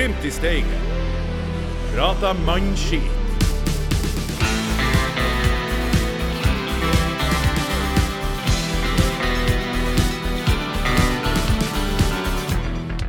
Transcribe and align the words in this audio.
Glimt 0.00 0.24
i 0.24 0.30
Steigen. 0.30 0.64
Prata 1.94 2.34
mannskit. 2.46 3.02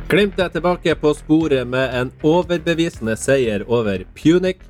Glimt 0.08 0.36
er 0.36 0.48
tilbake 0.52 0.92
på 1.00 1.14
sporet 1.16 1.64
med 1.64 1.96
en 1.96 2.12
overbevisende 2.20 3.16
seier 3.16 3.64
over 3.64 4.04
Punic. 4.12 4.60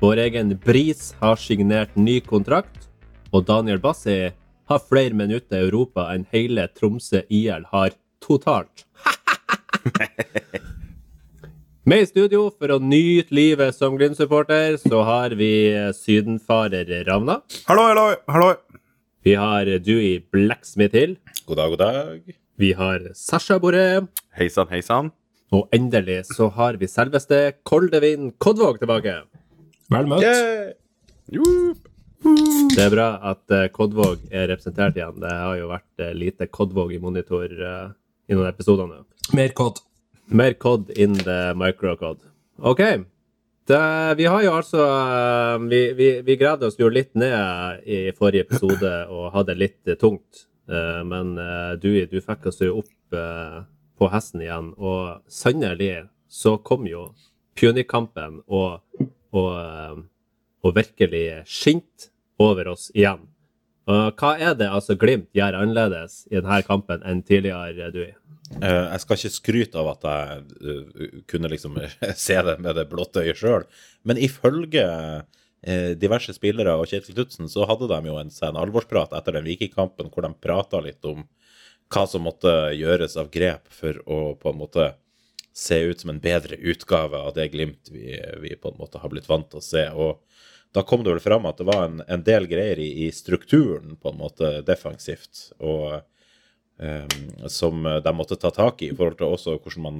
Vår 0.00 0.24
egen 0.24 0.56
Bris 0.64 1.12
har 1.20 1.36
signert 1.36 1.92
ny 2.00 2.22
kontrakt, 2.24 2.88
og 3.28 3.44
Daniel 3.44 3.76
Bassi 3.84 4.32
har 4.72 4.88
flere 4.88 5.12
minutter 5.12 5.60
i 5.60 5.68
Europa 5.68 6.08
enn 6.14 6.24
hele 6.32 6.64
Tromsø 6.80 7.26
IL 7.28 7.68
har 7.76 7.92
totalt. 8.24 8.88
Med 11.88 12.02
i 12.04 12.06
studio 12.10 12.50
for 12.52 12.68
å 12.74 12.76
nyte 12.84 13.32
livet 13.32 13.72
som 13.72 13.94
Glimt-supporter, 13.96 14.74
så 14.82 14.98
har 15.08 15.32
vi 15.38 15.72
sydenfarer 15.96 16.90
Ravna. 17.06 17.38
Hallo, 17.64 17.86
hallo, 17.86 18.02
hallo. 18.28 18.50
Vi 19.24 19.32
har 19.40 19.70
Dewey 19.86 20.18
Blacksmith 20.20 20.92
Hill. 20.92 21.14
God 21.46 21.56
dag, 21.62 21.72
god 21.72 21.80
dag. 21.80 22.34
Vi 22.60 22.74
har 22.76 23.06
Sasha 23.16 23.56
Boré. 23.62 24.02
Hei 24.36 24.50
sann, 24.52 24.68
hei 24.68 24.82
sann. 24.84 25.08
Og 25.48 25.72
endelig 25.72 26.18
så 26.34 26.50
har 26.58 26.76
vi 26.76 26.90
selveste 26.92 27.40
Koldevin 27.64 28.34
Kodvåg 28.36 28.82
tilbake. 28.84 29.22
Vel 29.88 30.12
møtt. 30.12 30.28
Yeah. 30.28 31.72
Det 32.76 32.84
er 32.84 32.92
bra 32.92 33.10
at 33.32 33.56
eh, 33.62 33.70
Kodvåg 33.72 34.28
er 34.28 34.50
representert 34.52 35.00
igjen. 35.00 35.22
Det 35.24 35.32
har 35.32 35.56
jo 35.56 35.72
vært 35.72 36.04
eh, 36.04 36.12
lite 36.12 36.52
Kodvåg 36.52 36.98
i 36.98 37.00
monitor 37.00 37.48
eh, 37.48 37.84
i 38.28 38.36
noen 38.36 38.52
episoder 38.52 38.92
nå. 38.92 39.06
Mer 39.32 39.56
kod. 39.56 39.87
Mer 40.30 40.52
kod 40.52 40.90
in 40.90 41.14
the 41.14 41.54
microcod. 41.54 42.18
OK. 42.58 42.80
Det, 43.68 44.14
vi 44.16 44.24
har 44.24 44.42
jo 44.42 44.52
altså 44.56 44.80
eh, 44.80 45.58
Vi, 45.68 45.80
vi, 45.92 46.08
vi 46.24 46.36
gravde 46.40 46.70
oss 46.70 46.78
jo 46.80 46.88
litt 46.88 47.12
ned 47.20 47.82
i 47.84 47.98
forrige 48.16 48.46
episode 48.46 48.92
og 49.14 49.32
hadde 49.34 49.52
det 49.52 49.60
litt 49.60 49.90
eh, 49.92 49.98
tungt. 50.00 50.46
Eh, 50.68 51.00
men 51.04 51.34
du, 51.80 51.90
du 52.08 52.18
fikk 52.20 52.48
oss 52.48 52.62
jo 52.64 52.80
opp 52.82 52.94
på 53.98 54.08
hesten 54.12 54.42
igjen, 54.44 54.66
og 54.76 55.22
sannelig 55.32 56.04
så 56.28 56.58
kom 56.60 56.84
jo 56.86 57.06
Punic-kampen 57.56 58.42
og, 58.44 58.84
og, 59.32 60.02
og 60.60 60.74
virkelig 60.76 61.22
skinte 61.48 62.12
over 62.38 62.68
oss 62.74 62.90
igjen. 62.92 63.24
Hva 63.88 64.34
er 64.36 64.52
det 64.60 64.68
altså 64.68 64.98
Glimt 65.00 65.32
gjør 65.32 65.56
annerledes 65.62 66.20
i 66.28 66.36
denne 66.36 66.60
kampen 66.68 67.00
enn 67.00 67.24
tidligere, 67.24 67.88
Dui? 67.96 68.10
Eh, 68.56 68.84
jeg 68.94 69.02
skal 69.02 69.18
ikke 69.18 69.34
skryte 69.34 69.80
av 69.80 69.90
at 69.92 70.06
jeg 70.08 70.44
eh, 70.62 71.16
kunne 71.28 71.50
liksom 71.52 71.76
se 72.26 72.36
det 72.46 72.56
med 72.64 72.78
det 72.78 72.88
blotte 72.90 73.24
øyet 73.24 73.40
sjøl, 73.40 73.66
men 74.08 74.20
ifølge 74.20 74.84
eh, 74.88 75.92
diverse 76.00 76.32
spillere 76.36 76.78
og 76.78 76.88
Kjetil 76.88 77.18
Knutsen 77.18 77.50
så 77.52 77.66
hadde 77.68 77.90
de 77.90 77.98
jo 78.08 78.16
en 78.20 78.32
sen 78.32 78.56
alvorsprat 78.58 79.12
etter 79.18 79.36
den 79.36 79.48
Vikingkampen 79.48 80.08
hvor 80.12 80.24
de 80.24 80.32
prata 80.40 80.80
litt 80.84 81.04
om 81.08 81.26
hva 81.92 82.04
som 82.08 82.24
måtte 82.24 82.52
gjøres 82.76 83.16
av 83.20 83.30
grep 83.32 83.68
for 83.72 84.00
å 84.08 84.20
på 84.40 84.52
en 84.52 84.60
måte 84.60 84.90
se 85.56 85.78
ut 85.88 86.00
som 86.00 86.12
en 86.12 86.20
bedre 86.22 86.56
utgave 86.56 87.18
av 87.18 87.32
det 87.36 87.48
Glimt 87.52 87.88
vi, 87.92 88.12
vi 88.42 88.56
på 88.56 88.72
en 88.72 88.80
måte 88.80 89.00
har 89.02 89.12
blitt 89.12 89.28
vant 89.28 89.48
til 89.50 89.60
å 89.60 89.64
se. 89.64 89.88
og 89.92 90.24
da 90.76 90.82
kom 90.84 91.00
det 91.04 91.14
vel 91.14 91.24
fram 91.24 91.46
at 91.48 91.60
det 91.60 91.64
var 91.68 91.86
en, 91.86 92.02
en 92.04 92.22
del 92.24 92.44
greier 92.48 92.78
i, 92.78 93.06
i 93.06 93.12
strukturen, 93.12 93.96
på 93.96 94.12
en 94.12 94.18
måte 94.20 94.50
defensivt, 94.68 95.48
og 95.64 96.02
som 97.50 97.82
de 97.82 98.10
måtte 98.14 98.36
ta 98.38 98.52
tak 98.54 98.82
i 98.84 98.92
i 98.92 98.94
forhold 98.94 99.16
til 99.18 99.32
også 99.34 99.56
hvordan 99.58 99.82
man, 99.82 99.96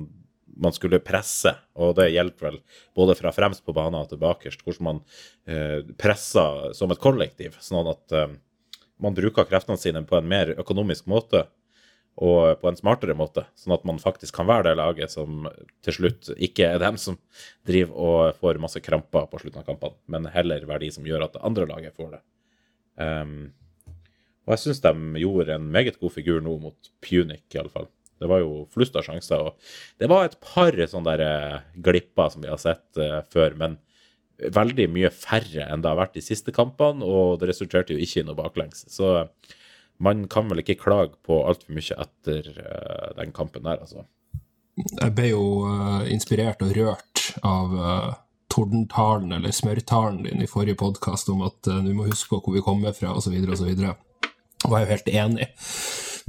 man 0.62 0.74
skulle 0.76 1.00
presse. 1.02 1.50
Og 1.74 1.96
det 1.98 2.10
hjelper 2.14 2.50
vel 2.50 2.58
både 2.94 3.16
fra 3.18 3.32
fremst 3.34 3.64
på 3.66 3.74
banen 3.74 3.98
og 4.00 4.10
til 4.12 4.20
bakerst, 4.22 4.62
hvordan 4.62 4.86
man 4.86 5.00
eh, 5.50 5.80
presser 5.98 6.70
som 6.78 6.94
et 6.94 7.02
kollektiv, 7.02 7.58
sånn 7.64 7.90
at 7.90 8.14
eh, 8.14 8.36
man 9.02 9.16
bruker 9.16 9.48
kreftene 9.48 9.78
sine 9.78 10.04
på 10.06 10.18
en 10.18 10.30
mer 10.30 10.54
økonomisk 10.58 11.06
måte 11.10 11.46
og 12.18 12.58
på 12.58 12.66
en 12.66 12.78
smartere 12.78 13.14
måte, 13.14 13.44
sånn 13.54 13.76
at 13.76 13.84
man 13.86 14.00
faktisk 14.02 14.34
kan 14.34 14.48
være 14.48 14.66
det 14.66 14.78
laget 14.80 15.12
som 15.12 15.46
til 15.86 15.94
slutt 15.94 16.32
ikke 16.34 16.66
er 16.66 16.80
dem 16.82 16.98
som 16.98 17.18
driver 17.68 17.94
og 17.94 18.40
får 18.40 18.58
masse 18.62 18.82
kramper 18.82 19.28
på 19.30 19.38
slutten 19.38 19.62
av 19.62 19.68
kampene, 19.68 19.94
men 20.10 20.26
heller 20.34 20.66
være 20.66 20.86
de 20.86 20.90
som 20.96 21.06
gjør 21.06 21.28
at 21.28 21.36
det 21.36 21.44
andre 21.46 21.68
laget 21.70 21.94
får 21.94 22.16
det. 22.16 22.20
Um, 22.98 23.52
og 24.48 24.54
jeg 24.54 24.62
syns 24.62 24.78
de 24.80 25.20
gjorde 25.20 25.52
en 25.58 25.66
meget 25.68 25.98
god 26.00 26.14
figur 26.14 26.40
nå 26.40 26.54
mot 26.62 26.90
Punic, 27.04 27.44
i 27.52 27.58
alle 27.60 27.72
fall. 27.72 27.90
Det 28.18 28.30
var 28.30 28.40
jo 28.40 28.62
flust 28.72 28.96
av 28.96 29.04
sjanser, 29.04 29.42
og 29.44 30.00
det 30.00 30.08
var 30.10 30.24
et 30.24 30.38
par 30.40 30.72
sånne 30.88 31.12
der 31.12 31.24
eh, 31.26 31.66
glipper 31.84 32.32
som 32.32 32.42
vi 32.42 32.48
har 32.50 32.58
sett 32.62 32.98
uh, 32.98 33.20
før, 33.30 33.54
men 33.60 33.76
veldig 34.38 34.86
mye 34.94 35.10
færre 35.12 35.66
enn 35.66 35.82
det 35.84 35.90
har 35.90 35.98
vært 36.00 36.16
de 36.16 36.24
siste 36.24 36.54
kampene, 36.54 37.04
og 37.04 37.42
det 37.42 37.50
resulterte 37.50 37.92
jo 37.92 38.00
ikke 38.00 38.22
i 38.22 38.26
noe 38.26 38.38
baklengs. 38.38 38.86
Så 38.90 39.28
man 40.02 40.24
kan 40.32 40.48
vel 40.48 40.62
ikke 40.62 40.78
klage 40.80 41.18
på 41.28 41.42
altfor 41.44 41.76
mye 41.76 42.00
etter 42.06 42.48
uh, 42.56 43.12
den 43.20 43.36
kampen 43.36 43.68
der, 43.68 43.84
altså. 43.84 44.08
Jeg 44.78 45.12
ble 45.12 45.28
jo 45.34 45.44
uh, 45.68 46.08
inspirert 46.08 46.64
og 46.64 46.72
rørt 46.72 47.28
av 47.44 47.78
tordentalen 48.48 49.34
eller 49.36 49.52
smørtalen 49.52 50.22
din 50.24 50.40
i 50.40 50.48
forrige 50.48 50.78
podkast 50.80 51.28
om 51.28 51.42
at 51.44 51.68
vi 51.68 51.92
må 51.92 52.06
huske 52.08 52.32
på 52.32 52.38
hvor 52.40 52.54
vi 52.56 52.64
kommer 52.64 52.94
fra, 52.96 53.12
osv., 53.12 53.34
osv. 53.52 53.74
Og 54.66 54.74
jeg 54.74 54.86
jo 54.86 54.90
helt 54.92 55.10
enig. 55.12 55.48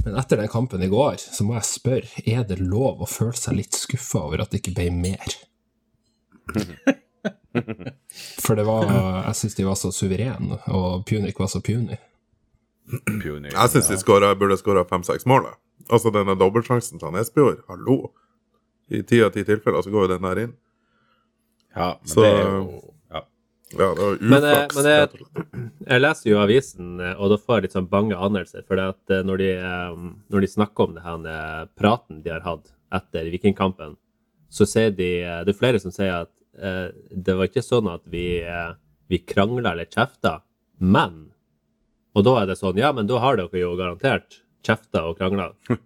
Men 0.04 0.16
etter 0.20 0.40
den 0.40 0.48
kampen 0.48 0.82
i 0.82 0.88
går, 0.88 1.18
så 1.20 1.44
må 1.44 1.56
jeg 1.58 1.66
spørre, 1.68 2.22
er 2.24 2.44
det 2.48 2.60
lov 2.62 3.02
å 3.04 3.08
føle 3.10 3.36
seg 3.36 3.58
litt 3.58 3.76
skuffa 3.76 4.22
over 4.28 4.40
at 4.44 4.52
det 4.52 4.62
ikke 4.62 4.76
ble 4.78 4.86
mer? 4.94 5.34
For 8.40 8.54
det 8.56 8.64
var 8.64 8.86
Jeg 9.26 9.34
syns 9.40 9.56
de 9.58 9.66
var 9.66 9.76
så 9.78 9.90
suverene, 9.94 10.56
og 10.70 11.02
Punic 11.08 11.38
var 11.40 11.50
så 11.52 11.60
puny. 11.64 11.98
Jeg 13.10 13.70
syns 13.74 13.90
de 13.90 13.98
scoret, 14.00 14.38
burde 14.38 14.56
skåra 14.58 14.86
fem-seks 14.88 15.26
mål. 15.30 15.50
Altså 15.90 16.12
denne 16.14 16.36
dobbeltsjansen 16.38 17.00
til 17.02 17.18
Espejord, 17.20 17.60
hallo! 17.70 18.12
I 18.90 19.02
ti 19.06 19.20
av 19.22 19.30
ti 19.34 19.44
tilfeller 19.46 19.84
så 19.86 19.92
går 19.92 20.06
jo 20.06 20.10
den 20.14 20.24
der 20.26 20.40
inn. 20.46 20.54
Ja, 21.76 21.92
men 22.00 22.08
Så- 22.10 22.22
det 22.24 22.30
er 22.34 22.48
jo 22.56 22.80
ja. 23.78 23.88
Det 23.94 24.02
var 24.02 24.18
Men, 24.20 24.44
eh, 24.44 24.50
uflaks. 24.50 24.74
men 24.76 24.84
det- 24.84 24.98
rett. 25.00 25.70
Jeg 25.86 26.00
leser 26.02 26.30
jo 26.30 26.38
avisen, 26.38 27.00
eh, 27.00 27.14
og 27.20 27.30
da 27.30 27.36
får 27.36 27.56
jeg 27.56 27.62
litt 27.62 27.72
sånn 27.78 27.88
bange 27.90 28.16
anelser. 28.16 28.64
For 28.66 28.78
at 28.82 29.10
eh, 29.10 29.22
når 29.22 29.38
de, 29.38 29.50
når 30.30 30.40
de 30.40 30.46
snakker 30.46 30.88
om 30.88 30.94
det 30.94 31.02
her 31.02 31.66
praten 31.78 32.22
de 32.22 32.30
har 32.30 32.40
hatt 32.40 32.72
etter 32.92 33.30
Vikingkampen, 33.30 33.96
så 34.50 34.66
sier 34.66 34.90
de 34.90 35.10
Det 35.46 35.48
er 35.54 35.58
flere 35.60 35.78
som 35.80 35.92
sier 35.94 36.22
at 36.26 36.30
eh, 36.58 36.90
det 37.14 37.36
var 37.36 37.46
ikke 37.46 37.62
sånn 37.62 37.86
at 37.92 38.02
vi, 38.10 38.40
eh, 38.42 38.72
vi 39.08 39.18
krangla 39.18 39.72
eller 39.72 39.86
kjefta, 39.86 40.40
men 40.80 41.28
Og 42.16 42.24
da 42.24 42.42
er 42.42 42.46
det 42.46 42.56
sånn 42.58 42.76
Ja, 42.76 42.90
men 42.92 43.06
da 43.06 43.20
har 43.20 43.36
dere 43.36 43.54
jo 43.54 43.76
garantert 43.76 44.40
kjefta 44.64 45.04
og 45.08 45.18
krangla. 45.18 45.52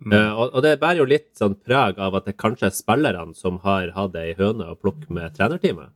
Eh, 0.00 0.32
og, 0.32 0.54
og 0.56 0.62
det 0.64 0.78
bærer 0.80 0.96
jo 1.02 1.04
litt 1.04 1.34
sånn 1.36 1.58
preg 1.60 1.98
av 2.00 2.14
at 2.16 2.24
det 2.24 2.38
kanskje 2.40 2.70
er 2.70 2.72
spillerne 2.72 3.34
som 3.36 3.58
har 3.66 3.90
hatt 3.92 4.14
ei 4.16 4.32
høne 4.32 4.64
å 4.72 4.74
plukke 4.80 5.10
med 5.12 5.34
trenerteamet. 5.36 5.90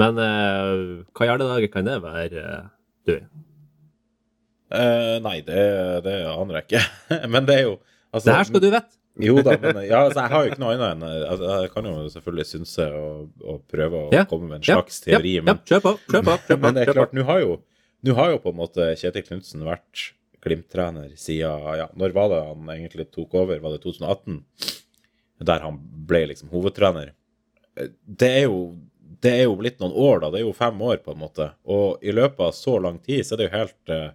Men 0.00 0.20
uh, 0.20 1.02
hva 1.16 1.28
gjør 1.28 1.42
det 1.42 1.48
dager 1.50 1.72
kan 1.72 1.88
det 1.88 1.96
være, 2.04 2.44
eh, 2.44 2.68
du? 3.08 3.14
Uh, 4.70 5.16
nei, 5.24 5.40
det, 5.44 5.62
det 6.06 6.16
aner 6.30 6.60
jeg 6.60 6.68
ikke. 6.68 6.82
men 7.34 7.48
det 7.48 7.58
er 7.58 7.64
jo 7.66 7.76
altså, 8.14 8.26
Det 8.28 8.36
her 8.38 8.50
skal 8.50 8.64
du 8.64 8.68
vite! 8.70 8.96
Jo 9.20 9.40
da, 9.44 9.56
men 9.60 9.80
ja, 9.84 10.04
altså, 10.06 10.22
jeg 10.22 10.32
har 10.32 10.44
jo 10.44 10.52
ikke 10.52 10.62
noe 10.62 10.76
annet 10.76 10.92
enn 10.94 11.02
altså, 11.04 11.48
Jeg 11.64 11.70
kan 11.74 11.88
jo 11.90 11.94
selvfølgelig 12.12 12.46
synse 12.46 12.84
og, 12.94 13.24
og 13.42 13.58
prøve 13.68 14.04
å 14.06 14.12
Ja, 14.14 14.22
komme 14.30 14.46
med 14.46 14.60
en 14.60 14.68
Ja, 14.68 14.78
slags 14.78 15.02
teori, 15.04 15.34
ja, 15.40 15.42
men, 15.44 15.58
ja, 15.58 15.66
kjør 15.72 15.82
på, 15.84 15.92
kjør 16.14 16.24
på. 16.28 16.36
Kjør 16.46 16.56
på, 16.60 16.62
men 16.62 16.78
det 16.78 16.84
er 16.84 16.92
klart, 16.94 17.16
nå 17.18 17.26
har 17.28 17.42
jo 17.42 17.58
nå 18.06 18.14
har 18.16 18.30
jo 18.32 18.40
på 18.40 18.52
en 18.54 18.60
måte 18.62 18.86
Kjetil 18.96 19.26
Knutsen 19.26 19.66
vært 19.66 20.06
Glimt-trener 20.40 21.10
siden 21.20 21.66
ja, 21.76 21.88
Når 22.00 22.14
var 22.16 22.30
det 22.32 22.38
han 22.46 22.70
egentlig 22.72 23.10
tok 23.12 23.34
over? 23.42 23.60
Var 23.60 23.74
det 23.74 23.82
2018? 23.82 24.38
Der 25.50 25.66
han 25.66 25.76
ble 26.08 26.22
liksom 26.30 26.48
hovedtrener. 26.52 27.12
Det 28.04 28.30
er 28.38 28.46
jo 28.46 28.62
det 29.20 29.32
er 29.36 29.46
jo 29.46 29.58
blitt 29.60 29.80
noen 29.82 29.92
år, 29.92 30.22
da. 30.22 30.30
Det 30.32 30.40
er 30.40 30.46
jo 30.46 30.56
fem 30.56 30.80
år, 30.82 31.00
på 31.04 31.14
en 31.14 31.20
måte. 31.20 31.50
Og 31.68 32.02
i 32.04 32.14
løpet 32.14 32.40
av 32.46 32.56
så 32.56 32.78
lang 32.80 32.98
tid 33.04 33.26
så 33.26 33.34
er 33.34 33.40
det 33.40 33.48
jo 33.48 33.56
helt 33.58 33.92
eh, 33.94 34.10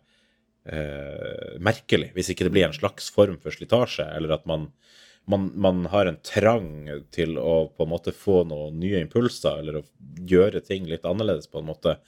eh, 0.74 1.56
merkelig 1.64 2.12
hvis 2.16 2.32
ikke 2.34 2.48
det 2.48 2.54
blir 2.56 2.68
en 2.68 2.78
slags 2.78 3.12
form 3.14 3.38
for 3.42 3.54
slitasje, 3.54 4.08
eller 4.18 4.38
at 4.38 4.48
man, 4.50 4.70
man, 5.30 5.52
man 5.54 5.86
har 5.94 6.10
en 6.10 6.22
trang 6.26 6.90
til 7.14 7.38
å 7.42 7.68
på 7.74 7.86
en 7.86 7.94
måte 7.94 8.16
få 8.16 8.44
noen 8.50 8.80
nye 8.82 9.04
impulser, 9.06 9.62
eller 9.62 9.82
å 9.82 9.86
gjøre 10.26 10.64
ting 10.66 10.90
litt 10.90 11.06
annerledes, 11.06 11.52
på 11.52 11.62
en 11.62 11.70
måte. 11.70 12.00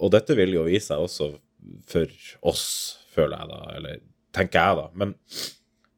Og 0.00 0.12
dette 0.12 0.36
vil 0.36 0.56
jo 0.56 0.68
vise 0.68 0.90
seg 0.92 1.06
også 1.06 1.32
for 1.88 2.20
oss, 2.52 2.66
føler 3.12 3.40
jeg 3.40 3.52
da, 3.52 3.62
eller 3.76 4.04
tenker 4.36 4.60
jeg 4.60 4.78
da. 4.78 4.88
Men 4.96 5.16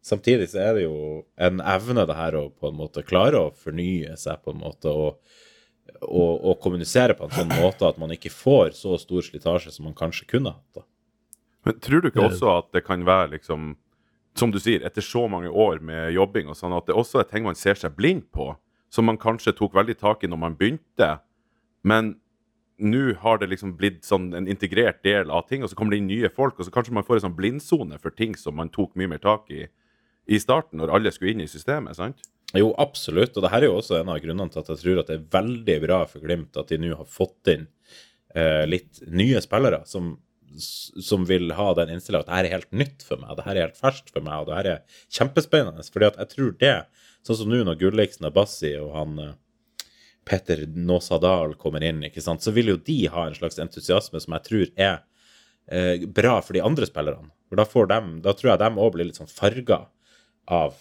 samtidig 0.03 0.51
så 0.53 0.63
er 0.63 0.77
det 0.79 0.87
jo 0.87 0.97
en 1.35 1.63
evne 1.63 2.07
det 2.09 2.19
her 2.19 2.39
å 2.39 2.49
på 2.51 2.71
en 2.71 2.79
måte 2.79 3.05
klare 3.07 3.43
å 3.43 3.55
fornye 3.55 4.17
seg 4.19 4.43
på 4.43 4.55
en 4.55 4.63
måte, 4.63 4.91
og, 4.91 5.41
og, 6.03 6.33
å, 6.43 6.57
kommunisere 6.63 7.15
på 7.19 7.29
en 7.29 7.37
sånn 7.37 7.55
måte 7.61 7.87
at 7.89 8.01
man 8.01 8.13
ikke 8.15 8.33
får 8.33 8.75
så 8.79 8.99
stor 9.01 9.25
slitasje 9.27 9.73
som 9.75 9.87
man 9.89 9.97
kanskje 9.99 10.29
kunne 10.31 10.55
hatt. 10.55 10.85
Men 11.67 11.79
tror 11.81 12.03
du 12.03 12.11
ikke 12.11 12.27
også 12.27 12.51
at 12.57 12.73
det 12.75 12.83
kan 12.87 13.05
være 13.07 13.37
liksom 13.37 13.77
Som 14.35 14.49
du 14.51 14.57
sier, 14.59 14.81
etter 14.81 15.05
så 15.05 15.27
mange 15.29 15.51
år 15.51 15.83
med 15.85 16.15
jobbing 16.15 16.49
og 16.49 16.57
sånn, 16.57 16.73
at 16.73 16.87
det 16.89 16.95
også 16.97 17.21
er 17.21 17.27
ting 17.29 17.45
man 17.45 17.55
ser 17.55 17.77
seg 17.77 17.93
blind 17.93 18.31
på? 18.33 18.55
som 18.93 19.09
man 19.09 19.21
kanskje 19.21 19.55
tok 19.57 19.75
veldig 19.77 19.97
tak 20.01 20.25
i 20.25 20.29
når 20.29 20.41
man 20.41 20.59
begynte, 20.59 21.15
men 21.89 22.17
nå 22.83 23.15
har 23.23 23.39
det 23.41 23.49
liksom 23.53 23.77
blitt 23.79 24.03
sånn 24.05 24.33
en 24.37 24.49
integrert 24.51 25.01
del 25.07 25.31
av 25.33 25.47
ting, 25.49 25.63
og 25.63 25.71
så 25.71 25.79
kommer 25.79 25.95
det 25.95 26.03
inn 26.03 26.11
nye 26.11 26.31
folk, 26.33 26.59
og 26.59 26.67
så 26.67 26.75
kanskje 26.75 26.95
man 26.97 27.07
får 27.07 27.21
en 27.21 27.27
sånn 27.29 27.39
blindsone 27.39 28.01
for 28.03 28.15
ting 28.17 28.37
som 28.39 28.59
man 28.59 28.73
tok 28.75 28.93
mye 28.99 29.15
mer 29.15 29.23
tak 29.23 29.49
i 29.55 29.67
i 30.31 30.39
starten, 30.39 30.79
når 30.79 30.93
alle 30.95 31.11
skulle 31.11 31.33
inn 31.33 31.41
i 31.43 31.51
systemet, 31.51 31.97
sant? 31.99 32.21
Jo, 32.57 32.73
absolutt. 32.81 33.37
Og 33.37 33.45
det 33.45 33.53
her 33.53 33.65
er 33.65 33.71
jo 33.71 33.79
også 33.79 34.01
en 34.01 34.11
av 34.13 34.21
grunnene 34.21 34.53
til 34.53 34.61
at 34.61 34.73
jeg 34.73 34.83
tror 34.83 35.01
at 35.01 35.09
det 35.09 35.19
er 35.19 35.31
veldig 35.39 35.79
bra 35.87 36.03
for 36.11 36.25
Glimt 36.25 36.59
at 36.61 36.73
de 36.73 36.81
nå 36.83 36.93
har 36.99 37.09
fått 37.09 37.53
inn 37.53 37.67
eh, 38.35 38.65
litt 38.69 39.01
nye 39.09 39.41
spillere 39.45 39.83
som, 39.89 40.15
som 40.59 41.25
vil 41.29 41.55
ha 41.57 41.71
den 41.79 41.95
innstillingen 41.95 42.27
at 42.27 42.31
det 42.31 42.39
her 42.39 42.49
er 42.51 42.57
helt 42.59 42.75
nytt 42.77 43.07
for 43.07 43.23
meg, 43.23 43.37
det 43.39 43.47
her 43.47 43.57
er 43.57 43.69
helt 43.69 43.81
ferskt 43.81 44.13
for 44.13 44.25
meg, 44.27 44.43
og 44.43 44.51
det 44.51 44.59
her 44.59 44.71
er 44.75 44.99
kjempespennende. 45.17 45.87
Fordi 45.89 46.11
at 46.11 46.21
jeg 46.21 46.35
tror 46.35 46.59
det, 46.61 46.75
sånn 47.25 47.41
som 47.41 47.53
nå 47.53 47.63
når 47.65 47.81
Gulliksen 47.81 48.29
og 48.29 48.37
Bassi 48.37 48.75
og 48.81 48.93
han 48.99 49.17
eh, 49.23 49.39
Petter 50.29 50.67
Nåsadal 50.69 51.57
kommer 51.59 51.83
inn, 51.83 52.05
ikke 52.07 52.23
sant, 52.23 52.45
så 52.45 52.53
vil 52.55 52.75
jo 52.75 52.79
de 52.79 52.99
ha 53.11 53.27
en 53.27 53.35
slags 53.35 53.59
entusiasme 53.63 54.21
som 54.23 54.37
jeg 54.37 54.47
tror 54.49 54.69
er 54.77 55.01
eh, 55.67 56.05
bra 56.07 56.37
for 56.45 56.55
de 56.55 56.63
andre 56.63 56.87
spillerne. 56.87 57.33
For 57.51 57.59
da, 57.59 57.67
får 57.69 57.89
dem, 57.91 58.13
da 58.25 58.35
tror 58.37 58.53
jeg 58.53 58.63
de 58.63 58.71
òg 58.85 58.93
blir 58.95 59.09
litt 59.09 59.19
sånn 59.19 59.31
farga 59.31 59.83
av, 60.47 60.77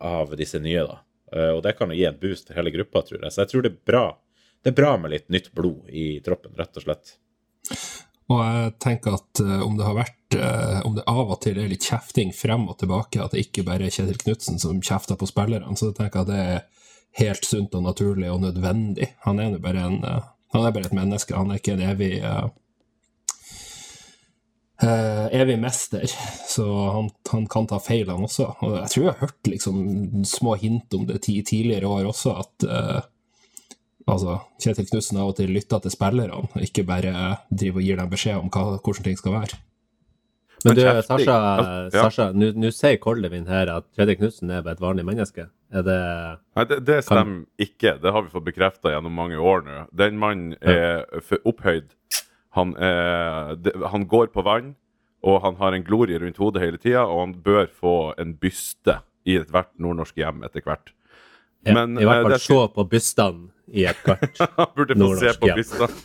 av 0.00 0.36
disse 0.38 0.60
nye, 0.62 0.84
da. 0.86 1.00
Eh, 1.32 1.50
Og 1.56 1.62
det 1.62 1.76
kan 1.78 1.90
jo 1.90 1.98
gi 1.98 2.06
en 2.08 2.20
boost 2.20 2.48
til 2.48 2.56
hele 2.58 2.72
gruppa, 2.74 3.02
tror 3.02 3.22
jeg. 3.22 3.32
Så 3.32 3.42
jeg 3.44 3.52
tror 3.52 3.66
det 3.66 3.72
er 3.74 3.82
bra 3.92 4.06
det 4.64 4.70
er 4.72 4.76
bra 4.80 4.94
med 4.96 5.12
litt 5.12 5.26
nytt 5.28 5.50
blod 5.52 5.90
i 5.92 6.20
troppen, 6.24 6.54
rett 6.56 6.78
og 6.80 6.86
slett. 6.86 7.10
Og 8.32 8.38
jeg 8.40 8.70
tenker 8.80 9.18
at 9.18 9.40
eh, 9.44 9.60
om 9.60 9.74
det 9.76 9.84
har 9.84 9.98
vært 9.98 10.36
eh, 10.38 10.78
Om 10.88 10.94
det 10.96 11.04
av 11.10 11.34
og 11.34 11.40
til 11.44 11.58
er 11.60 11.68
litt 11.68 11.84
kjefting 11.84 12.32
frem 12.32 12.64
og 12.72 12.78
tilbake, 12.80 13.20
at 13.20 13.36
det 13.36 13.42
ikke 13.44 13.66
bare 13.68 13.84
er 13.84 13.92
Kjetil 13.92 14.16
Knutsen 14.22 14.56
som 14.62 14.80
kjefter 14.80 15.20
på 15.20 15.28
spillerne, 15.28 15.76
så 15.76 15.90
tenker 15.92 16.22
jeg 16.22 16.24
at 16.24 16.32
det 16.32 16.40
er 16.54 16.88
helt 17.20 17.44
sunt 17.44 17.76
og 17.76 17.84
naturlig 17.84 18.30
og 18.32 18.40
nødvendig. 18.46 19.10
Han 19.28 19.42
er 19.42 19.52
jo 19.52 19.60
bare 19.66 19.84
en 19.84 20.00
Han 20.54 20.64
er 20.64 20.72
bare 20.72 20.86
et 20.88 20.96
menneske, 20.96 21.34
han 21.36 21.50
er 21.50 21.58
ikke 21.60 21.74
en 21.74 21.84
evig 21.90 22.12
eh, 24.82 25.24
eh, 25.24 25.40
evig 25.40 25.58
mester, 25.62 26.06
så 26.48 26.66
han, 26.96 27.10
han 27.30 27.46
kan 27.50 27.68
ta 27.70 27.80
feil, 27.82 28.08
han 28.10 28.26
også. 28.26 28.48
Og 28.64 28.78
jeg 28.80 28.92
tror 28.92 29.04
jeg 29.04 29.12
har 29.12 29.26
hørt 29.26 29.50
liksom 29.50 30.24
små 30.28 30.56
hint 30.60 30.94
om 30.94 31.06
det 31.10 31.22
tidligere 31.24 31.90
år 31.90 32.08
også, 32.10 32.34
at 32.42 32.66
uh, 32.68 33.02
altså, 34.06 34.40
Kjetil 34.62 34.88
Knutsen 34.90 35.20
av 35.20 35.34
og 35.34 35.38
til 35.38 35.54
lytter 35.54 35.84
til 35.84 35.94
spillerne, 35.94 36.40
og 36.40 36.64
ikke 36.64 36.86
bare 36.88 37.14
driver 37.50 37.82
og 37.82 37.86
gir 37.86 38.02
dem 38.02 38.12
beskjed 38.12 38.40
om 38.40 38.50
hva, 38.50 38.66
hvordan 38.80 39.08
ting 39.08 39.20
skal 39.20 39.38
være. 39.38 39.62
Men 40.64 40.78
du, 40.78 40.80
kjefting, 40.80 41.26
Sasha, 41.26 41.38
ja. 41.92 42.04
Sasha 42.06 42.26
nå 42.32 42.70
sier 42.72 42.96
Koldevin 43.02 43.44
her 43.50 43.68
at 43.68 43.84
Kjetil 43.98 44.16
Knutsen 44.22 44.52
er 44.54 44.62
bare 44.64 44.78
et 44.78 44.80
vanlig 44.80 45.04
menneske. 45.04 45.50
Er 45.74 45.84
det 45.84 45.98
Nei, 46.56 46.64
det, 46.70 46.78
det 46.88 47.00
stemmer 47.04 47.42
ikke. 47.60 47.98
Det 48.00 48.12
har 48.14 48.24
vi 48.24 48.32
fått 48.32 48.46
bekrefta 48.46 48.94
gjennom 48.94 49.12
mange 49.18 49.36
år 49.36 49.64
nå. 49.66 49.82
Den 49.92 50.16
mannen 50.20 50.54
er 50.62 51.04
for 51.26 51.42
opphøyd. 51.50 51.92
Han, 52.54 52.74
eh, 52.76 53.54
det, 53.58 53.72
han 53.90 54.06
går 54.10 54.30
på 54.34 54.44
vann, 54.46 54.74
og 55.24 55.40
han 55.42 55.56
har 55.58 55.74
en 55.74 55.84
glorie 55.86 56.20
rundt 56.22 56.38
hodet 56.38 56.62
hele 56.62 56.78
tida, 56.78 57.04
og 57.08 57.20
han 57.20 57.34
bør 57.42 57.66
få 57.66 57.94
en 58.20 58.36
byste 58.38 59.00
i 59.26 59.38
ethvert 59.40 59.72
nordnorsk 59.80 60.20
hjem 60.20 60.44
etter 60.46 60.64
hvert. 60.66 60.92
ja, 61.64 61.74
Men, 61.74 61.98
I 61.98 62.04
hvert 62.04 62.24
eh, 62.24 62.30
fall 62.30 62.44
se 62.44 62.60
på 62.76 62.86
bystene 62.92 63.48
i 63.72 63.86
et 63.88 64.00
kart. 64.06 64.38
Han 64.58 64.72
burde 64.76 64.96
få 65.00 65.14
se 65.18 65.32
på 65.40 65.50
hjem. 65.50 65.98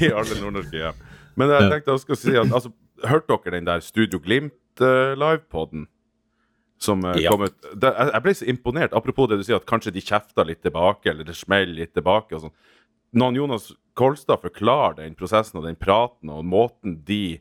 i 0.00 0.10
alle 0.10 0.40
nordnorske 0.40 0.80
hjem. 0.80 1.02
Men 1.36 1.52
jeg 1.54 1.70
tenkte 1.70 1.94
jeg 1.94 2.04
skulle 2.06 2.22
si 2.22 2.36
at 2.36 2.52
altså, 2.52 2.72
Hørte 3.02 3.34
dere 3.34 3.56
den 3.56 3.66
der 3.66 3.80
Studio 3.82 4.20
Glimt-livepoden? 4.22 5.88
som 6.82 7.04
eh, 7.04 7.22
Ja. 7.22 7.30
kom 7.30 7.42
ut 7.46 7.54
jeg 7.82 8.22
ble 8.24 8.34
så 8.34 8.46
imponert, 8.50 8.92
apropos 8.92 9.28
det 9.30 9.38
du 9.38 9.44
sier, 9.46 9.60
at 9.60 9.66
kanskje 9.66 9.92
de 9.94 10.02
kjefter 10.02 10.46
litt 10.48 10.62
tilbake, 10.64 11.10
eller 11.10 11.24
det 11.24 11.36
smeller 11.38 11.74
litt 11.78 11.94
tilbake. 11.94 12.34
og 12.34 12.40
sånn. 12.46 12.54
Når 13.12 13.36
Jonas 13.36 13.72
Kolstad 13.98 14.40
forklarer 14.40 15.02
den 15.02 15.16
prosessen 15.18 15.60
og 15.60 15.66
den 15.68 15.76
praten 15.76 16.32
og 16.32 16.46
måten 16.48 17.02
de 17.04 17.40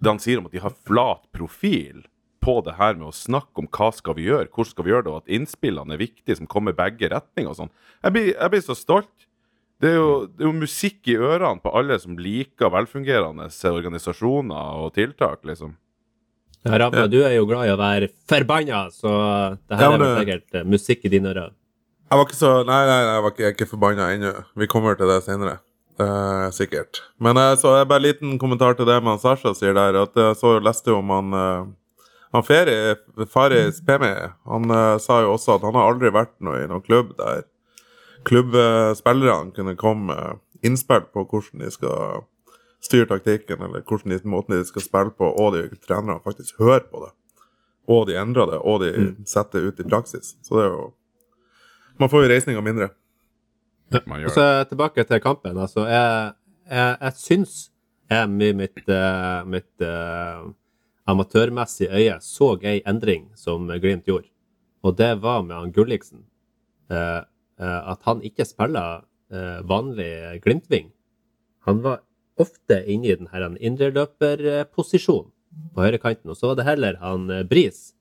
Det 0.00 0.08
han 0.08 0.22
sier 0.22 0.40
om 0.40 0.48
at 0.48 0.54
de 0.54 0.62
har 0.64 0.74
flat 0.88 1.26
profil 1.36 2.06
på 2.40 2.54
det 2.64 2.78
her 2.78 2.94
med 2.96 3.10
å 3.10 3.14
snakke 3.14 3.60
om 3.60 3.66
hva 3.68 3.90
skal 3.92 4.16
vi 4.16 4.24
gjøre, 4.30 4.48
hvordan 4.48 4.70
skal 4.70 4.86
vi 4.86 4.92
gjøre 4.94 5.04
det, 5.04 5.12
og 5.12 5.18
at 5.20 5.34
innspillene 5.36 5.92
er 5.92 6.00
viktige, 6.00 6.38
som 6.38 6.48
kommer 6.48 6.72
begge 6.72 7.10
retninger 7.12 7.52
og 7.52 7.58
sånn. 7.58 7.72
Jeg 8.00 8.14
blir, 8.14 8.30
jeg 8.32 8.52
blir 8.54 8.62
så 8.64 8.76
stolt. 8.78 9.26
Det 9.80 9.90
er, 9.90 9.98
jo, 9.98 10.14
det 10.24 10.44
er 10.44 10.48
jo 10.48 10.54
musikk 10.56 11.10
i 11.12 11.18
ørene 11.20 11.60
på 11.60 11.74
alle 11.76 12.00
som 12.00 12.16
liker 12.20 12.72
velfungerende 12.72 13.50
organisasjoner 13.74 14.80
og 14.80 14.94
tiltak, 14.96 15.44
liksom. 15.48 15.76
Ja, 16.64 16.76
Rabba, 16.80 17.06
du 17.08 17.22
er 17.24 17.38
jo 17.38 17.46
glad 17.48 17.68
i 17.68 17.72
å 17.72 17.78
være 17.80 18.10
forbanna, 18.28 18.82
så 18.92 19.12
det 19.68 19.78
her 19.80 19.86
Ja, 19.86 19.92
er 19.92 19.96
men 19.96 20.02
vel 20.04 20.18
sikkert 20.18 20.58
eh, 20.60 20.66
musikk 20.68 21.06
i 21.08 21.12
dine 21.12 21.32
ører. 21.32 21.54
Jeg 22.10 22.18
var 22.18 22.26
ikke 22.26 22.38
så 22.40 22.52
Nei, 22.66 22.80
nei, 22.88 23.00
jeg 23.06 23.22
var 23.22 23.30
ikke, 23.30 23.42
jeg 23.42 23.48
er 23.48 23.58
ikke 23.58 23.70
forbanna 23.70 24.08
ennå. 24.14 24.32
Vi 24.58 24.66
kommer 24.70 24.96
til 24.98 25.10
det 25.10 25.20
senere. 25.22 25.60
Eh, 26.00 26.46
sikkert. 26.56 27.04
Men 27.22 27.38
eh, 27.38 27.52
så 27.60 27.76
er 27.76 27.86
bare 27.86 28.02
en 28.02 28.08
liten 28.08 28.38
kommentar 28.40 28.74
til 28.74 28.88
det 28.88 28.96
man 29.04 29.20
Sasha 29.22 29.52
sier 29.54 29.76
der. 29.76 29.98
At 30.00 30.18
jeg 30.18 30.38
så 30.40 30.56
leste 30.58 30.90
jo 30.90 30.98
om 30.98 31.12
han 31.14 31.36
eh, 31.38 31.68
han 32.32 32.46
Feri, 32.46 32.74
Faris 33.30 33.80
Pemi, 33.86 34.10
han 34.46 34.70
eh, 34.70 34.96
sa 35.02 35.20
jo 35.24 35.34
også 35.34 35.56
at 35.56 35.64
han 35.66 35.74
har 35.74 35.90
aldri 35.90 36.12
vært 36.14 36.36
noe 36.46 36.60
i 36.62 36.68
noen 36.70 36.84
klubb 36.86 37.16
der 37.18 37.42
klubbspillerne 38.28 39.54
kunne 39.56 39.78
komme 39.80 40.12
med 40.12 40.66
innspill 40.66 41.06
på 41.14 41.24
hvordan 41.24 41.64
de 41.64 41.70
skal 41.72 42.26
styre 42.84 43.08
taktikken, 43.08 43.62
eller 43.64 43.82
hvordan 43.86 44.12
de, 44.12 44.20
måten 44.28 44.58
de 44.58 44.66
skal 44.68 44.84
spille 44.84 45.14
på, 45.16 45.30
og 45.30 45.56
de 45.56 45.64
trenerne 45.86 46.20
faktisk 46.24 46.60
hører 46.60 46.84
på 46.90 47.06
det. 47.06 47.10
Og 47.90 48.06
de 48.08 48.18
endrer 48.20 48.50
det, 48.52 48.60
og 48.60 48.84
de 48.84 48.90
setter 49.26 49.60
det 49.60 49.72
ut 49.72 49.80
i 49.80 49.88
praksis. 49.88 50.34
Så 50.44 50.58
det 50.58 50.66
er 50.66 50.74
jo 50.74 50.84
Man 52.00 52.08
får 52.08 52.24
jo 52.24 52.28
reisninga 52.32 52.60
mindre. 52.64 52.88
Man 54.08 54.24
Og 54.24 54.32
så 54.32 54.64
tilbake 54.70 55.04
til 55.04 55.20
kampen. 55.20 55.58
Altså, 55.58 55.84
jeg, 55.90 56.32
jeg, 56.70 56.96
jeg 57.00 57.16
syns 57.20 57.56
jeg 58.10 58.30
med 58.30 58.56
mitt, 58.58 58.80
uh, 58.88 59.42
mitt 59.46 59.84
uh, 59.84 60.48
amatørmessige 61.10 61.90
øye 61.92 62.16
så 62.24 62.54
ei 62.64 62.80
endring 62.88 63.28
som 63.36 63.68
Glimt 63.82 64.08
gjorde. 64.08 64.30
Og 64.82 64.96
det 64.96 65.10
var 65.22 65.42
med 65.44 65.58
han 65.58 65.74
Gulliksen. 65.76 66.24
Uh, 66.90 67.20
eh, 67.60 67.80
at 67.92 68.00
han 68.08 68.22
ikke 68.24 68.48
spiller 68.48 69.04
vanlig 69.62 70.40
Glimt-ving. 70.42 70.88
Han 71.62 71.84
var 71.84 72.00
ofte 72.40 72.80
inne 72.90 73.06
i 73.06 73.14
den 73.14 73.28
her 73.30 73.44
indreløperposisjonen 73.60 75.28
på 75.76 75.84
høyrekanten. 75.84 76.32
Og 76.32 76.38
så 76.38 76.48
var 76.50 76.56
det 76.58 76.66
heller 76.66 76.98
han 76.98 77.28
Bris 77.46 77.92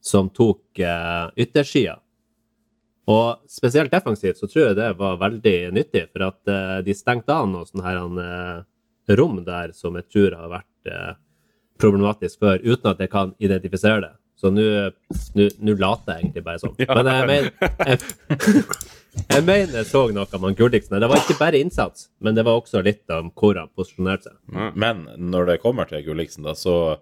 som 0.00 0.30
tok 0.32 0.80
yttersida. 1.36 1.98
Og 3.10 3.42
spesielt 3.50 3.92
defensivt 3.92 4.40
så 4.40 4.48
tror 4.48 4.70
jeg 4.70 4.78
det 4.78 4.92
var 4.96 5.20
veldig 5.20 5.58
nyttig, 5.76 6.06
for 6.12 6.30
at 6.30 6.50
eh, 6.50 6.78
de 6.86 6.96
stengte 6.96 7.34
av 7.34 7.48
noen 7.50 7.68
sånne 7.68 7.84
her, 7.84 8.00
eh, 8.24 9.16
rom 9.18 9.42
der 9.44 9.74
som 9.76 9.98
jeg 10.00 10.08
tror 10.08 10.36
har 10.40 10.52
vært 10.52 10.92
eh, 10.92 11.14
problematisk 11.80 12.40
før, 12.40 12.62
uten 12.64 12.92
at 12.94 13.02
jeg 13.04 13.12
kan 13.12 13.34
identifisere 13.42 14.06
det. 14.06 14.12
Så 14.40 14.50
nå 14.50 15.74
later 15.78 16.16
jeg 16.16 16.24
egentlig 16.24 16.44
bare 16.44 16.60
sånn. 16.62 16.74
Men 16.96 17.10
jeg 17.10 17.28
mener 17.28 17.50
jeg, 17.86 18.64
jeg 19.34 19.44
mener 19.46 19.76
jeg 19.78 19.88
så 19.88 20.06
noe 20.12 20.40
med 20.42 20.56
Gulliksen. 20.58 20.96
Det 21.00 21.10
var 21.10 21.20
ikke 21.22 21.38
bare 21.38 21.60
innsats, 21.60 22.08
men 22.18 22.34
det 22.34 22.42
var 22.46 22.58
også 22.58 22.82
litt 22.82 23.10
om 23.14 23.30
hvor 23.30 23.60
han 23.60 23.70
posisjonerte 23.76 24.32
seg. 24.32 24.72
Men 24.74 25.04
når 25.20 25.52
det 25.52 25.60
kommer 25.62 25.88
til 25.88 26.02
Gulliksen, 26.06 26.48
da, 26.48 26.56
så 26.58 26.96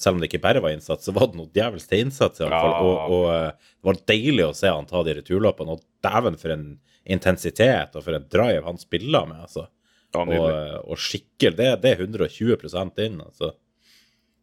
selv 0.00 0.16
om 0.16 0.22
det 0.22 0.30
ikke 0.30 0.42
bare 0.42 0.62
var 0.64 0.72
innsats, 0.72 1.04
så 1.04 1.12
var 1.12 1.28
det 1.28 1.36
noe 1.36 1.50
djevelsk 1.52 1.90
til 1.90 2.06
innsats, 2.06 2.40
i 2.40 2.46
hvert 2.46 2.56
fall. 2.56 2.72
Ja. 2.72 2.84
Og, 2.84 3.16
og 3.16 3.26
eh, 3.34 3.72
det 3.76 3.88
var 3.90 3.98
deilig 4.08 4.46
å 4.46 4.54
se 4.56 4.70
han 4.72 4.88
ta 4.88 5.02
de 5.04 5.16
returløpene. 5.18 5.76
Og 5.76 5.82
dæven, 6.04 6.38
for 6.40 6.54
en 6.54 6.64
intensitet 7.10 7.98
og 7.98 8.06
for 8.06 8.16
en 8.16 8.28
drive 8.32 8.64
han 8.64 8.80
spiller 8.80 9.28
med, 9.28 9.42
altså. 9.48 9.66
Ja, 10.10 10.24
Og, 10.24 10.46
eh, 10.48 10.78
og 10.90 10.98
skikkelig 10.98 11.54
Det, 11.54 11.66
det 11.84 11.90
er 11.92 12.00
120 12.02 13.04
inn, 13.04 13.20
altså. 13.20 13.52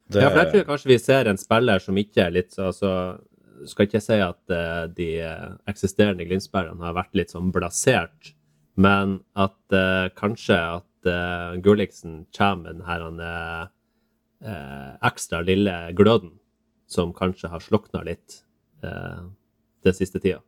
Det, 0.07 0.21
Ja, 0.21 0.29
for 0.29 0.39
jeg 0.39 0.51
tror 0.53 0.67
kanskje 0.69 0.91
vi 0.93 0.99
ser 1.03 1.27
en 1.27 1.41
spiller 1.41 1.83
som 1.83 1.97
ikke 1.99 2.21
er 2.23 2.31
litt 2.31 2.53
så 2.55 2.69
altså, 2.69 2.91
Skal 3.67 3.89
ikke 3.89 3.99
si 3.99 4.15
at 4.23 4.53
uh, 4.53 4.85
de 4.87 5.09
eksisterende 5.67 6.23
Glimt-spillerne 6.23 6.85
har 6.85 6.95
vært 6.95 7.17
litt 7.17 7.33
sånn 7.33 7.49
blasert, 7.51 8.31
men 8.77 9.17
at 9.35 9.57
uh, 9.73 10.07
kanskje 10.15 10.55
at 10.55 11.09
uh, 11.09 11.57
Gulliksen 11.65 12.25
kommer 12.37 12.63
med 12.63 12.75
den 12.75 12.85
her 12.87 13.01
han, 13.01 13.19
eh, 13.19 13.61
eh, 13.61 13.67
ekstra 14.37 15.39
lille 15.41 15.73
gløden 15.97 16.35
som 16.85 17.13
kanskje 17.15 17.49
har 17.49 17.63
slukna 17.63 18.03
litt 18.05 18.43
eh, 18.85 19.23
den 19.83 19.95
siste 19.97 20.21
tida. 20.21 20.43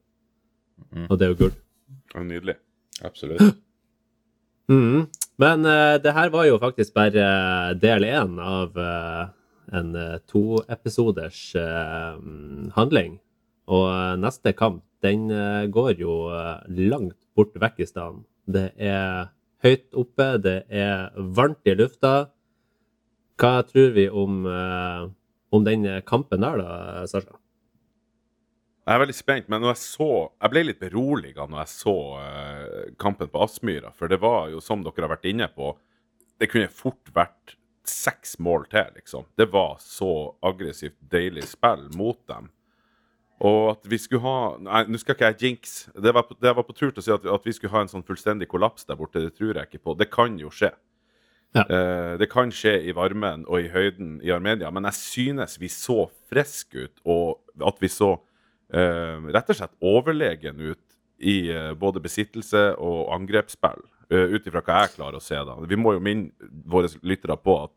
Og 1.10 1.18
det 1.18 1.26
er 1.26 1.34
jo 1.34 1.40
gull. 1.40 1.56
Nydelig. 2.16 2.60
Absolutt. 3.04 3.42
Mm. 4.70 5.08
Men 5.42 5.66
eh, 5.66 5.96
det 5.98 6.12
her 6.14 6.30
var 6.30 6.44
jo 6.46 6.60
faktisk 6.62 6.94
bare 6.94 7.24
eh, 7.26 7.70
del 7.82 8.04
én 8.06 8.36
av 8.38 8.76
eh, 8.78 9.24
en 9.74 9.96
uh, 9.98 10.20
toepisoders 10.30 11.40
eh, 11.58 12.20
handling. 12.76 13.16
Og 13.70 13.86
eh, 13.90 14.16
neste 14.22 14.54
kamp, 14.58 14.84
den 15.06 15.30
eh, 15.34 15.66
går 15.74 16.02
jo 16.02 16.16
eh, 16.34 16.62
langt 16.90 17.18
bort 17.38 17.58
vekk 17.62 17.84
i 17.84 17.88
stedet. 17.90 18.24
Det 18.50 18.68
er 18.78 19.30
høyt 19.66 19.88
oppe, 19.94 20.30
det 20.42 20.60
er 20.70 21.10
varmt 21.38 21.70
i 21.70 21.76
lufta. 21.78 22.32
Hva 23.40 23.62
tror 23.64 23.94
vi 23.96 24.10
om, 24.10 24.42
eh, 24.46 25.06
om 25.56 25.64
den 25.64 25.88
kampen 26.08 26.44
der, 26.44 26.60
da, 26.60 27.08
Sasha? 27.08 27.38
Jeg 28.90 28.98
er 28.98 29.04
veldig 29.04 29.16
spent, 29.16 29.50
men 29.52 29.62
når 29.62 29.76
jeg 29.76 29.82
så 29.84 30.10
Jeg 30.42 30.50
ble 30.50 30.64
litt 30.66 30.80
beroliga 30.82 31.46
når 31.46 31.60
jeg 31.62 31.72
så 31.76 31.96
eh, 32.24 32.94
kampen 32.98 33.30
på 33.30 33.44
Aspmyra, 33.46 33.94
for 33.94 34.10
det 34.10 34.18
var 34.20 34.50
jo, 34.50 34.60
som 34.60 34.82
dere 34.84 35.06
har 35.06 35.14
vært 35.14 35.30
inne 35.30 35.48
på, 35.54 35.76
det 36.42 36.50
kunne 36.50 36.72
fort 36.74 37.12
vært 37.14 37.56
seks 37.90 38.38
mål 38.40 38.66
til, 38.72 38.90
liksom. 38.96 39.28
Det 39.38 39.50
var 39.54 39.78
så 39.82 40.36
aggressivt, 40.46 40.98
deilig 41.12 41.46
spill 41.52 41.88
mot 41.98 42.20
dem. 42.30 42.50
Og 43.46 43.72
at 43.72 43.88
vi 43.88 43.98
skulle 44.02 44.26
ha 44.26 44.58
Nei, 44.60 44.84
nå 44.92 45.00
skal 45.00 45.16
ikke 45.16 45.32
jeg 45.32 45.40
jinx. 45.46 45.78
Det 45.96 46.12
var, 46.16 46.26
på, 46.28 46.36
det 46.42 46.52
var 46.56 46.66
på 46.68 46.76
tur 46.76 46.90
til 46.92 47.00
å 47.00 47.06
si 47.06 47.14
at, 47.16 47.26
at 47.26 47.48
vi 47.48 47.56
skulle 47.56 47.72
ha 47.74 47.86
en 47.86 47.92
sånn 47.92 48.06
fullstendig 48.06 48.50
kollaps 48.52 48.88
der 48.90 49.00
borte. 49.00 49.22
Det 49.24 49.38
tror 49.38 49.56
jeg 49.56 49.70
ikke 49.70 49.86
på. 49.86 49.96
Det 50.00 50.10
kan 50.12 50.36
jo 50.42 50.52
skje. 50.54 50.74
Ja. 51.56 51.64
Eh, 51.66 52.18
det 52.22 52.30
kan 52.30 52.52
skje 52.54 52.76
i 52.86 52.94
varmen 52.94 53.46
og 53.50 53.64
i 53.64 53.72
høyden 53.74 54.20
i 54.26 54.34
Armenia, 54.34 54.70
men 54.74 54.86
jeg 54.90 55.00
synes 55.00 55.58
vi 55.62 55.70
så 55.74 56.06
friske 56.30 56.86
ut, 56.86 57.02
og 57.10 57.66
at 57.66 57.82
vi 57.82 57.90
så 57.90 58.14
eh, 58.74 59.18
rett 59.34 59.50
og 59.50 59.58
slett 59.58 59.74
overlegen 59.82 60.62
ut 60.62 60.84
i 61.20 61.50
eh, 61.52 61.72
både 61.74 62.04
besittelse 62.04 62.72
og 62.78 63.10
angrepsspill, 63.18 63.82
ut 64.10 64.48
ifra 64.50 64.64
hva 64.66 64.76
jeg 64.82 64.96
klarer 64.96 65.20
å 65.20 65.22
se. 65.22 65.38
da. 65.46 65.54
Vi 65.70 65.78
må 65.78 65.92
jo 65.94 66.00
minne 66.02 66.50
våre 66.66 66.90
lyttere 67.06 67.36
på 67.38 67.60
at 67.68 67.74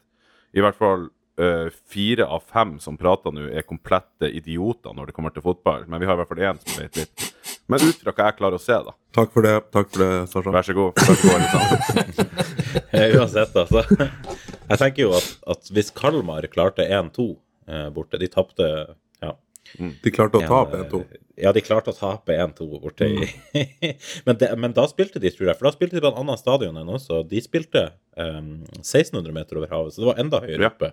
i 0.56 0.62
hvert 0.64 0.78
fall 0.78 1.10
eh, 1.42 1.68
fire 1.92 2.26
av 2.26 2.44
fem 2.48 2.76
som 2.82 2.96
prater 3.00 3.34
nå, 3.34 3.48
er 3.52 3.66
komplette 3.66 4.30
idioter 4.30 4.94
når 4.96 5.10
det 5.10 5.16
kommer 5.16 5.34
til 5.34 5.44
fotball. 5.44 5.84
Men 5.90 6.00
vi 6.02 6.08
har 6.08 6.16
i 6.16 6.22
hvert 6.22 6.32
fall 6.32 6.44
én 6.52 6.60
som 6.62 6.80
vet 6.82 7.00
litt. 7.02 7.28
Men 7.70 7.82
ut 7.84 8.00
fra 8.02 8.12
hva 8.16 8.26
jeg 8.30 8.38
klarer 8.40 8.58
å 8.58 8.62
se, 8.62 8.76
da. 8.86 8.94
Takk 9.16 9.30
for 9.34 9.46
det, 9.46 9.54
takk 9.74 9.90
for 9.92 10.02
det, 10.02 10.10
Sasha. 10.32 10.52
Vær 10.54 10.66
så 10.66 10.74
god. 10.76 11.02
Vær 11.02 11.20
så 11.20 11.62
god. 11.62 12.22
Eh, 12.92 13.14
Uansett, 13.18 13.54
altså. 13.56 13.82
Jeg 14.68 14.78
tenker 14.80 15.04
jo 15.06 15.12
at, 15.16 15.28
at 15.54 15.70
hvis 15.74 15.90
Kalmar 15.96 16.46
klarte 16.52 16.84
1-2 16.86 17.24
eh, 17.68 17.88
borte 17.94 18.18
De 18.20 18.28
tapte 18.32 18.66
ja, 19.22 19.32
De 19.78 20.12
klarte 20.14 20.40
å 20.40 20.46
tape 20.48 20.80
1-2. 20.86 21.00
Ja, 21.42 21.52
de 21.56 21.62
klarte 21.64 21.92
å 21.92 21.96
tape 21.96 22.36
1-2 22.36 22.66
borte 22.82 23.08
Mm. 23.08 23.22
men, 24.26 24.36
de, 24.40 24.48
men 24.60 24.74
da 24.76 24.84
spilte 24.90 25.20
de, 25.22 25.30
tror 25.32 25.48
jeg, 25.50 25.58
for 25.58 25.68
da 25.68 25.72
spilte 25.74 25.96
de 25.98 26.02
på 26.04 26.10
en 26.12 26.20
annen 26.24 26.40
stadion 26.40 26.76
enn 26.80 26.92
oss. 26.92 27.08
Og 27.14 27.28
de 27.30 27.40
spilte 27.44 27.86
um, 28.20 28.62
1600 28.82 29.32
meter 29.36 29.60
over 29.60 29.72
havet, 29.72 29.94
så 29.96 30.02
det 30.04 30.10
var 30.12 30.20
enda 30.22 30.42
høyere 30.44 30.68
Ja. 30.68 30.72
oppe. 30.72 30.92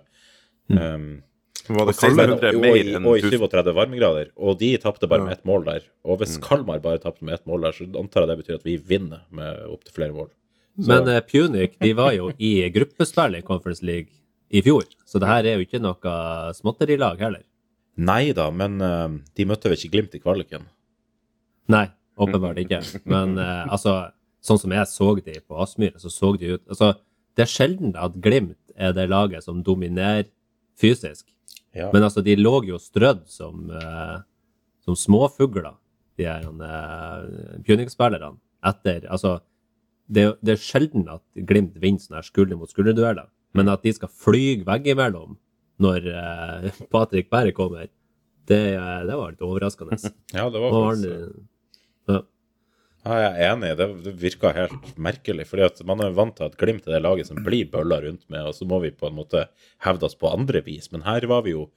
Um, 0.70 1.22
Var 1.70 1.86
det 1.86 1.94
Og 1.94 2.64
og, 2.64 3.06
og 3.06 3.18
i 3.18 3.22
37 3.22 3.74
varmegrader. 3.76 4.30
Og 4.36 4.58
de 4.58 4.76
tapte 4.78 5.06
bare 5.06 5.20
Ja. 5.20 5.24
med 5.24 5.32
ett 5.38 5.44
mål 5.44 5.64
der. 5.64 5.80
Og 6.04 6.18
hvis 6.18 6.38
Kalmar 6.42 6.80
bare 6.82 6.98
tapte 6.98 7.22
med 7.22 7.34
ett 7.34 7.46
mål 7.46 7.62
der, 7.62 7.72
så 7.72 7.84
antar 7.98 8.26
jeg 8.26 8.28
det 8.28 8.38
betyr 8.44 8.54
at 8.54 8.64
vi 8.64 8.76
vinner 8.76 9.22
med 9.30 9.66
opptil 9.68 9.92
flere 9.94 10.12
mål. 10.12 10.30
Så- 10.80 10.88
Men 10.88 11.08
uh, 11.08 11.20
Punic 11.20 11.76
de 11.80 11.92
var 11.92 12.12
jo 12.12 12.32
i 12.38 12.68
gruppespill 12.70 13.36
i 13.36 13.42
Conference 13.42 13.82
League 13.84 14.08
i 14.50 14.62
fjor, 14.62 14.82
så 15.06 15.20
det 15.20 15.28
her 15.28 15.44
er 15.44 15.58
jo 15.58 15.66
ikke 15.66 15.80
noe 15.80 16.52
småtterilag 16.54 17.18
heller. 17.20 17.42
Nei 17.98 18.32
da, 18.32 18.50
men 18.50 18.80
uh, 18.80 19.08
de 19.36 19.44
møtte 19.44 19.68
vel 19.68 19.76
ikke 19.76 19.90
Glimt 19.92 20.14
i 20.14 20.22
kvaliken? 20.22 20.64
Nei, 21.68 21.86
åpenbart 22.18 22.58
ikke. 22.58 22.80
Men 23.04 23.38
uh, 23.38 23.66
altså, 23.70 24.10
sånn 24.42 24.58
som 24.58 24.72
jeg 24.74 24.86
så 24.90 25.14
de 25.20 25.36
på 25.46 25.60
Aspmyra, 25.60 26.00
så 26.00 26.10
så 26.10 26.32
de 26.38 26.54
ut 26.56 26.62
Altså, 26.68 26.94
det 27.36 27.42
er 27.46 27.52
sjelden 27.52 27.94
at 27.96 28.16
Glimt 28.22 28.56
er 28.76 28.92
det 28.96 29.08
laget 29.10 29.44
som 29.44 29.62
dominerer 29.62 30.26
fysisk. 30.80 31.28
Ja. 31.76 31.90
Men 31.94 32.06
altså, 32.06 32.24
de 32.26 32.34
lå 32.38 32.54
jo 32.66 32.80
strødd 32.82 33.26
som, 33.30 33.68
uh, 33.70 34.22
som 34.84 34.96
småfugler, 34.98 35.76
de 36.18 36.26
her 36.26 36.48
uh, 36.48 37.60
Punic-spillerne, 37.66 38.34
etter 38.66 39.06
Altså, 39.08 39.38
det, 40.10 40.26
det 40.44 40.56
er 40.56 40.64
sjelden 40.64 41.06
at 41.08 41.22
Glimt 41.46 41.78
vinner 41.80 42.02
sånne 42.02 42.18
her 42.20 42.26
skulder 42.26 42.58
mot 42.58 42.72
skulderdueller, 42.72 43.30
men 43.56 43.70
at 43.70 43.86
de 43.86 43.94
skal 43.94 44.10
fly 44.10 44.60
veggimellom 44.66 45.38
når 45.80 46.10
uh, 46.10 46.68
Patrick 46.92 47.30
Berre 47.32 47.54
kommer, 47.56 47.88
det, 48.50 48.74
eh, 48.74 49.00
det 49.06 49.14
var 49.14 49.30
litt 49.30 49.42
overraskende. 49.46 49.96
ja, 50.36 50.48
det 50.50 50.62
var 50.62 50.72
faktisk? 50.74 51.40
Ja. 52.10 52.22
Ja, 53.00 53.16
jeg 53.16 53.30
er 53.30 53.52
enig. 53.54 53.70
Det, 53.78 53.86
det 54.04 54.12
virka 54.20 54.50
helt 54.52 54.90
merkelig. 55.00 55.46
fordi 55.48 55.64
at 55.64 55.80
man 55.88 56.02
er 56.04 56.16
vant 56.16 56.36
til 56.36 56.50
at 56.50 56.58
Glimt 56.60 56.88
er 56.88 56.98
det 56.98 57.04
laget 57.04 57.30
som 57.30 57.40
blir 57.44 57.70
bølla 57.72 58.00
rundt 58.04 58.26
med, 58.28 58.44
og 58.50 58.56
så 58.56 58.68
må 58.68 58.80
vi 58.84 58.92
på 58.92 59.08
en 59.08 59.16
måte 59.16 59.46
hevde 59.86 60.06
oss 60.08 60.18
på 60.18 60.28
andre 60.28 60.60
vis. 60.66 60.90
Men 60.92 61.06
her 61.08 61.24
var 61.30 61.46
vi 61.46 61.54
jo 61.56 61.70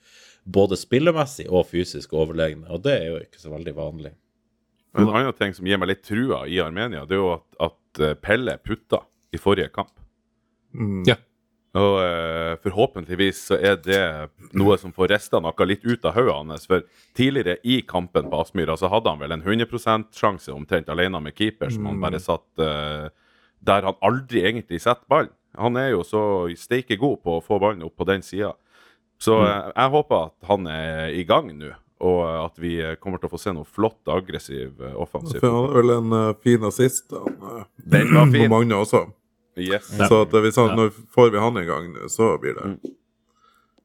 både 0.43 0.75
spillemessig 0.79 1.47
og 1.47 1.69
fysisk 1.69 2.13
overlegne, 2.17 2.67
og 2.67 2.83
det 2.83 2.97
er 2.99 3.07
jo 3.13 3.21
ikke 3.23 3.39
så 3.39 3.53
veldig 3.53 3.75
vanlig. 3.77 4.11
En 4.93 5.09
annen 5.09 5.33
ting 5.39 5.55
som 5.55 5.65
gir 5.65 5.79
meg 5.81 5.89
litt 5.89 6.03
trua 6.05 6.43
i 6.45 6.59
Armenia, 6.61 7.07
det 7.09 7.15
er 7.15 7.21
jo 7.23 7.31
at, 7.39 7.47
at 7.71 8.03
eh, 8.03 8.17
Pelle 8.19 8.59
putta 8.61 8.99
i 9.33 9.39
forrige 9.41 9.71
kamp. 9.73 9.95
Mm. 10.75 11.01
Ja. 11.07 11.15
Og 11.73 11.95
eh, 12.03 12.53
forhåpentligvis 12.61 13.39
så 13.49 13.57
er 13.57 13.79
det 13.81 14.01
noe 14.53 14.75
som 14.77 14.91
får 14.93 15.09
rista 15.09 15.39
noe 15.41 15.65
litt 15.65 15.81
ut 15.87 16.03
av 16.05 16.13
hodet 16.13 16.35
hans. 16.37 16.67
For 16.69 16.83
tidligere 17.17 17.57
i 17.65 17.79
kampen 17.81 18.29
på 18.29 18.41
Aspmyra 18.43 18.75
så 18.77 18.91
hadde 18.93 19.09
han 19.09 19.21
vel 19.23 19.33
en 19.33 19.41
100% 19.41 20.11
sjanse 20.13 20.53
omtrent 20.53 20.91
alene 20.93 21.21
med 21.23 21.33
keeper, 21.37 21.73
som 21.73 21.87
han 21.89 22.01
bare 22.03 22.21
satt 22.21 22.61
eh, 22.61 23.07
der 23.63 23.87
han 23.89 23.97
aldri 24.05 24.43
egentlig 24.45 24.83
setter 24.83 25.07
ballen. 25.09 25.33
Han 25.57 25.77
er 25.77 25.91
jo 25.93 26.03
så 26.05 26.21
steike 26.57 26.97
god 27.01 27.19
på 27.25 27.37
å 27.37 27.41
få 27.45 27.57
ballen 27.61 27.85
opp 27.85 27.97
på 27.97 28.05
den 28.09 28.21
sida. 28.25 28.53
Så 29.21 29.39
eh, 29.41 29.71
jeg 29.73 29.93
håper 29.97 30.27
at 30.27 30.37
han 30.51 30.69
er 30.69 31.09
i 31.17 31.25
gang 31.25 31.49
nå, 31.57 31.73
og 32.03 32.21
at 32.27 32.57
vi 32.61 32.75
kommer 33.01 33.17
til 33.21 33.29
å 33.29 33.33
få 33.33 33.39
se 33.41 33.53
noe 33.55 33.65
flott, 33.65 34.01
aggressiv, 34.13 34.77
eh, 34.77 34.93
offensiv 34.99 35.41
han 35.41 35.57
hadde 35.57 35.75
vel 35.81 35.93
en 35.97 36.15
eh, 36.19 36.31
fin 36.43 36.69
assist, 36.69 37.13
han, 37.17 37.37
eh, 37.49 37.67
Den 37.97 38.13
var 38.13 38.29
fin. 38.33 38.45
på 38.45 38.53
Magne 38.53 38.81
også. 38.85 39.05
Yes. 39.59 39.91
Så 39.93 40.23
at 40.23 40.33
hvis 40.33 40.57
han, 40.57 40.73
når 40.77 40.93
får 41.13 41.29
vi 41.33 41.41
han 41.43 41.59
i 41.61 41.65
gang 41.67 41.91
så 42.09 42.33
blir 42.41 42.55
det, 42.57 42.71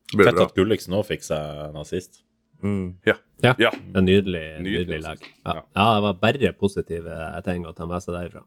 så 0.09 0.17
blir 0.17 0.25
det 0.25 0.31
Fett 0.31 0.39
bra. 0.41 0.47
at 0.49 0.57
Gulliksen 0.57 0.97
òg 0.97 1.05
fikk 1.11 1.27
seg 1.27 1.75
nazist. 1.75 2.23
Mm. 2.63 2.97
Ja. 3.07 3.15
Ja. 3.45 3.55
Ja. 3.59 3.71
En 3.95 4.09
nydelig, 4.09 4.47
Nydelig 4.63 4.87
nydelig 4.89 5.03
lag. 5.05 5.21
Ja. 5.45 5.53
Ja. 5.55 5.63
ja, 5.75 5.95
det 5.95 6.03
var 6.07 6.17
bare 6.23 6.53
positive 6.59 7.19
ting 7.47 7.67
å 7.69 7.75
ta 7.77 7.87
med 7.87 8.03
seg 8.03 8.17
derifra. 8.17 8.43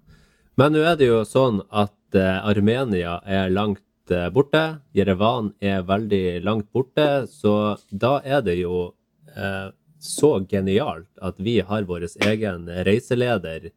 Men 0.59 0.75
nå 0.75 0.81
er 0.83 0.97
det 0.99 1.07
jo 1.07 1.21
sånn 1.27 1.61
at 1.69 2.17
uh, 2.17 2.41
Armenia 2.49 3.19
er 3.23 3.53
langt 3.53 4.11
uh, 4.11 4.27
borte. 4.33 4.81
Jerevan 4.97 5.53
er 5.63 5.85
veldig 5.87 6.41
langt 6.43 6.67
borte, 6.75 7.27
så 7.31 7.77
da 7.87 8.17
er 8.25 8.43
det 8.43 8.57
jo 8.59 8.89
uh, 9.37 9.69
så 10.01 10.33
genialt 10.49 11.07
at 11.21 11.39
vi 11.39 11.59
har 11.63 11.87
vår 11.87 12.09
egen 12.27 12.67
reiseleder, 12.83 13.69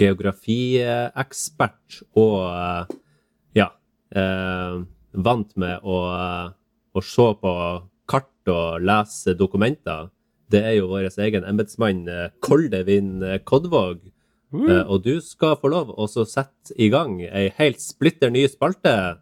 geografiekspert 0.00 2.00
og 2.18 2.38
eh, 2.50 2.84
ja, 3.60 3.68
eh, 4.14 4.80
vant 5.12 5.56
med 5.56 5.80
å, 5.84 6.00
eh, 6.16 6.50
å 6.96 7.00
se 7.04 7.28
på 7.40 7.52
kart 8.06 8.48
og 8.52 8.84
lese 8.84 9.34
dokumenter. 9.38 10.10
Det 10.50 10.62
er 10.62 10.76
jo 10.78 10.90
vår 10.92 11.08
egen 11.26 11.44
embetsmann 11.48 12.06
eh, 12.08 12.28
Koldevin 12.44 13.18
Kodvåg. 13.44 13.46
Kodvåg. 13.46 14.12
Eh, 14.70 14.84
og 14.86 15.02
du 15.02 15.20
skal 15.20 15.56
få 15.60 15.68
lov 15.72 15.90
å 15.90 16.06
sette 16.06 16.74
i 16.78 16.88
gang 16.92 17.18
ei 17.26 17.48
helt 17.58 17.82
splitter 17.82 18.30
ny 18.30 18.46
spalte. 18.48 19.18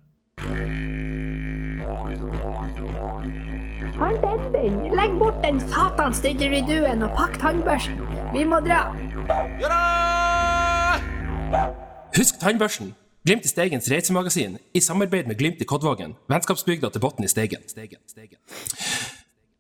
Den, 3.94 4.52
den. 4.52 4.78
Legg 4.94 5.16
bort 5.18 5.40
den 5.42 5.60
satans 5.70 6.20
didgeridooen 6.24 7.06
og 7.06 7.16
pakk 7.16 7.38
tannbørsten. 7.40 8.00
Vi 8.34 8.44
må 8.48 8.60
dra. 8.64 8.84
Husk 12.14 12.38
tannbørsten! 12.42 12.92
Glimt 13.24 13.46
i 13.46 13.50
Steigens 13.50 13.86
reisemagasin 13.90 14.56
i 14.74 14.80
samarbeid 14.82 15.28
med 15.30 15.38
Glimt 15.38 15.60
i 15.62 15.66
Kodvågen. 15.68 16.16
Vennskapsbygda 16.28 16.90
til 16.92 17.02
Botn 17.02 17.24
i 17.24 17.28
Steigen. 17.30 17.62
Steigen. 17.70 18.00
Steigen. 18.10 18.40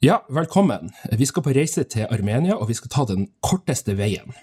Ja, 0.02 0.18
velkommen. 0.28 0.90
Vi 1.16 1.26
skal 1.30 1.44
på 1.46 1.52
reise 1.54 1.84
til 1.88 2.08
Armenia, 2.10 2.56
og 2.58 2.68
vi 2.68 2.76
skal 2.76 2.90
ta 2.92 3.04
den 3.08 3.28
korteste 3.46 3.94
veien. 3.98 4.34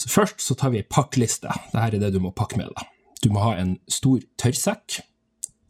Så 0.00 0.08
først 0.10 0.40
så 0.42 0.56
tar 0.58 0.72
vi 0.72 0.80
ei 0.80 0.86
pakkliste. 0.88 1.52
Dette 1.74 1.84
er 1.84 1.98
det 2.02 2.12
du 2.14 2.20
må 2.24 2.32
pakke 2.36 2.58
med 2.60 2.72
deg. 2.72 2.88
Du 3.22 3.28
må 3.34 3.42
ha 3.44 3.52
en 3.60 3.76
stor 3.90 4.24
tørrsekk, 4.40 5.00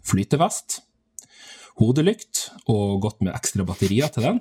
flytevest, 0.07 0.79
hodelykt 1.83 2.47
og 2.71 3.03
godt 3.05 3.25
med 3.27 3.35
ekstra 3.35 3.67
batterier 3.67 4.13
til 4.15 4.29
den. 4.29 4.41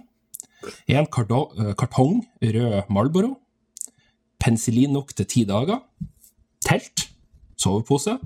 En 0.87 1.03
eh, 1.03 1.73
kartong 1.73 2.21
rød 2.43 2.93
Marlboro. 2.93 3.33
Penicillin 4.39 4.93
nok 4.93 5.15
til 5.17 5.25
ti 5.25 5.43
dager. 5.49 5.81
Telt. 6.67 7.07
Sovepose. 7.57 8.17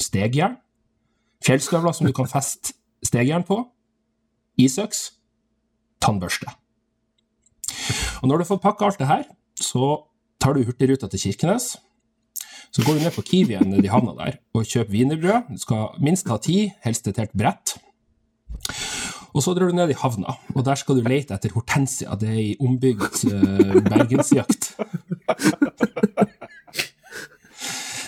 Stegjern. 0.00 0.56
Fjellstøvler 1.44 1.92
som 1.92 2.08
du 2.08 2.14
kan 2.16 2.28
feste 2.30 2.72
stegjern 3.04 3.44
på. 3.46 3.60
Isøks. 4.60 5.10
Tannbørste. 6.00 6.48
Og 8.22 8.30
når 8.30 8.40
du 8.40 8.48
får 8.48 8.62
pakka 8.62 8.88
alt 8.88 9.00
det 9.00 9.08
her, 9.08 9.24
så 9.60 10.06
tar 10.40 10.56
du 10.56 10.64
Hurtigruta 10.64 11.08
til 11.12 11.20
Kirkenes. 11.26 11.74
Så 12.74 12.82
går 12.82 12.96
du 12.96 13.04
ned 13.04 13.14
på 13.14 13.22
Kiwien 13.22 13.68
nede 13.70 13.86
i 13.86 13.92
havna 13.92 14.16
der 14.18 14.38
og 14.56 14.66
kjøper 14.66 14.90
wienerbrød. 14.96 15.52
Du 15.52 15.60
skal 15.62 16.00
minst 16.02 16.28
ha 16.32 16.38
ti, 16.42 16.72
helst 16.82 17.06
et 17.06 17.20
helt 17.20 17.36
brett. 17.36 17.76
Og 19.34 19.42
så 19.42 19.54
drar 19.54 19.70
du 19.70 19.76
ned 19.76 19.90
i 19.90 19.98
havna, 19.98 20.36
og 20.54 20.64
der 20.66 20.78
skal 20.78 20.98
du 20.98 21.06
lete 21.06 21.34
etter 21.34 21.52
hortensia. 21.54 22.14
Det 22.18 22.28
er 22.30 22.38
ei 22.38 22.56
ombygd 22.62 23.24
uh, 23.30 23.78
bergensjakt. 23.86 24.72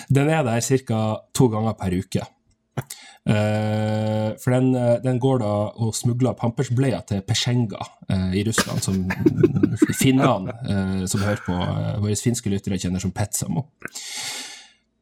Den 0.08 0.30
er 0.30 0.42
der 0.46 0.60
ca. 0.60 1.02
to 1.34 1.48
ganger 1.48 1.76
per 1.78 1.94
uke. 1.96 2.26
Uh, 3.26 4.36
for 4.38 4.54
den, 4.54 4.68
eh, 4.78 5.00
den 5.02 5.18
går 5.18 5.40
da 5.42 5.52
og 5.82 5.94
smugler 5.98 6.36
pampersbleier 6.38 7.00
til 7.08 7.24
Pesjenga 7.26 7.80
uh, 8.12 8.30
i 8.30 8.44
Russland, 8.46 8.84
som 8.84 9.00
finnene 10.02 10.54
uh, 10.54 11.02
som 11.10 11.24
hører 11.26 11.42
på, 11.42 11.56
våre 12.04 12.18
finske 12.20 12.52
lyttere 12.52 12.78
kjenner 12.78 13.02
som 13.02 13.10
Petsamo. 13.10 13.64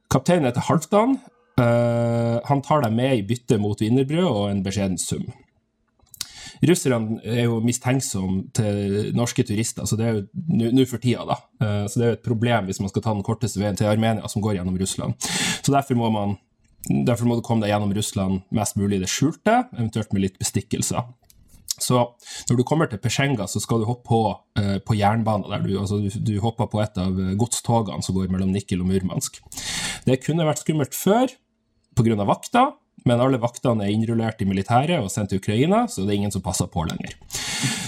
Kapteinen 0.09 0.49
heter 0.49 0.65
Halvdan. 0.71 1.19
Han 2.49 2.63
tar 2.67 2.81
deg 2.83 2.95
med 2.97 3.13
i 3.15 3.27
bytte 3.27 3.61
mot 3.63 3.79
wienerbrød 3.79 4.27
og 4.27 4.47
en 4.51 4.63
beskjeden 4.65 4.97
sum. 4.99 5.29
Russerne 6.63 7.19
er 7.25 7.45
jo 7.45 7.59
mistenksomme 7.65 8.45
til 8.55 9.11
norske 9.17 9.45
turister, 9.47 9.87
så 9.89 9.99
det 9.99 10.07
er 10.07 10.19
jo 10.19 10.71
nå 10.75 10.87
for 10.91 11.03
tida, 11.03 11.25
da. 11.29 11.39
Eh, 11.61 11.87
Så 11.89 11.99
det 11.99 12.07
er 12.07 12.13
jo 12.13 12.19
et 12.21 12.27
problem 12.27 12.67
hvis 12.69 12.81
man 12.81 12.93
skal 12.93 13.03
ta 13.03 13.15
den 13.15 13.27
korteste 13.27 13.61
veien 13.61 13.77
til 13.77 13.91
Armenia, 13.91 14.29
som 14.29 14.43
går 14.43 14.59
gjennom 14.59 14.79
Russland. 14.79 15.15
Så 15.63 15.73
derfor 15.73 15.95
må 15.99 16.11
man 16.13 16.39
Derfor 16.85 17.25
må 17.25 17.39
du 17.39 17.41
komme 17.41 17.65
deg 17.65 17.71
gjennom 17.71 17.95
Russland 17.97 18.43
mest 18.53 18.77
mulig 18.77 18.99
i 18.99 19.01
det 19.01 19.09
skjulte, 19.09 19.71
eventuelt 19.73 20.13
med 20.13 20.21
litt 20.21 20.35
bestikkelser. 20.37 21.07
Så 21.81 21.97
når 22.51 22.59
du 22.59 22.63
kommer 22.63 22.91
til 22.91 23.01
Pesjenga, 23.03 23.47
så 23.49 23.61
skal 23.63 23.81
du 23.81 23.87
hoppe 23.89 24.05
på, 24.07 24.19
eh, 24.61 24.77
på 24.85 24.95
jernbanen 24.95 25.49
der. 25.49 25.65
Du, 25.65 25.79
altså, 25.81 25.99
du, 25.99 26.11
du 26.21 26.35
hopper 26.45 26.69
på 26.71 26.83
et 26.85 26.99
av 27.01 27.17
eh, 27.19 27.33
godstogene 27.41 28.05
som 28.05 28.15
går 28.15 28.29
mellom 28.29 28.53
Nikel 28.53 28.85
og 28.85 28.91
Murmansk. 28.93 29.41
Det 30.05 30.21
kunne 30.23 30.45
vært 30.47 30.61
skummelt 30.61 30.95
før 30.95 31.33
pga. 31.97 32.27
vakta, 32.29 32.67
men 33.05 33.21
alle 33.21 33.41
vaktene 33.41 33.85
er 33.85 33.93
innrullert 33.93 34.41
i 34.41 34.49
militæret 34.49 34.97
og 35.03 35.11
sendt 35.13 35.33
til 35.33 35.43
Ukraina, 35.43 35.85
så 35.91 36.03
det 36.03 36.15
er 36.15 36.21
ingen 36.23 36.33
som 36.35 36.45
passer 36.45 36.71
på 36.73 36.87
lenger. 36.89 37.13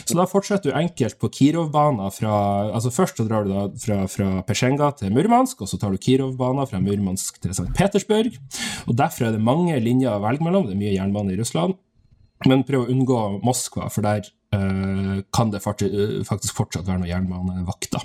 Så 0.07 0.15
da 0.15 0.27
fortsetter 0.31 0.71
du 0.71 0.79
enkelt 0.79 1.17
på 1.19 1.31
Kirov-bana 1.35 2.11
fra 2.15 2.35
altså 2.71 2.93
Først 2.95 3.19
så 3.19 3.27
drar 3.27 3.47
du 3.47 3.51
da 3.51 3.65
fra, 3.81 3.97
fra 4.11 4.29
Pesjenga 4.47 4.93
til 5.01 5.11
Murmansk, 5.17 5.65
og 5.65 5.71
så 5.71 5.81
tar 5.81 5.95
du 5.95 5.99
Kirov-bana 6.03 6.67
fra 6.69 6.81
Murmansk 6.85 7.41
til 7.43 7.57
St. 7.57 7.73
Petersburg. 7.75 8.37
Og 8.87 8.95
Derfra 8.99 9.31
er 9.31 9.37
det 9.37 9.43
mange 9.43 9.79
linjer 9.83 10.15
å 10.15 10.23
velge 10.23 10.47
mellom, 10.47 10.69
det 10.69 10.77
er 10.77 10.83
mye 10.85 10.95
jernbane 10.95 11.35
i 11.35 11.41
Russland. 11.41 11.75
Men 12.47 12.67
prøv 12.69 12.85
å 12.85 12.91
unngå 12.93 13.21
Moskva, 13.47 13.89
for 13.93 14.05
der 14.05 14.29
eh, 14.55 15.25
kan 15.35 15.51
det 15.55 15.65
eh, 15.65 16.21
faktisk 16.29 16.61
fortsatt 16.61 16.87
være 16.87 17.03
noen 17.03 17.11
jernbanevakter. 17.11 18.05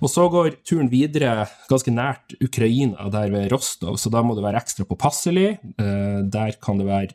Og 0.00 0.08
så 0.08 0.26
går 0.32 0.54
turen 0.64 0.88
videre 0.92 1.44
ganske 1.68 1.92
nært 1.92 2.34
Ukraina, 2.40 3.08
der 3.12 3.32
ved 3.32 3.50
Rostov, 3.52 3.98
så 4.00 4.12
da 4.12 4.22
må 4.24 4.36
du 4.36 4.42
være 4.44 4.60
ekstra 4.62 4.86
påpasselig. 4.88 5.58
Eh, 5.76 6.20
der 6.24 6.56
kan 6.62 6.80
det 6.80 6.88
være 6.88 7.12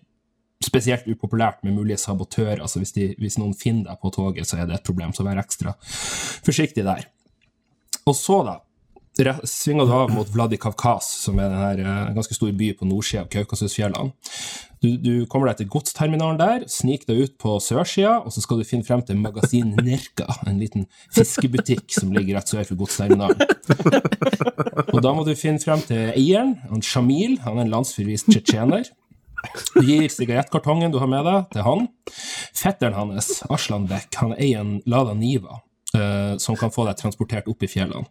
spesielt 0.64 1.08
upopulært 1.10 1.64
med 1.66 1.76
mulige 1.76 1.98
sabotører, 2.02 2.62
altså 2.62 2.80
hvis, 2.82 2.94
de, 2.96 3.10
hvis 3.22 3.40
noen 3.42 3.54
finner 3.58 3.92
deg 3.92 4.02
på 4.02 4.12
toget, 4.14 4.48
så 4.48 4.62
er 4.62 4.70
det 4.70 4.80
et 4.80 4.88
problem, 4.88 5.14
så 5.14 5.26
vær 5.26 5.42
ekstra 5.42 5.76
forsiktig 6.46 6.86
der. 6.86 7.06
Og 8.06 8.16
så, 8.18 8.40
da, 8.46 8.60
svinger 9.48 9.88
du 9.88 9.94
av 9.96 10.12
mot 10.12 10.28
Vladikavkaz, 10.28 11.08
som 11.24 11.40
er 11.40 11.54
en 11.56 11.86
eh, 11.86 12.14
ganske 12.16 12.36
stor 12.36 12.52
by 12.52 12.74
på 12.76 12.88
nordsida 12.90 13.24
av 13.24 13.30
Kaukasusfjellene. 13.32 14.12
Du, 14.84 14.90
du 15.02 15.26
kommer 15.32 15.50
deg 15.50 15.62
til 15.62 15.70
godsterminalen 15.72 16.38
der, 16.38 16.66
snik 16.70 17.08
deg 17.08 17.22
ut 17.24 17.38
på 17.42 17.56
sørsida, 17.64 18.20
og 18.22 18.34
så 18.36 18.44
skal 18.44 18.60
du 18.60 18.68
finne 18.68 18.86
frem 18.86 19.02
til 19.08 19.18
Magasin 19.18 19.72
Nerka, 19.80 20.28
en 20.46 20.60
liten 20.62 20.86
fiskebutikk 21.16 21.96
som 21.96 22.12
ligger 22.14 22.38
rett 22.38 22.52
sør 22.52 22.68
for 22.68 22.84
godsterminalen. 22.84 23.40
Og 24.94 25.02
da 25.02 25.16
må 25.16 25.24
du 25.26 25.34
finne 25.40 25.64
frem 25.64 25.82
til 25.88 26.12
eieren, 26.12 26.58
han 26.70 26.84
Shamil, 26.86 27.40
han 27.48 27.58
er 27.58 27.66
en 27.66 27.74
landsforvist 27.74 28.30
tsjetsjener. 28.30 28.92
Du 29.76 29.82
gir 29.86 30.06
sigarettkartongen 30.10 30.94
du 30.94 31.00
har 31.02 31.10
med 31.10 31.26
deg, 31.26 31.50
til 31.56 31.66
han. 31.66 31.88
Fetteren 32.56 32.98
hans, 32.98 33.40
Aslan 33.50 33.88
Beck, 33.90 34.12
han 34.22 34.36
eier 34.38 34.62
en 34.62 34.78
Lada 34.90 35.16
Niva, 35.18 35.62
eh, 35.98 36.36
som 36.42 36.60
kan 36.60 36.74
få 36.74 36.86
deg 36.90 37.00
transportert 37.02 37.50
opp 37.52 37.66
i 37.66 37.72
fjellene. 37.72 38.06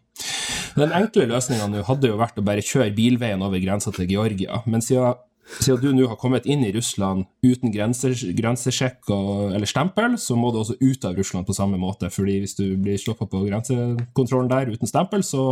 Den 0.75 0.91
enkle 0.91 1.29
løsninga 1.29 1.69
nå 1.71 1.85
hadde 1.87 2.09
jo 2.11 2.17
vært 2.19 2.41
å 2.41 2.43
bare 2.43 2.63
kjøre 2.65 2.91
bilveien 2.95 3.43
over 3.45 3.61
grensa 3.63 3.93
til 3.95 4.09
Georgia, 4.11 4.59
men 4.67 4.83
siden, 4.83 5.15
siden 5.61 5.79
du 5.79 5.93
nå 5.95 6.09
har 6.11 6.19
kommet 6.19 6.47
inn 6.51 6.65
i 6.67 6.73
Russland 6.75 7.29
uten 7.45 7.71
grensesjekk 7.71 9.11
eller 9.13 9.69
stempel, 9.71 10.17
så 10.19 10.35
må 10.35 10.51
du 10.51 10.59
også 10.59 10.75
ut 10.81 11.07
av 11.07 11.15
Russland 11.15 11.47
på 11.47 11.55
samme 11.55 11.79
måte, 11.79 12.11
fordi 12.11 12.41
hvis 12.43 12.57
du 12.59 12.65
blir 12.75 12.99
stoppa 12.99 13.27
på 13.31 13.45
grensekontrollen 13.45 14.51
der 14.51 14.73
uten 14.75 14.91
stempel, 14.91 15.23
så 15.23 15.45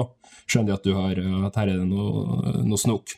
skjønner 0.44 0.74
de 0.74 0.76
at, 0.76 0.90
du 0.90 0.98
har, 0.98 1.24
at 1.48 1.62
her 1.62 1.72
er 1.72 1.80
det 1.80 1.88
noe, 1.88 2.58
noe 2.68 2.82
snok. 2.82 3.16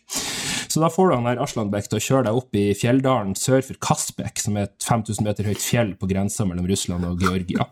Så 0.70 0.84
da 0.84 0.92
får 0.92 1.10
du 1.10 1.16
han 1.16 1.30
her 1.30 1.42
Aslanbek 1.42 1.90
til 1.90 1.98
å 1.98 2.04
kjøre 2.04 2.28
deg 2.28 2.38
opp 2.38 2.58
i 2.60 2.68
fjelldalen 2.78 3.34
sør 3.40 3.66
for 3.66 3.82
Kaspek, 3.82 4.42
som 4.44 4.60
er 4.60 4.68
et 4.68 4.78
5000 4.86 5.26
meter 5.26 5.50
høyt 5.50 5.64
fjell 5.64 5.96
på 5.98 6.10
grensa 6.12 6.46
mellom 6.46 6.70
Russland 6.70 7.08
og 7.08 7.24
Georgia. 7.24 7.66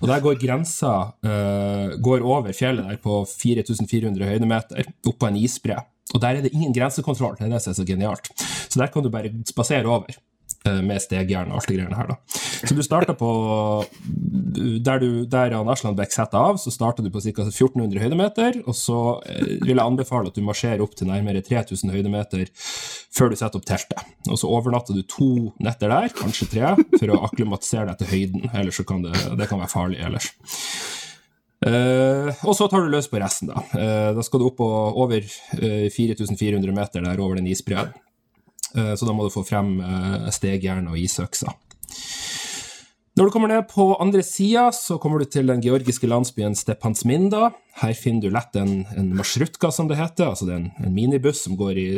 Og 0.00 0.08
der 0.10 0.22
går 0.24 0.40
grensa 0.40 0.92
uh, 1.26 1.96
går 2.04 2.24
over 2.26 2.52
fjellet 2.56 2.86
der 2.88 3.00
på 3.02 3.22
4400 3.28 4.28
høydemeter, 4.28 4.90
opp 5.06 5.18
på 5.18 5.30
en 5.30 5.38
isbre. 5.40 5.80
Og 6.14 6.22
der 6.22 6.38
er 6.38 6.46
det 6.46 6.54
ingen 6.54 6.72
grensekontroll, 6.72 7.36
det 7.36 7.48
er 7.48 7.56
det 7.56 7.62
som 7.64 7.74
er 7.74 7.80
så 7.80 7.86
genialt. 7.88 8.30
Så 8.68 8.80
der 8.80 8.90
kan 8.92 9.04
du 9.04 9.10
bare 9.12 9.32
spasere 9.48 9.84
over 9.86 10.08
med 10.84 11.02
stegjern 11.02 11.52
og 11.52 11.60
alt 11.60 11.70
det 11.70 11.78
greiene 11.78 11.98
her, 11.98 12.12
da. 12.12 12.38
Så 12.58 12.74
du 12.74 12.82
starter 12.82 13.14
på 13.14 13.28
Der, 14.82 14.98
du, 14.98 15.24
der 15.30 15.52
Aslan 15.54 15.68
Aslanbek 15.70 16.12
setter 16.12 16.50
av, 16.50 16.56
så 16.58 16.72
starter 16.74 17.04
du 17.06 17.10
på 17.14 17.22
ca. 17.22 17.44
1400 17.46 18.02
høydemeter, 18.02 18.60
og 18.66 18.74
så 18.76 18.98
eh, 19.28 19.58
vil 19.62 19.76
jeg 19.76 19.84
anbefale 19.84 20.32
at 20.32 20.38
du 20.38 20.42
marsjerer 20.46 20.82
opp 20.82 20.96
til 20.98 21.10
nærmere 21.10 21.42
3000 21.46 21.92
høydemeter 21.94 22.48
før 23.14 23.30
du 23.30 23.38
setter 23.38 23.60
opp 23.60 23.68
teltet. 23.68 24.02
Og 24.28 24.40
så 24.40 24.50
overnatter 24.50 24.96
du 24.96 25.04
to 25.06 25.30
netter 25.62 25.92
der, 25.92 26.10
kanskje 26.18 26.50
tre, 26.52 26.74
for 26.96 27.14
å 27.14 27.22
akklimatisere 27.28 27.92
deg 27.92 28.02
til 28.02 28.12
høyden. 28.14 28.50
Ellers 28.52 28.80
så 28.80 28.86
kan 28.88 29.04
det, 29.06 29.14
det 29.38 29.48
kan 29.50 29.62
være 29.62 29.74
farlig 29.74 30.02
ellers. 30.04 30.32
Uh, 31.58 32.30
og 32.46 32.54
så 32.54 32.68
tar 32.70 32.84
du 32.84 32.92
løs 32.92 33.08
på 33.10 33.18
resten, 33.18 33.50
da. 33.50 33.64
Uh, 33.74 34.10
da 34.14 34.22
skal 34.22 34.38
du 34.38 34.46
opp 34.46 34.60
og 34.62 35.00
over 35.02 35.24
uh, 35.58 35.88
4400 35.90 36.74
meter 36.74 37.02
der 37.02 37.22
over 37.24 37.40
den 37.40 37.48
isbreen. 37.50 37.90
Eh, 38.76 38.94
så 38.96 39.08
da 39.08 39.14
må 39.16 39.26
du 39.26 39.32
få 39.32 39.44
frem 39.46 39.78
eh, 39.80 40.28
stegjern 40.34 40.90
og 40.90 40.98
isøkser. 41.00 41.54
Når 43.18 43.26
du 43.26 43.32
kommer 43.34 43.50
ned 43.50 43.64
på 43.66 43.96
andre 43.98 44.22
sida, 44.22 44.68
så 44.70 44.94
kommer 45.02 45.18
du 45.18 45.26
til 45.26 45.48
den 45.50 45.62
georgiske 45.64 46.06
landsbyen 46.06 46.54
Stepansminda. 46.54 47.48
Her 47.80 47.96
finner 47.98 48.28
du 48.28 48.30
lett 48.30 48.54
en, 48.60 48.84
en 48.94 49.08
marsjrutka, 49.18 49.72
som 49.74 49.88
det 49.90 49.98
heter. 49.98 50.28
altså 50.28 50.46
Det 50.46 50.54
er 50.54 50.60
en, 50.60 50.68
en 50.86 50.94
minibuss 50.94 51.42
som 51.48 51.58
i, 51.72 51.88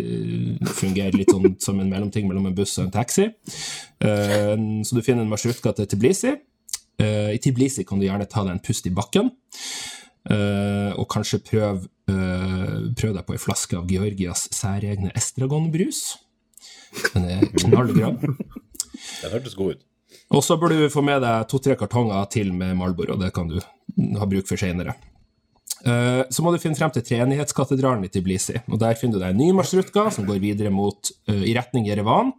fungerer 0.79 1.19
litt 1.19 1.29
sånn, 1.29 1.59
som 1.61 1.83
en 1.83 1.93
mellomting 1.93 2.25
mellom 2.25 2.49
en 2.49 2.57
buss 2.57 2.79
og 2.79 2.87
en 2.87 2.95
taxi. 2.95 3.29
Uh, 4.01 4.81
så 4.81 4.97
du 4.97 5.03
finner 5.05 5.27
en 5.27 5.35
marsjrutka 5.35 5.75
til 5.77 5.91
Tbilisi. 5.93 6.33
Uh, 6.97 7.37
I 7.37 7.43
Tbilisi 7.43 7.85
kan 7.85 8.01
du 8.01 8.09
gjerne 8.09 8.25
ta 8.25 8.47
deg 8.47 8.57
en 8.57 8.65
pust 8.65 8.89
i 8.89 8.95
bakken. 8.97 9.29
Uh, 10.25 10.97
og 10.97 11.05
kanskje 11.13 11.45
prøve 11.45 11.85
eh, 12.11 12.75
prøv 12.97 13.15
deg 13.17 13.25
på 13.27 13.37
ei 13.37 13.41
flaske 13.41 13.79
av 13.79 13.89
Georgias 13.91 14.49
særegne 14.57 15.13
estragonbrus. 15.17 16.03
Den 17.15 17.29
er 17.31 17.47
knallgrønn. 17.61 18.19
Den 18.21 19.33
hørtes 19.33 19.57
god 19.59 19.77
ut. 19.77 19.87
Og 20.35 20.43
så 20.47 20.57
burde 20.59 20.79
du 20.79 20.91
få 20.93 21.03
med 21.07 21.23
deg 21.25 21.47
to-tre 21.51 21.77
kartonger 21.79 22.27
til 22.31 22.53
med 22.55 22.77
Marlboro, 22.79 23.17
det 23.19 23.33
kan 23.35 23.49
du 23.51 23.59
ha 24.19 24.29
bruk 24.31 24.47
for 24.47 24.61
senere. 24.61 24.95
Eh, 25.87 26.23
Så 26.31 26.45
må 26.45 26.53
du 26.53 26.61
finne 26.63 26.79
frem 26.79 26.93
til 26.95 27.05
Treenighetskatedralen 27.07 28.05
i 28.07 28.13
Tbilisi, 28.13 28.59
og 28.69 28.79
der 28.83 28.99
finner 28.99 29.19
du 29.19 29.25
deg 29.25 29.35
en 29.35 29.41
ny 29.41 29.51
marsjrutka 29.57 30.11
som 30.15 30.27
går 30.29 30.43
videre 30.43 30.71
mot, 30.71 31.11
eh, 31.27 31.45
i 31.51 31.57
retning 31.57 31.87
Jerevan. 31.89 32.33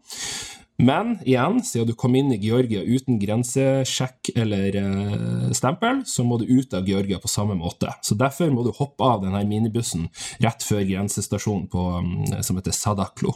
Men 0.82 1.20
igjen, 1.28 1.60
siden 1.62 1.92
du 1.92 1.94
kom 1.94 2.16
inn 2.18 2.32
i 2.34 2.40
Georgia 2.42 2.82
uten 2.82 3.20
grensesjekk 3.22 4.32
eller 4.36 4.78
eh, 4.80 5.52
stempel, 5.54 6.02
så 6.10 6.26
må 6.26 6.40
du 6.42 6.48
ut 6.50 6.74
av 6.74 6.88
Georgia 6.90 7.20
på 7.22 7.30
samme 7.30 7.58
måte. 7.60 7.92
Så 8.02 8.18
derfor 8.18 8.50
må 8.54 8.64
du 8.66 8.72
hoppe 8.78 9.06
av 9.06 9.22
denne 9.26 9.44
minibussen 9.46 10.08
rett 10.42 10.66
før 10.66 10.82
grensestasjonen 10.88 11.68
på, 11.70 11.86
mm, 12.02 12.42
som 12.42 12.58
heter 12.58 12.74
Sadaklo. 12.74 13.36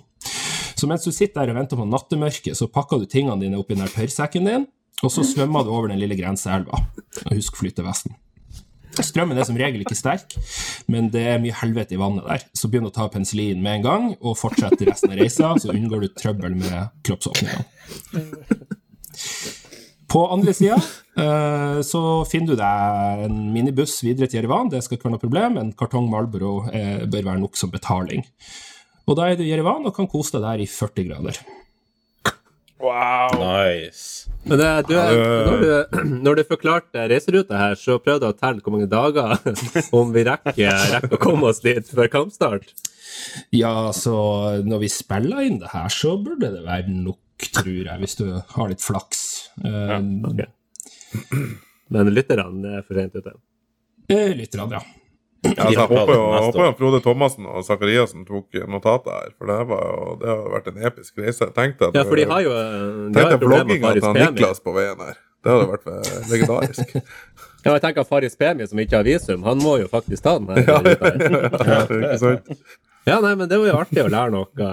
Så 0.75 0.89
mens 0.91 1.05
du 1.07 1.11
sitter 1.15 1.41
der 1.41 1.53
og 1.53 1.59
venter 1.61 1.79
på 1.79 1.87
nattemørket, 1.87 2.57
så 2.57 2.67
pakker 2.71 2.99
du 2.99 3.07
tingene 3.09 3.39
dine 3.41 3.59
oppi 3.59 3.75
den 3.75 3.85
her 3.85 3.93
tørrsekken 3.93 4.49
din, 4.49 4.67
og 5.03 5.11
så 5.11 5.23
svømmer 5.27 5.65
du 5.65 5.71
over 5.71 5.91
den 5.91 5.99
lille 6.01 6.17
grenseelva. 6.19 6.83
Og 7.25 7.33
husk 7.33 7.57
flytevesten. 7.59 8.15
Strømmen 9.03 9.35
er 9.35 9.43
som 9.47 9.57
regel 9.59 9.81
ikke 9.83 9.97
sterk, 9.97 10.37
men 10.91 11.09
det 11.11 11.23
er 11.33 11.41
mye 11.43 11.55
helvete 11.59 11.97
i 11.97 11.99
vannet 11.99 12.27
der. 12.29 12.45
Så 12.55 12.69
begynn 12.71 12.87
å 12.87 12.93
ta 12.95 13.09
penicillin 13.11 13.63
med 13.63 13.79
en 13.79 13.85
gang, 13.85 14.05
og 14.21 14.37
fortsett 14.39 14.83
resten 14.87 15.11
av 15.11 15.19
reisa, 15.19 15.51
så 15.59 15.73
unngår 15.73 16.05
du 16.05 16.13
trøbbel 16.15 16.55
med 16.59 16.93
kroppsåpningene. 17.07 17.65
På 20.11 20.21
andre 20.31 20.53
sida 20.55 20.77
eh, 21.19 21.81
så 21.83 22.01
finner 22.29 22.53
du 22.53 22.59
deg 22.61 23.23
en 23.25 23.39
minibuss 23.51 23.97
videre 24.05 24.29
til 24.29 24.39
Jerevan, 24.39 24.69
det 24.71 24.83
skal 24.85 24.95
ikke 24.95 25.09
være 25.09 25.15
noe 25.17 25.23
problem. 25.23 25.57
En 25.59 25.73
kartong 25.75 26.07
Marlboro 26.11 26.53
eh, 26.69 27.03
bør 27.03 27.31
være 27.31 27.41
nok 27.41 27.59
som 27.59 27.73
betaling. 27.73 28.23
Og 29.05 29.17
da 29.19 29.29
er 29.29 29.37
du 29.37 29.45
i 29.45 29.51
Jerevan 29.51 29.85
og 29.85 29.93
kan 29.95 30.09
kose 30.09 30.37
deg 30.37 30.45
der 30.45 30.63
i 30.63 30.67
40 30.69 31.07
grader. 31.09 31.39
Wow. 32.81 33.31
Nice. 33.39 34.29
Men 34.43 34.59
det, 34.59 34.69
du, 34.89 34.95
når, 34.97 35.61
du, 35.61 35.99
når 36.25 36.39
du 36.39 36.43
forklarte 36.49 37.05
reiseruta 37.09 37.57
her, 37.57 37.77
så 37.79 37.97
prøvde 38.03 38.27
jeg 38.27 38.35
å 38.35 38.39
telle 38.39 38.65
hvor 38.65 38.75
mange 38.75 38.89
dager 38.91 39.37
om 39.99 40.11
vi 40.13 40.25
rekker, 40.27 40.81
rekker 40.95 41.15
å 41.17 41.21
komme 41.21 41.49
oss 41.49 41.63
dit 41.65 41.87
før 41.89 42.11
kampstart. 42.13 42.73
Ja, 43.55 43.93
så 43.95 44.15
når 44.65 44.83
vi 44.83 44.91
spiller 44.91 45.45
inn 45.47 45.61
det 45.61 45.71
her, 45.71 45.87
så 45.93 46.17
burde 46.21 46.51
det 46.53 46.65
være 46.65 46.91
nok, 46.91 47.47
tror 47.55 47.71
jeg, 47.87 47.95
hvis 48.01 48.19
du 48.19 48.27
har 48.35 48.69
litt 48.71 48.83
flaks. 48.83 49.23
Ja, 49.63 50.01
ok. 50.01 50.45
Men 51.95 52.09
lytterne 52.11 52.79
er 52.79 52.85
for 52.85 52.97
sent 52.97 53.15
ute. 53.15 53.37
Lytterne, 54.09 54.37
Litt, 54.37 54.55
rann, 54.59 54.73
ja. 54.75 54.81
Ja, 55.45 55.67
altså, 55.67 55.75
jeg 55.75 55.87
håper 55.91 56.13
jo 56.15 56.23
neste 56.31 56.45
håper 56.47 56.65
jo. 56.65 56.71
Frode 56.79 56.99
Thomassen 57.05 57.47
og 57.51 57.65
Zakariassen 57.67 58.25
tok 58.27 58.57
notater 58.71 59.13
her, 59.13 59.29
for 59.37 59.51
det, 59.51 59.59
var 59.69 59.85
jo, 59.85 60.15
det 60.21 60.31
har 60.31 60.43
vært 60.55 60.71
en 60.71 60.81
episk 60.89 61.21
reise. 61.21 61.47
Tenk 61.55 61.77
deg 61.81 61.97
Ja, 61.97 62.03
for 62.07 62.19
de 62.19 62.27
har 62.31 62.43
jo 62.45 62.55
de 62.55 63.15
Tenk 63.15 63.31
har 63.35 63.41
vlogginga 63.43 63.93
til. 63.99 64.19
Niklas 64.19 64.63
på 64.65 64.73
veien 64.75 65.05
her. 65.05 65.19
Det 65.45 65.53
hadde 65.53 65.67
vært 65.75 65.91
eh, 65.93 66.15
legendarisk. 66.33 66.95
Ja, 67.65 67.71
jeg 67.73 67.81
tenker 67.81 68.05
Faris 68.05 68.35
Pemi, 68.37 68.61
som 68.69 68.77
ikke 68.77 68.99
har 68.99 69.07
visum, 69.07 69.41
han 69.41 69.57
må 69.57 69.79
jo 69.81 69.87
faktisk 69.89 70.21
ta 70.21 70.35
den 70.37 70.51
her. 70.53 70.67
Ja, 70.69 71.79
ikke 71.97 72.19
sant? 72.21 72.51
Ja, 73.09 73.15
nei, 73.21 73.31
men 73.37 73.49
det 73.49 73.57
var 73.57 73.71
jo 73.71 73.77
artig 73.79 74.03
å 74.03 74.09
lære 74.13 74.33
noe. 74.35 74.67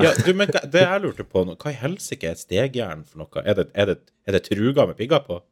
Ja, 0.00 0.14
du, 0.24 0.30
men 0.36 0.48
det 0.48 0.86
jeg 0.86 1.02
lurte 1.04 1.26
på 1.28 1.42
nå, 1.44 1.58
hva 1.60 1.72
i 1.72 1.76
helsike 1.76 2.30
er 2.32 2.40
stegjern 2.40 3.04
for 3.04 3.26
noe? 3.26 3.44
Er 3.44 3.58
det, 3.58 3.66
er 3.76 3.90
det, 3.92 3.98
er 4.24 4.38
det 4.38 4.42
truga 4.48 4.88
med 4.88 4.96
pigger 4.96 5.20
på? 5.26 5.42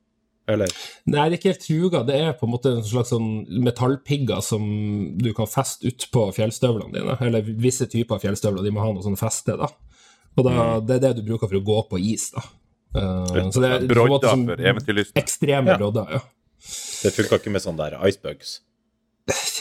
Eller? 0.48 0.70
Nei, 1.06 1.26
det 1.28 1.36
er 1.36 1.38
ikke 1.38 1.50
helt 1.52 1.64
truga. 1.66 2.00
Det 2.08 2.14
er 2.16 2.32
på 2.38 2.46
en 2.48 2.52
måte 2.54 2.70
en 2.78 2.84
slags 2.86 3.10
sånn 3.12 3.28
metallpigger 3.66 4.40
som 4.44 4.64
du 5.20 5.32
kan 5.36 5.46
feste 5.50 5.90
utpå 5.90 6.28
fjellstøvlene 6.36 6.94
dine. 6.94 7.16
Eller 7.26 7.42
visse 7.60 7.86
typer 7.90 8.16
av 8.16 8.24
fjellstøvler, 8.24 8.64
de 8.64 8.72
må 8.72 8.80
ha 8.80 8.92
noe 8.94 9.04
sånn 9.04 9.18
feste, 9.20 9.56
da. 9.60 9.68
Og 10.38 10.44
da, 10.46 10.52
Mm. 10.54 10.86
det 10.86 10.96
er 10.96 11.00
det 11.08 11.16
du 11.18 11.22
bruker 11.28 11.48
for 11.50 11.58
å 11.60 11.64
gå 11.64 11.78
på 11.90 12.00
is, 12.00 12.30
da. 12.30 12.42
Uh, 12.96 13.50
så 13.52 13.60
det 13.60 13.68
er 13.68 14.30
som 14.30 14.46
for 14.48 14.56
eventyrlysten. 14.56 15.12
ekstreme 15.20 15.66
Ja. 15.68 15.76
brodder, 15.76 16.06
ja. 16.10 16.20
Det 17.02 17.12
funka 17.12 17.36
ikke 17.38 17.50
med 17.52 17.62
sånne 17.62 17.90
der 17.90 17.98
icebugs? 18.08 18.60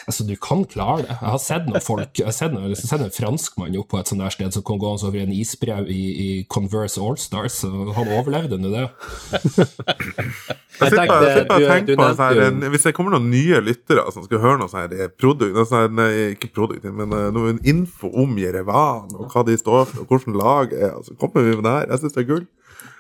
Altså, 0.08 0.24
du 0.24 0.36
kan 0.40 0.62
klare 0.72 1.02
det. 1.04 1.10
Jeg 1.12 1.32
har 1.34 1.40
sett 1.44 1.66
noen 1.68 1.84
folk 1.84 2.14
Jeg 2.22 2.26
har 2.30 2.36
sett, 2.36 2.54
noen, 2.54 2.70
jeg 2.72 2.78
har 2.80 2.88
sett 2.94 3.02
en 3.04 3.12
franskmann 3.12 3.76
opp 3.82 3.90
på 3.92 4.00
et 4.00 4.08
sånt 4.08 4.22
der 4.24 4.32
sted 4.32 4.54
som 4.56 4.64
kom 4.64 4.80
gå 4.80 4.88
over 4.96 5.18
en 5.20 5.34
isbrev 5.36 5.90
i, 5.92 5.98
i 6.24 6.28
Converse 6.48 7.02
Allstars, 7.04 7.58
og 7.68 7.92
han 7.98 8.14
overlevde 8.16 8.56
nå 8.64 8.72
det. 8.72 8.86
Jeg 10.78 10.92
sitter 10.92 11.08
bare- 11.10 11.44
og 11.50 11.68
tenker 11.68 11.96
på 12.00 12.08
sånn 12.08 12.18
her, 12.24 12.42
en- 12.48 12.72
Hvis 12.72 12.84
det 12.88 12.94
kommer 12.96 13.12
noen 13.18 13.30
nye 13.32 13.60
lyttere 13.62 14.08
som 14.14 14.24
skal 14.24 14.40
høre 14.40 14.60
noe 14.60 14.70
sånn 14.72 15.12
produkt, 15.18 15.56
sånn 15.68 16.00
ikke 16.36 16.54
produkt, 16.54 16.84
men 16.88 17.12
eh, 17.12 17.28
noen 17.32 17.60
info 17.66 18.08
om 18.14 18.38
Jerevan, 18.38 19.12
og 19.16 19.28
hva 19.32 19.44
de 19.46 19.58
står 19.58 19.86
for, 19.92 20.02
og 20.02 20.08
hvordan 20.08 20.38
laget 20.38 20.80
er, 20.80 20.96
så 21.04 21.18
kommer 21.20 21.44
vi 21.44 21.56
med 21.56 21.64
det 21.68 21.74
her. 21.76 21.88
Jeg 21.92 22.00
syns 22.00 22.14
det 22.14 22.24
er 22.24 22.32
gull. 22.34 22.48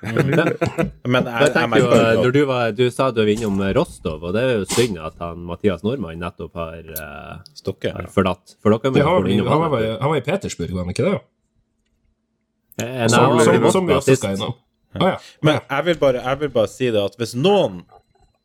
Men 0.01 1.25
jeg, 1.25 1.47
Jeg 1.47 1.53
jeg 1.55 1.81
jo, 1.81 1.87
når 2.21 2.33
du, 2.35 2.39
var, 2.45 2.73
du 2.75 2.83
sa 2.93 3.07
du 3.09 3.21
var 3.23 3.31
innom 3.33 3.61
Rostov, 3.73 4.21
og 4.27 4.35
det 4.35 4.43
er 4.43 4.59
jo 4.59 4.67
synd 4.69 4.99
at 5.01 5.17
han 5.23 5.41
Mathias 5.47 5.81
Nordmann 5.85 6.21
nettopp 6.21 6.59
har, 6.59 6.83
uh, 6.93 7.39
Stokke. 7.57 7.93
har 7.95 8.11
forlatt. 8.13 8.53
For 8.61 8.75
dere 8.75 8.93
må 8.93 9.01
jo 9.01 9.07
har, 9.07 9.31
innom 9.33 9.49
han, 9.49 9.65
han. 9.65 9.73
var, 9.73 9.87
han 10.03 10.13
var 10.13 10.21
i 10.21 10.25
Petersburg, 10.27 10.75
var 10.75 10.85
han 10.85 10.93
ikke 10.93 11.07
det? 11.07 11.17
Eh, 12.77 12.93
nei, 12.93 13.09
Som, 13.09 13.39
som, 13.41 13.69
som 13.73 13.89
vi 13.89 13.97
også 13.97 14.17
skal 14.19 14.37
innom. 14.37 14.55
Ah, 14.97 15.15
ja. 15.15 15.17
Men 15.45 15.59
jeg 15.59 15.85
vil, 15.89 15.99
bare, 16.01 16.21
jeg 16.23 16.41
vil 16.43 16.53
bare 16.53 16.71
si 16.71 16.91
det 16.93 17.01
at 17.01 17.17
hvis 17.19 17.33
noen 17.37 17.81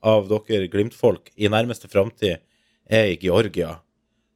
av 0.02 0.26
dere 0.30 0.66
Glimt-folk 0.72 1.30
i 1.36 1.50
nærmeste 1.52 1.88
framtid 1.92 2.40
er 2.92 3.12
i 3.12 3.18
Georgia, 3.20 3.76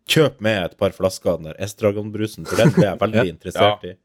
kjøp 0.07 0.38
med 0.44 0.61
et 0.68 0.76
par 0.79 0.94
flasker 0.94 1.33
av 1.33 1.40
den 1.40 1.50
der 1.50 1.64
Estragon-brusen, 1.66 2.46
for 2.46 2.61
den 2.61 2.72
ble 2.76 2.87
jeg 2.87 3.00
veldig 3.05 3.26
interessert 3.33 3.88
i. 3.88 3.96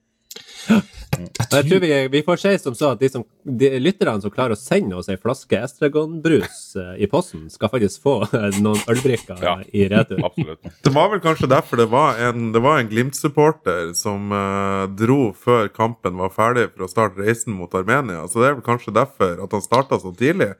Jeg 1.11 1.65
tror 1.67 1.81
vi, 1.83 1.91
vi 2.13 2.21
får 2.25 2.39
si 2.39 2.51
som 2.61 2.75
så 2.77 2.93
at 2.95 3.01
de, 3.01 3.09
som, 3.11 3.23
de 3.43 3.69
lytterne 3.81 4.21
som 4.23 4.31
klarer 4.33 4.55
å 4.55 4.59
sende 4.59 4.95
oss 4.97 5.09
ei 5.11 5.17
flaske 5.19 5.59
Estragon-brus 5.59 6.61
eh, 6.79 6.93
i 7.03 7.09
posten, 7.11 7.45
skal 7.51 7.71
faktisk 7.73 8.01
få 8.05 8.15
eh, 8.29 8.57
noen 8.63 8.79
ølbrikker 8.91 9.43
Ja. 9.43 9.57
i 9.75 9.85
retur. 9.91 10.21
Absolutt. 10.25 10.71
Det 10.81 10.93
var 10.95 11.11
vel 11.11 11.21
kanskje 11.23 11.49
derfor 11.51 11.81
det 11.81 11.89
var 11.91 12.19
en, 12.23 12.51
det 12.55 12.63
var 12.63 12.79
en 12.79 12.89
Glimt-supporter 12.91 13.93
som 13.97 14.31
uh, 14.33 14.87
dro 14.87 15.31
før 15.37 15.69
kampen 15.73 16.17
var 16.21 16.33
ferdig 16.33 16.69
for 16.73 16.87
å 16.87 16.91
starte 16.91 17.21
reisen 17.21 17.55
mot 17.57 17.73
Armenia. 17.77 18.23
Så 18.31 18.41
det 18.41 18.51
er 18.51 18.59
vel 18.59 18.65
kanskje 18.65 18.95
derfor 18.95 19.41
at 19.43 19.55
han 19.57 19.65
starta 19.65 19.99
så 20.01 20.13
tidlig. 20.15 20.53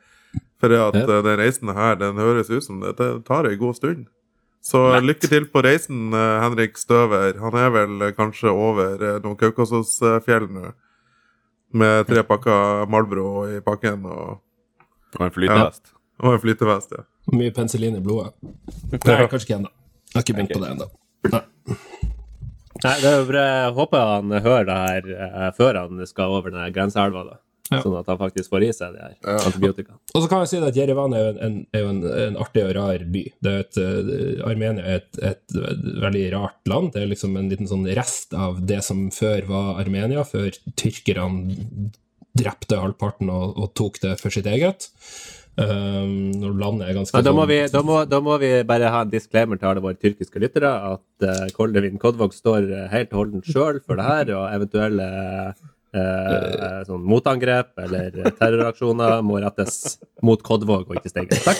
For 0.61 0.71
at 0.77 0.95
eh, 0.95 1.21
den 1.25 1.39
reisen 1.41 1.71
her, 1.73 1.95
den 1.99 2.19
høres 2.21 2.51
ut 2.51 2.63
som 2.63 2.83
det, 2.83 2.93
det 2.99 3.13
tar 3.27 3.49
ei 3.49 3.57
god 3.59 3.79
stund. 3.79 4.05
Så 4.61 4.79
lykke 5.01 5.25
til 5.29 5.47
på 5.49 5.63
reisen, 5.65 6.13
eh, 6.13 6.35
Henrik 6.43 6.77
Støver. 6.77 7.33
Han 7.41 7.57
er 7.57 7.71
vel 7.73 8.01
eh, 8.05 8.13
kanskje 8.13 8.51
over 8.53 9.01
eh, 9.01 9.17
noen 9.23 9.37
Kaukasosfjell 9.39 10.45
nå. 10.53 10.73
Med 11.81 12.05
tre 12.05 12.21
pakker 12.27 12.85
Marlboro 12.91 13.45
i 13.47 13.61
pakken 13.63 14.05
og, 14.05 14.41
Og 15.17 15.25
en 15.25 15.33
flytevest. 15.33 15.93
og 16.19 16.33
en 16.35 16.41
flytevest. 16.43 16.93
Ja. 16.97 17.05
Mye 17.33 17.53
penicillin 17.55 17.97
i 17.97 18.03
blodet. 18.03 18.35
Nei, 18.91 19.17
kanskje 19.31 19.47
ikke 19.47 19.57
ennå. 19.61 19.71
Jeg 20.11 20.19
har 20.19 20.25
ikke 20.25 20.37
begynt 20.37 20.53
på 20.53 20.61
det 20.61 20.71
ennå. 20.75 20.89
Nei, 22.81 22.95
det 23.01 23.09
er 23.11 23.25
bra. 23.29 23.45
Jeg 23.47 23.73
håper 23.77 24.11
han 24.11 24.35
hører 24.45 24.67
det 24.67 24.77
her 25.15 25.55
før 25.57 25.79
han 25.85 26.05
skal 26.09 26.37
over 26.37 26.53
den 26.53 26.73
grenseelva, 26.75 27.23
da. 27.29 27.39
Ja. 27.71 27.79
Sånn 27.85 27.93
at 27.95 28.09
han 28.11 28.19
faktisk 28.19 28.51
får 28.51 28.65
i 28.67 28.71
seg 28.75 28.95
de 28.97 29.03
her 29.05 29.45
antibiotika. 29.47 29.95
Og 30.11 30.23
så 30.23 30.27
kan 30.27 30.43
jeg 30.43 30.51
si 30.51 30.59
at 30.59 30.75
Jerevan 30.75 31.15
er 31.15 31.21
jo 31.23 31.31
en, 31.31 31.39
en, 31.47 31.57
en, 31.79 32.01
en 32.25 32.39
artig 32.43 32.65
og 32.67 32.73
rar 32.75 33.05
by. 33.13 33.23
Det 33.39 33.53
er 33.53 33.63
et, 33.63 33.79
uh, 33.79 34.49
Armenia 34.49 34.83
er 34.83 34.99
et, 34.99 35.21
et, 35.31 35.57
veldig 36.03 36.25
rart 36.35 36.71
land. 36.71 36.91
Det 36.91 37.05
er 37.05 37.11
liksom 37.13 37.37
en 37.39 37.47
liten 37.51 37.69
sånn 37.71 37.87
rest 37.95 38.35
av 38.35 38.59
det 38.67 38.81
som 38.83 39.05
før 39.15 39.47
var 39.47 39.79
Armenia, 39.85 40.25
før 40.27 40.51
tyrkerne 40.79 41.91
drepte 42.37 42.79
halvparten 42.79 43.31
og, 43.31 43.55
og 43.55 43.71
tok 43.79 44.01
det 44.03 44.17
for 44.19 44.33
sitt 44.33 44.47
eget. 44.51 44.91
Um, 45.59 46.31
når 46.39 46.53
landet 46.55 46.85
er 46.87 46.95
ganske 46.95 47.17
Ja, 47.17 47.25
da, 47.27 47.33
må 47.35 47.43
sånn- 47.43 47.49
vi, 47.51 47.57
da, 47.73 47.81
må, 47.83 47.95
da 48.07 48.19
må 48.23 48.37
vi 48.39 48.51
bare 48.67 48.91
ha 48.93 49.01
en 49.03 49.11
disclaimer 49.11 49.59
til 49.59 49.67
alle 49.67 49.83
våre 49.83 49.99
tyrkiske 49.99 50.39
lyttere 50.39 50.71
at 50.93 51.25
uh, 51.27 51.49
Koldevin 51.57 51.99
Kodvåg 51.99 52.31
står 52.31 52.69
eh, 52.71 52.85
helt 52.93 53.11
holdent 53.11 53.49
sjøl 53.51 53.81
for 53.83 53.99
det 53.99 54.05
her, 54.07 54.31
og 54.37 54.47
eventuelle 54.55 55.09
eh, 55.95 56.77
sånn 56.87 57.03
motangrep 57.07 57.81
eller 57.83 58.31
terroraksjoner 58.37 59.21
må 59.25 59.41
rettes 59.43 59.97
mot 60.25 60.41
Kodvåg 60.45 60.91
og 60.91 60.99
ikke 60.99 61.11
Steigen. 61.11 61.41
Takk. 61.45 61.59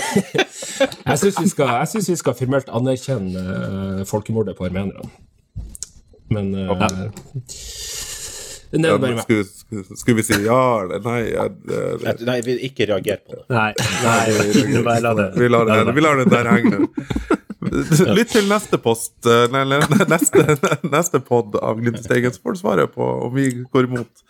Jeg 1.12 1.22
syns 1.22 1.42
vi, 1.42 2.06
vi 2.12 2.20
skal 2.20 2.38
formelt 2.38 2.72
anerkjenne 2.72 3.44
eh, 3.58 4.06
folkemordet 4.10 4.58
på 4.58 4.70
armenerne. 4.70 5.10
Men 6.32 6.54
uh, 6.56 6.72
Det 6.80 6.88
Ja, 8.72 8.96
skulle, 9.22 9.44
skulle, 9.46 9.98
skulle 10.00 10.16
vi 10.22 10.24
si 10.24 10.38
ja 10.46 10.60
eller 10.86 11.00
nei? 11.04 11.22
Ja, 11.34 11.48
det- 11.50 12.00
det. 12.04 12.26
Nei, 12.28 12.38
vi 12.46 12.56
ikke 12.70 12.88
reager 12.88 13.18
på 13.26 13.36
det. 13.36 13.46
Nei, 13.52 13.74
nei, 14.06 14.84
bare 14.86 15.02
la 15.04 15.14
det 15.18 15.26
Vi 15.36 15.50
lar 15.52 15.66
det, 15.68 15.96
vi 15.98 16.02
lar 16.06 16.22
det 16.22 16.30
der 16.32 16.52
henge. 16.54 16.88
Lytt 18.16 18.32
til 18.34 18.48
neste 18.50 18.80
post, 18.82 19.14
eh, 19.30 19.46
nei, 19.54 19.66
neste, 20.10 20.46
neste 20.96 21.20
pod 21.24 21.56
av 21.62 21.78
Glimt 21.82 22.00
i 22.00 22.04
Steigen, 22.08 22.34
så 22.34 22.42
får 22.48 22.58
svaret 22.64 22.94
på 22.96 23.06
om 23.28 23.36
vi 23.36 23.50
går 23.72 23.90
imot 23.92 24.24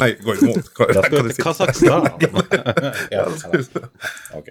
Nei, 0.00 0.10
går 0.24 0.40
imot. 0.42 0.70
Hva, 0.76 1.02
kan 1.06 1.28
si? 1.30 1.42
Kasakhstan. 1.42 2.08
ja, 3.14 3.24
ok. 4.38 4.48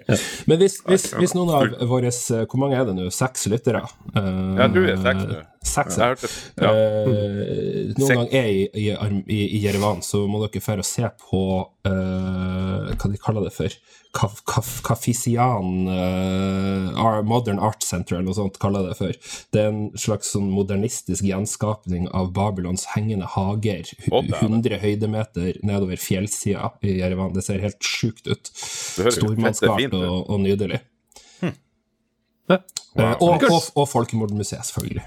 Men 0.48 0.60
hvis, 0.62 0.78
hvis, 0.88 1.10
hvis 1.20 1.34
noen 1.36 1.52
av 1.52 1.84
våre 1.90 2.10
Hvor 2.10 2.62
mange 2.62 2.78
er 2.78 2.88
det 2.88 2.96
nå? 2.96 3.10
Seks 3.14 3.46
lyttere? 3.52 3.82
Uh, 4.16 4.56
ja, 4.56 4.68
du 4.72 4.80
er 4.86 4.96
seks 5.04 5.28
nå. 5.28 5.42
Seks, 5.66 5.98
Jeg 5.98 6.30
ja. 6.62 6.70
Uh, 6.70 7.10
noen 7.92 8.00
Seks. 8.00 8.16
gang 8.16 8.28
er 8.38 8.48
i, 8.48 8.64
i, 8.70 8.88
i, 9.26 9.40
i 9.58 9.62
Jerevan, 9.66 10.02
så 10.06 10.24
må 10.30 10.40
dere 10.44 10.62
dra 10.62 10.78
og 10.80 10.88
se 10.88 11.10
på 11.26 11.42
uh, 11.88 12.94
Hva 12.94 13.12
de 13.12 13.22
kaller 13.22 13.48
det 13.48 13.54
for? 13.56 13.78
Kaf, 14.16 14.38
kaf, 14.48 14.68
Kafisian 14.86 15.88
uh, 15.90 17.18
Modern 17.28 17.58
Art 17.60 17.82
Center, 17.84 18.16
eller 18.16 18.30
noe 18.30 18.36
sånt 18.38 18.56
kaller 18.62 18.86
det 18.88 18.94
for. 18.96 19.12
Det 19.52 19.60
er 19.60 19.68
en 19.68 19.82
slags 20.00 20.30
sånn 20.32 20.48
modernistisk 20.54 21.26
gjenskapning 21.28 22.08
av 22.16 22.30
Babylons 22.36 22.86
hengende 22.94 23.28
hager. 23.34 23.90
hu- 24.06 24.14
100 24.40 24.78
høydemeter 24.80 25.60
nedover 25.66 26.00
fjellsida 26.00 26.70
i 26.80 26.96
Jerevan. 27.02 27.34
Det 27.36 27.44
ser 27.44 27.60
helt 27.64 27.82
sjukt 27.84 28.24
ut. 28.30 28.48
Ut. 30.00 30.08
og, 30.08 30.30
og 30.32 30.40
nydelig. 30.46 30.80
Hm. 31.42 31.52
Wow. 32.48 32.62
Uh, 32.96 33.12
og, 33.20 33.42
og, 33.52 33.62
og 33.76 33.88
Folkemordmuseet, 33.92 34.64
selvfølgelig. 34.70 35.04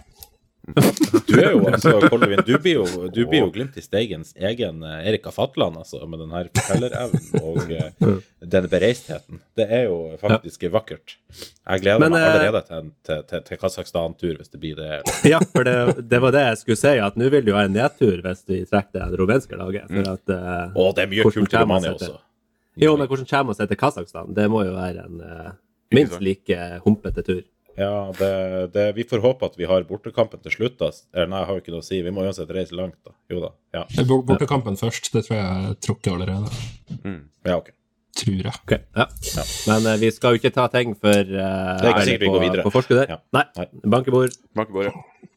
Du 1.27 1.33
er 1.39 1.51
jo 1.53 1.61
altså, 1.69 1.95
Koldevin, 2.11 2.41
du 2.45 2.53
blir 2.61 2.79
jo, 2.79 2.85
du 3.13 3.19
blir 3.29 3.41
jo 3.43 3.49
Glimt 3.53 3.77
i 3.79 3.83
Steigens 3.83 4.31
egen 4.37 4.83
eh, 4.85 5.07
Erika 5.09 5.31
Fatland, 5.33 5.77
altså, 5.81 6.01
med 6.09 6.21
den 6.23 6.31
her 6.35 6.49
fortellerevnen 6.53 7.41
og 7.41 7.71
eh, 7.73 8.19
den 8.55 8.67
bereistheten. 8.71 9.41
Det 9.57 9.67
er 9.79 9.83
jo 9.87 9.97
faktisk 10.21 10.63
vakkert. 10.73 11.17
Jeg 11.33 11.83
gleder 11.85 12.03
Men, 12.05 12.15
meg 12.15 12.21
eh, 12.25 12.29
allerede 12.37 12.63
til, 12.67 12.81
en- 12.83 12.93
til, 13.09 13.23
til, 13.31 13.43
til 13.49 13.61
Kasakhstan-tur, 13.63 14.35
hvis 14.39 14.53
det 14.53 14.61
blir 14.63 14.79
det. 14.79 15.01
Ja, 15.27 15.41
for 15.53 15.67
det, 15.67 16.07
det 16.09 16.21
var 16.23 16.35
det 16.35 16.45
jeg 16.47 16.61
skulle 16.63 16.81
si, 16.81 16.95
at 17.09 17.19
nå 17.19 17.29
vil 17.33 17.49
jo 17.53 17.57
være 17.57 17.71
en 17.71 17.77
nedtur 17.79 18.21
hvis 18.25 18.45
vi 18.49 18.63
trekker 18.69 19.09
det 19.13 19.19
rumenske 19.21 19.59
laget. 19.59 19.89
For 19.91 20.11
at, 20.15 20.35
eh, 20.37 20.79
og 20.79 20.93
det 20.97 21.05
er 21.07 21.13
mye 21.15 21.29
kult 21.29 21.53
i 21.53 21.63
Romania 21.63 21.95
også. 21.97 22.15
Jo, 22.79 22.93
men 22.95 23.09
hvordan 23.09 23.27
kommer 23.27 23.51
man 23.51 23.57
seg 23.57 23.67
til 23.73 23.79
Kasakhstan? 23.81 24.35
Det 24.37 24.45
må 24.51 24.61
jo 24.63 24.75
være 24.77 25.01
en 25.03 25.17
uh, 25.19 25.49
minst 25.91 26.21
like 26.23 26.55
humpete 26.85 27.23
tur. 27.27 27.41
Ja, 27.79 28.11
det, 28.19 28.31
det, 28.75 28.85
vi 28.97 29.05
får 29.07 29.23
håpe 29.23 29.47
at 29.47 29.57
vi 29.59 29.67
har 29.69 29.85
bortekampen 29.87 30.41
til 30.43 30.55
slutt. 30.55 30.77
Da. 30.81 30.91
Eller 31.15 31.31
nei, 31.31 31.41
jeg 31.41 31.49
har 31.49 31.57
jo 31.57 31.63
ikke 31.63 31.75
noe 31.75 31.83
å 31.83 31.87
si. 31.87 31.99
Vi 32.03 32.13
må 32.13 32.25
uansett 32.27 32.51
reise 32.55 32.75
langt, 32.75 32.97
da. 33.07 33.15
Jo 33.31 33.43
da. 33.45 33.51
Ja, 33.77 33.85
Bortekampen 34.03 34.79
først, 34.79 35.11
det 35.15 35.25
tror 35.27 35.37
jeg 35.39 35.45
er 35.47 35.77
trukket 35.85 36.13
allerede. 36.13 37.19
ja 37.47 37.59
ok. 37.59 37.71
Tror 38.19 38.35
jeg. 38.35 38.51
Okay. 38.65 38.81
ja. 38.97 39.05
Men 39.69 39.85
uh, 39.87 39.95
vi 40.01 40.09
skal 40.11 40.35
jo 40.35 40.41
ikke 40.41 40.51
ta 40.51 40.65
ting 40.73 40.95
for 40.97 41.13
uh, 41.13 41.77
Det 41.79 41.87
er 41.87 41.93
ikke 41.93 42.07
sikkert 42.09 42.25
vi 42.25 42.31
går 42.33 42.43
videre. 42.43 42.65
På 42.67 42.73
forskudd 42.73 42.99
der. 43.03 43.13
Ja. 43.15 43.19
Nei. 43.37 43.45
Nei. 43.55 43.67
Bankebord. 43.95 44.35
Bankebord, 44.57 44.89
ja. 44.89 45.28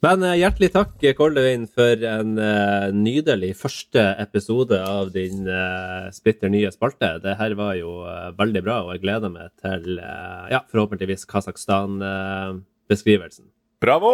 Men 0.00 0.22
eh, 0.24 0.38
hjertelig 0.40 0.70
takk, 0.72 0.94
Koldevein, 1.18 1.66
for 1.68 2.00
en 2.08 2.38
eh, 2.40 2.86
nydelig 2.96 3.50
første 3.60 4.00
episode 4.22 4.78
av 4.80 5.10
din 5.12 5.42
eh, 5.44 6.06
splitter 6.16 6.48
nye 6.52 6.70
spalte. 6.72 7.18
Det 7.20 7.34
her 7.36 7.52
var 7.58 7.74
jo 7.76 8.08
eh, 8.08 8.30
veldig 8.38 8.62
bra, 8.64 8.78
og 8.86 8.92
jeg 8.94 9.02
gleder 9.04 9.28
meg 9.34 9.50
til 9.60 9.98
eh, 10.00 10.46
ja, 10.54 10.60
forhåpentligvis 10.72 11.26
Kasakhstan-beskrivelsen. 11.28 13.44
Bravo! 13.84 14.12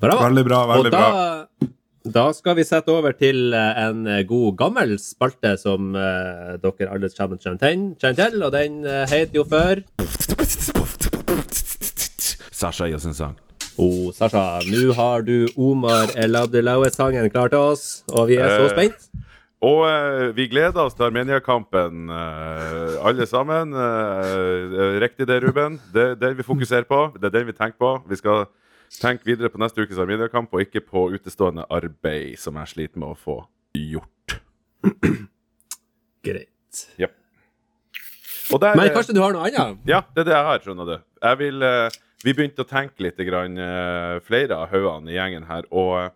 Bravo! 0.00 0.24
Veldig 0.24 0.44
bra, 0.48 0.64
veldig 0.72 0.92
bra. 0.96 1.08
da, 1.12 1.68
da 2.16 2.24
skal 2.36 2.56
vi 2.56 2.64
sette 2.64 2.88
over 2.96 3.12
til 3.20 3.52
eh, 3.52 3.82
en 3.84 4.08
eh, 4.08 4.24
god 4.28 4.56
gammel 4.64 4.96
spalte 5.04 5.52
som 5.60 5.92
eh, 6.00 6.56
dere 6.64 6.88
alle 6.96 7.08
sammen 7.12 7.36
kjenner 7.44 7.60
til, 7.60 7.92
og 8.40 8.52
den 8.56 8.80
eh, 8.88 9.04
heter 9.12 9.36
jo 9.42 9.44
før 9.52 9.84
Sasha 12.54 12.86
oss 12.96 13.04
sang. 13.12 13.36
Oh, 13.78 14.12
Sasha, 14.14 14.60
nå 14.70 14.92
har 14.94 15.24
du 15.26 15.48
Omar 15.58 16.12
El 16.20 16.36
Abdelaue-sangen 16.38 17.26
klar 17.32 17.50
til 17.50 17.58
oss, 17.58 18.04
og 18.12 18.28
vi 18.30 18.36
er 18.38 18.52
så 18.54 18.68
Eh, 18.68 18.74
spent. 18.74 19.08
Og 19.64 19.80
eh, 19.88 20.32
vi 20.36 20.46
gleder 20.52 20.78
oss 20.84 20.94
til 20.94 21.06
Armenia-kampen, 21.08 22.10
eh, 22.10 22.98
alle 23.02 23.26
sammen. 23.26 23.72
Eh, 23.74 25.00
riktig 25.02 25.26
det, 25.26 25.40
Ruben. 25.42 25.80
Det 25.94 26.02
er 26.10 26.14
den 26.20 26.36
vi 26.36 26.42
fokuserer 26.46 26.84
på. 26.86 27.00
Det 27.18 27.24
er 27.24 27.38
den 27.38 27.46
vi 27.48 27.52
tenker 27.56 27.78
på. 27.80 27.92
Vi 28.08 28.16
skal 28.20 28.46
tenke 29.00 29.24
videre 29.24 29.48
på 29.50 29.58
neste 29.58 29.82
ukes 29.82 29.98
Armenia-kamp, 29.98 30.52
og 30.52 30.60
ikke 30.60 30.84
på 30.84 31.08
utestående 31.16 31.64
arbeid 31.70 32.38
som 32.38 32.54
jeg 32.60 32.68
sliter 32.74 32.98
med 33.02 33.08
å 33.14 33.18
få 33.18 33.40
gjort. 33.74 34.38
Greit. 36.24 36.60
Der, 37.00 38.76
Men 38.76 38.86
eh, 38.86 38.92
kanskje 38.94 39.14
du 39.16 39.22
har 39.24 39.32
noe 39.34 39.48
annet? 39.48 39.80
Ja, 39.88 40.02
det 40.14 40.20
er 40.22 40.28
det 40.28 40.34
jeg 40.36 40.46
har, 40.46 40.58
skjønner 40.62 40.86
du. 40.86 40.96
Jeg 41.24 41.38
vil, 41.40 41.62
eh, 41.64 41.96
vi 42.24 42.32
begynte 42.32 42.64
å 42.64 42.68
tenke 42.68 43.04
litt, 43.04 43.20
grann, 43.28 43.58
eh, 43.60 44.18
flere 44.24 44.56
av 44.56 44.70
haugene 44.72 45.12
i 45.12 45.18
gjengen 45.18 45.44
her, 45.48 45.66
og 45.70 45.96
eh, 46.00 46.12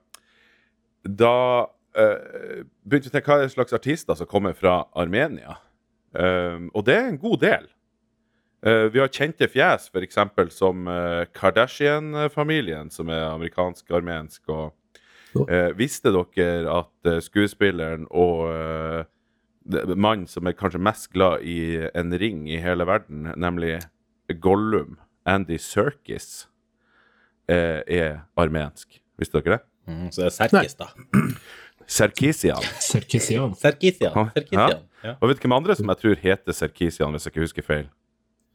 da 1.04 1.68
eh, 1.96 2.62
begynte 2.84 3.08
vi 3.08 3.12
å 3.12 3.16
tenke 3.16 3.32
hva 3.32 3.44
er 3.44 3.52
slags 3.52 3.76
artister 3.76 4.16
som 4.16 4.30
kommer 4.30 4.56
fra 4.56 4.82
Armenia. 4.96 5.60
Og 6.18 6.80
det 6.86 6.94
er 6.96 7.10
en 7.10 7.18
god 7.20 7.42
del. 7.42 7.66
Vi 8.64 8.98
har 8.98 9.10
kjente 9.12 9.46
fjes, 9.46 9.84
f.eks. 9.92 10.16
som 10.56 10.88
Kardashian-familien, 11.36 12.88
som 12.90 13.12
er 13.12 13.28
amerikansk-armensk. 13.28 14.48
og 14.48 15.44
eh, 15.52 15.70
Visste 15.78 16.10
dere 16.10 16.72
at 16.80 17.10
eh, 17.12 17.20
skuespilleren 17.22 18.08
og 18.10 18.48
eh, 18.50 19.04
mannen 19.94 20.26
som 20.26 20.48
er 20.48 20.56
kanskje 20.58 20.80
mest 20.82 21.12
glad 21.12 21.44
i 21.44 21.84
en 21.92 22.16
ring 22.18 22.48
i 22.48 22.58
hele 22.58 22.88
verden, 22.88 23.28
nemlig 23.36 23.76
Gollum, 24.40 24.96
Andy 25.28 25.58
Serkis, 25.60 26.46
eh, 27.48 27.82
er 27.86 28.20
armensk. 28.38 29.00
Visste 29.20 29.40
dere 29.42 29.58
det? 29.58 29.64
Mm, 29.88 30.08
så 30.12 30.24
det 30.24 30.30
er 30.30 30.36
Serkis, 30.38 30.74
da. 30.78 30.88
Serkisian. 31.88 32.64
Serkisian. 32.84 33.54
Serkisian. 33.56 34.12
Ja. 34.16 34.24
Serkisian. 34.34 34.82
Ja. 35.04 35.14
Og 35.22 35.30
vet 35.30 35.38
du 35.38 35.46
hvem 35.46 35.54
andre 35.56 35.76
som 35.78 35.88
jeg 35.92 36.00
tror 36.02 36.18
heter 36.20 36.52
Serkisian, 36.56 37.14
hvis 37.14 37.24
jeg 37.28 37.32
ikke 37.32 37.44
husker 37.46 37.64
feil? 37.64 37.86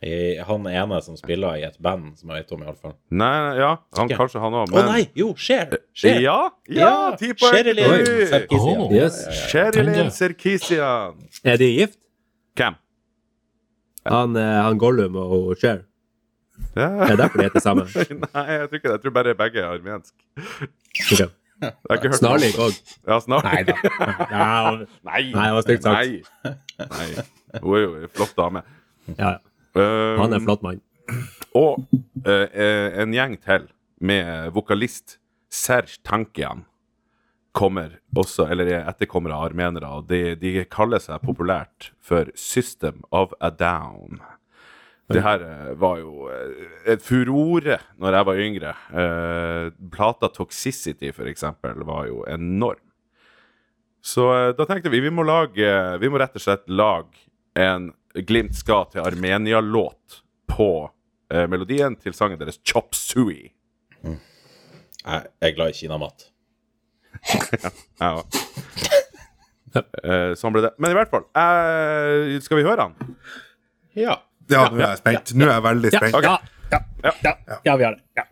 I, 0.04 0.36
Han 0.44 0.66
ene 0.68 0.98
som 1.02 1.16
spiller 1.16 1.56
i 1.62 1.64
et 1.64 1.78
band, 1.82 2.10
som 2.20 2.30
jeg 2.34 2.44
vet 2.44 2.52
om, 2.52 2.64
iallfall. 2.66 2.94
Nei, 3.16 3.56
ja, 3.62 3.70
han, 3.96 4.10
kanskje 4.12 4.42
han 4.44 4.58
òg, 4.60 4.74
Å 4.76 4.84
nei! 4.90 5.06
Jo, 5.16 5.30
Cher! 5.40 5.78
Cher. 5.96 6.20
Ja! 6.20 6.36
Ja! 6.68 6.90
ja! 7.16 7.32
Sherilyn 7.40 8.28
Serkisian. 8.28 8.82
Oh, 8.84 8.92
Yes. 8.92 9.22
Sherilyn. 9.48 10.12
Serkisian. 10.12 11.22
Er 11.48 11.58
de 11.62 11.70
gift? 11.72 12.00
Hvem? 12.60 12.76
Han, 14.12 14.36
eh, 14.36 14.60
han 14.68 14.78
Gollum 14.82 15.16
og 15.24 15.54
Cher? 15.62 15.86
Ja. 16.76 16.90
Er 17.08 17.16
derfor 17.20 17.42
de 17.42 17.48
heter 17.48 17.64
sammen? 17.64 17.88
Nei, 18.34 18.44
jeg 18.50 18.68
tror 18.70 18.80
ikke 18.80 18.90
det. 18.90 18.96
Jeg 18.98 19.02
tror 19.06 19.16
bare 19.18 19.36
begge 19.38 19.62
er 19.62 19.72
armensk. 19.72 20.14
Okay. 20.94 21.30
Snarlik 22.18 22.58
òg. 22.60 22.78
Ja, 23.08 23.20
snarlik. 23.24 23.72
Nei. 24.32 24.74
Nei, 25.06 25.22
det 25.32 25.54
var 25.58 25.66
stygt 25.66 25.88
sagt. 25.88 25.96
Nei. 25.96 26.88
Nei. 26.90 27.28
Hun 27.62 27.78
er 27.78 27.86
jo 27.86 27.94
en 28.02 28.14
flott 28.14 28.36
dame. 28.38 28.66
ja. 29.18 29.38
ja. 29.38 29.38
Han 30.20 30.30
er 30.30 30.38
en 30.38 30.46
flott 30.46 30.62
mann. 30.66 30.82
Og 31.58 31.86
eh, 32.26 33.00
en 33.02 33.14
gjeng 33.16 33.40
til 33.42 33.66
med 34.04 34.52
vokalist 34.54 35.18
Serge 35.54 36.00
Tankian 36.06 36.66
kommer 37.54 38.00
også, 38.18 38.48
eller 38.50 38.70
er 38.72 38.88
etterkommere 38.90 39.36
av 39.38 39.52
armenere. 39.52 39.90
De, 40.10 40.22
de 40.40 40.56
kaller 40.74 41.02
seg 41.02 41.22
populært 41.26 41.92
for 42.02 42.32
System 42.38 43.04
of 43.14 43.36
a 43.40 43.52
Down. 43.54 44.22
Det 45.12 45.22
her 45.24 45.42
eh, 45.44 45.74
var 45.80 45.98
jo 46.00 46.30
eh, 46.32 46.94
et 46.94 47.04
furore 47.04 47.76
når 48.00 48.16
jeg 48.18 48.28
var 48.30 48.40
yngre. 48.46 48.74
Eh, 48.96 49.66
plata 49.92 50.30
Toxicity, 50.32 51.12
for 51.16 51.28
eksempel, 51.30 51.84
var 51.88 52.08
jo 52.08 52.24
enorm. 52.32 52.80
Så 54.04 54.30
eh, 54.36 54.52
da 54.56 54.68
tenkte 54.70 54.92
vi 54.94 55.00
vi 55.04 55.12
må 55.12 55.24
lage 55.28 55.68
Vi 56.00 56.10
må 56.12 56.20
rett 56.20 56.36
og 56.36 56.44
slett 56.44 56.66
lage 56.72 57.28
en 57.60 57.92
Glimt 58.14 58.54
skal 58.56 58.86
til 58.94 59.02
Armenia-låt 59.02 60.20
på 60.54 60.70
eh, 61.34 61.48
melodien 61.50 61.96
til 61.98 62.14
sangen 62.14 62.38
deres 62.38 62.60
Chop 62.62 62.94
Sui. 62.94 63.50
Jeg 64.04 65.24
er 65.42 65.56
glad 65.58 65.74
i 65.74 65.80
kinamat. 65.84 66.30
Ja. 68.04 68.22
Eh, 69.74 70.34
sånn 70.38 70.54
ble 70.54 70.62
det. 70.68 70.72
Men 70.78 70.94
i 70.94 70.98
hvert 70.98 71.10
fall, 71.10 71.24
eh, 71.34 72.36
skal 72.46 72.60
vi 72.60 72.66
høre 72.68 72.86
han? 72.86 73.16
Ja. 73.98 74.20
Ja, 74.54 74.68
nå 74.70 74.82
er 74.82 74.90
jeg 74.94 75.02
spent. 75.02 75.34
Nå 75.40 75.48
er 75.50 75.56
jeg 75.56 75.66
veldig 75.70 75.92
spent. 75.98 76.28
Ja, 76.28 76.38
ja, 76.74 76.80
ja, 77.24 77.34
ja, 77.68 77.76
vi 77.76 77.84
har 77.88 77.98
det. 77.98 78.04
Ja. 78.18 78.26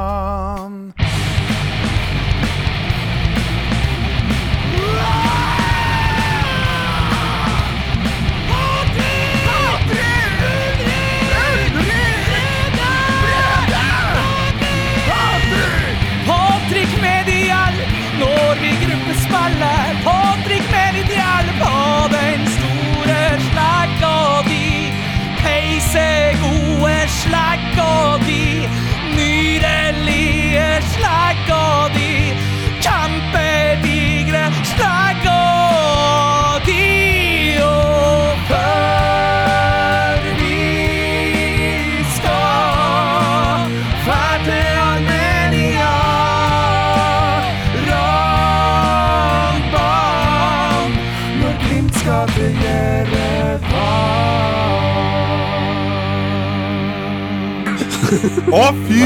Å, 58.24 58.64
fy 58.88 59.04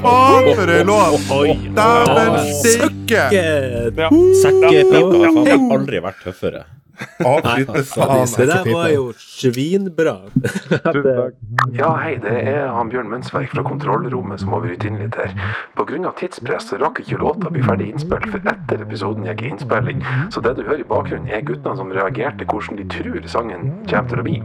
faen, 0.00 0.46
for 0.56 0.70
ei 0.72 0.84
låt! 0.88 1.26
Dæven 1.76 2.38
stikke! 2.62 3.26
Sekkepipa 4.40 5.20
har 5.36 5.52
aldri 5.76 6.00
vært 6.04 6.22
tøffere. 6.24 6.62
Å, 6.98 7.32
fytte 7.44 7.82
faen. 7.86 8.26
Det 8.38 8.46
der 8.50 8.68
var 8.72 8.88
jo 8.90 9.04
svinbra. 9.18 10.14
Ja, 11.76 11.90
hei, 12.00 12.16
det 12.22 12.34
er 12.50 12.68
han 12.74 12.90
Bjørn 12.92 13.10
Mønsverk 13.12 13.52
fra 13.52 13.64
kontrollrommet 13.66 14.42
som 14.42 14.52
må 14.54 14.60
bryte 14.64 14.88
inn 14.90 14.98
litt 15.02 15.18
her. 15.18 15.34
Av 15.78 16.14
tidspress 16.18 16.68
så 16.70 16.78
rakk 16.80 17.00
ikke 17.02 17.18
låta 17.20 17.50
bli 17.52 17.62
ferdig 17.64 17.88
innspilt 17.92 18.28
for 18.32 18.44
etter 18.50 18.82
episoden 18.84 19.26
gikk 19.26 19.42
i 19.42 19.50
innspilling, 19.52 20.02
så 20.34 20.42
det 20.44 20.54
du 20.58 20.62
hører 20.62 20.82
i 20.84 20.88
bakgrunnen 20.88 21.30
er 21.32 21.42
guttene 21.46 21.76
som 21.78 21.90
reagerte 21.94 22.46
hvordan 22.48 22.78
de 22.78 22.86
tror 22.92 23.28
sangen 23.30 23.70
kommer 23.90 24.10
til 24.12 24.22
å 24.22 24.26
bli. 24.26 24.36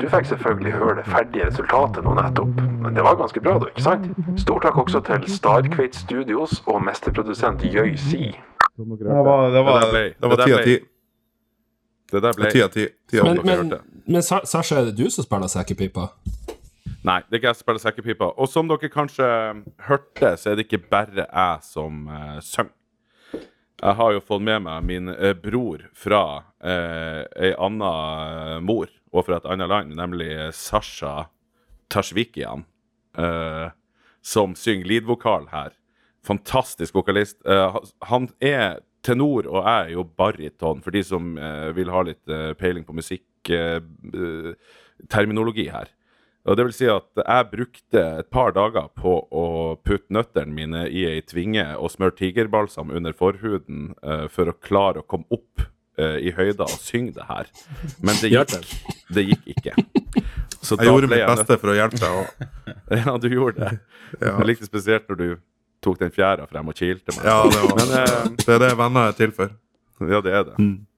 Du 0.00 0.06
fikk 0.12 0.28
selvfølgelig 0.30 0.76
høre 0.76 0.96
det 1.00 1.06
ferdige 1.08 1.48
resultatet 1.48 2.04
nå 2.06 2.14
nettopp, 2.18 2.62
men 2.84 2.96
det 2.98 3.04
var 3.06 3.18
ganske 3.20 3.42
bra 3.44 3.58
da, 3.62 3.70
ikke 3.72 3.86
sant? 3.88 4.08
Stor 4.40 4.62
takk 4.64 4.80
også 4.84 5.02
til 5.08 5.26
Starkveit 5.32 5.96
Studios 5.98 6.60
og 6.66 6.82
mesterprodusent 6.86 7.64
Jøy 7.72 7.94
Si. 8.00 8.32
Det 8.72 8.86
var, 8.88 9.50
det 9.52 9.62
var, 9.66 9.90
det 9.92 10.32
var 10.32 10.44
ti 10.44 10.52
av 10.56 10.64
ti. 10.66 10.78
Det 12.12 12.20
der 12.20 12.36
ble 12.36 12.50
10 12.52 12.64
av 12.66 12.72
ti. 12.74 12.86
Ti 13.08 13.22
av 13.22 13.30
Men, 13.30 13.40
men, 13.46 13.74
men 14.04 14.24
Sasha, 14.24 14.78
er 14.78 14.90
det 14.90 14.96
du 15.00 15.08
som 15.10 15.24
spiller 15.24 15.48
sekkepipa? 15.48 16.10
Nei, 17.02 17.18
det 17.26 17.34
er 17.34 17.40
ikke 17.40 17.48
jeg 17.50 17.58
som 17.58 17.64
spiller 17.64 17.82
sekkepipa. 17.82 18.28
Og 18.38 18.50
som 18.50 18.68
dere 18.70 18.90
kanskje 18.92 19.26
hørte, 19.88 20.36
så 20.38 20.52
er 20.52 20.58
det 20.58 20.68
ikke 20.68 20.84
bare 20.92 21.24
jeg 21.24 21.66
som 21.66 22.06
uh, 22.10 22.38
synger. 22.44 22.74
Jeg 23.82 23.98
har 23.98 24.12
jo 24.14 24.22
fått 24.22 24.44
med 24.46 24.62
meg 24.62 24.84
min 24.86 25.10
uh, 25.10 25.32
bror 25.34 25.82
fra 25.98 26.22
uh, 26.62 27.22
ei 27.34 27.50
anna 27.58 27.92
eh, 28.52 28.58
mor 28.62 28.86
og 29.10 29.26
fra 29.26 29.40
et 29.40 29.48
annet 29.50 29.72
land, 29.72 29.96
nemlig 29.98 30.30
Sasha 30.54 31.26
Tashvikian, 31.90 32.62
uh, 33.18 33.74
som 34.22 34.54
synger 34.54 34.86
leadvokal 34.92 35.48
her. 35.50 35.74
Fantastisk 36.22 36.94
vokalist. 36.94 37.40
Uh, 37.42 37.80
han 38.06 38.30
er 38.38 38.78
tenor, 39.02 39.46
og 39.50 39.64
jeg 39.66 39.86
er 39.86 39.90
jo 39.96 40.04
baryton, 40.18 40.82
for 40.84 40.94
de 40.94 41.02
som 41.06 41.32
eh, 41.38 41.70
vil 41.76 41.90
ha 41.90 42.02
litt 42.06 42.28
eh, 42.30 42.52
peiling 42.58 42.84
på 42.88 42.94
musikkterminologi 42.98 44.54
terminologi 45.10 45.64
her. 45.72 45.88
Og 46.46 46.56
det 46.58 46.64
vil 46.68 46.74
si 46.74 46.86
at 46.90 47.18
jeg 47.22 47.46
brukte 47.52 48.02
et 48.20 48.28
par 48.34 48.52
dager 48.54 48.88
på 48.98 49.12
å 49.34 49.44
putte 49.82 50.14
nøttene 50.14 50.54
mine 50.54 50.82
i 50.90 51.04
ei 51.06 51.20
tvinge 51.26 51.64
og 51.78 51.90
smøre 51.94 52.14
tigerbalsam 52.18 52.90
under 52.94 53.14
forhuden 53.14 53.92
eh, 54.02 54.26
for 54.30 54.50
å 54.50 54.54
klare 54.62 55.02
å 55.02 55.06
komme 55.06 55.26
opp 55.34 55.64
eh, 55.98 56.18
i 56.26 56.32
høyda 56.34 56.66
og 56.66 56.74
synge 56.82 57.14
det 57.18 57.26
her. 57.28 57.50
Men 58.02 58.18
det 58.22 58.30
gikk, 58.34 58.54
det 59.14 59.26
gikk 59.32 59.52
ikke. 59.56 59.74
Så 60.62 60.78
Jeg 60.78 60.86
gjorde 60.90 61.10
mitt 61.10 61.18
nødt- 61.22 61.30
beste 61.34 61.58
for 61.62 61.72
å 61.74 61.78
hjelpe 61.78 62.02
deg. 62.02 62.18
også. 62.22 62.50
Ja, 63.02 63.16
du 63.18 63.28
gjorde 63.32 63.58
det. 63.64 63.72
Ja. 64.20 64.36
Jeg 64.38 64.48
likte 64.52 64.66
spesielt 64.68 65.06
når 65.10 65.16
du 65.18 65.28
tok 65.82 65.98
den 66.00 66.12
fjæra 66.14 66.46
frem 66.50 66.70
og 66.70 66.78
kilte 66.78 67.14
meg. 67.16 67.26
ja, 67.26 67.42
det, 67.50 67.60
var, 67.66 67.76
Men, 67.80 67.92
eh, 67.98 68.24
det 68.38 68.54
er 68.54 68.62
det 68.62 68.72
venner 68.78 69.10
er 69.10 69.18
til 69.18 69.34
for. 69.34 69.54
Ja, 70.02 70.20
det 70.24 70.34
er 70.34 70.44
det. 70.50 70.56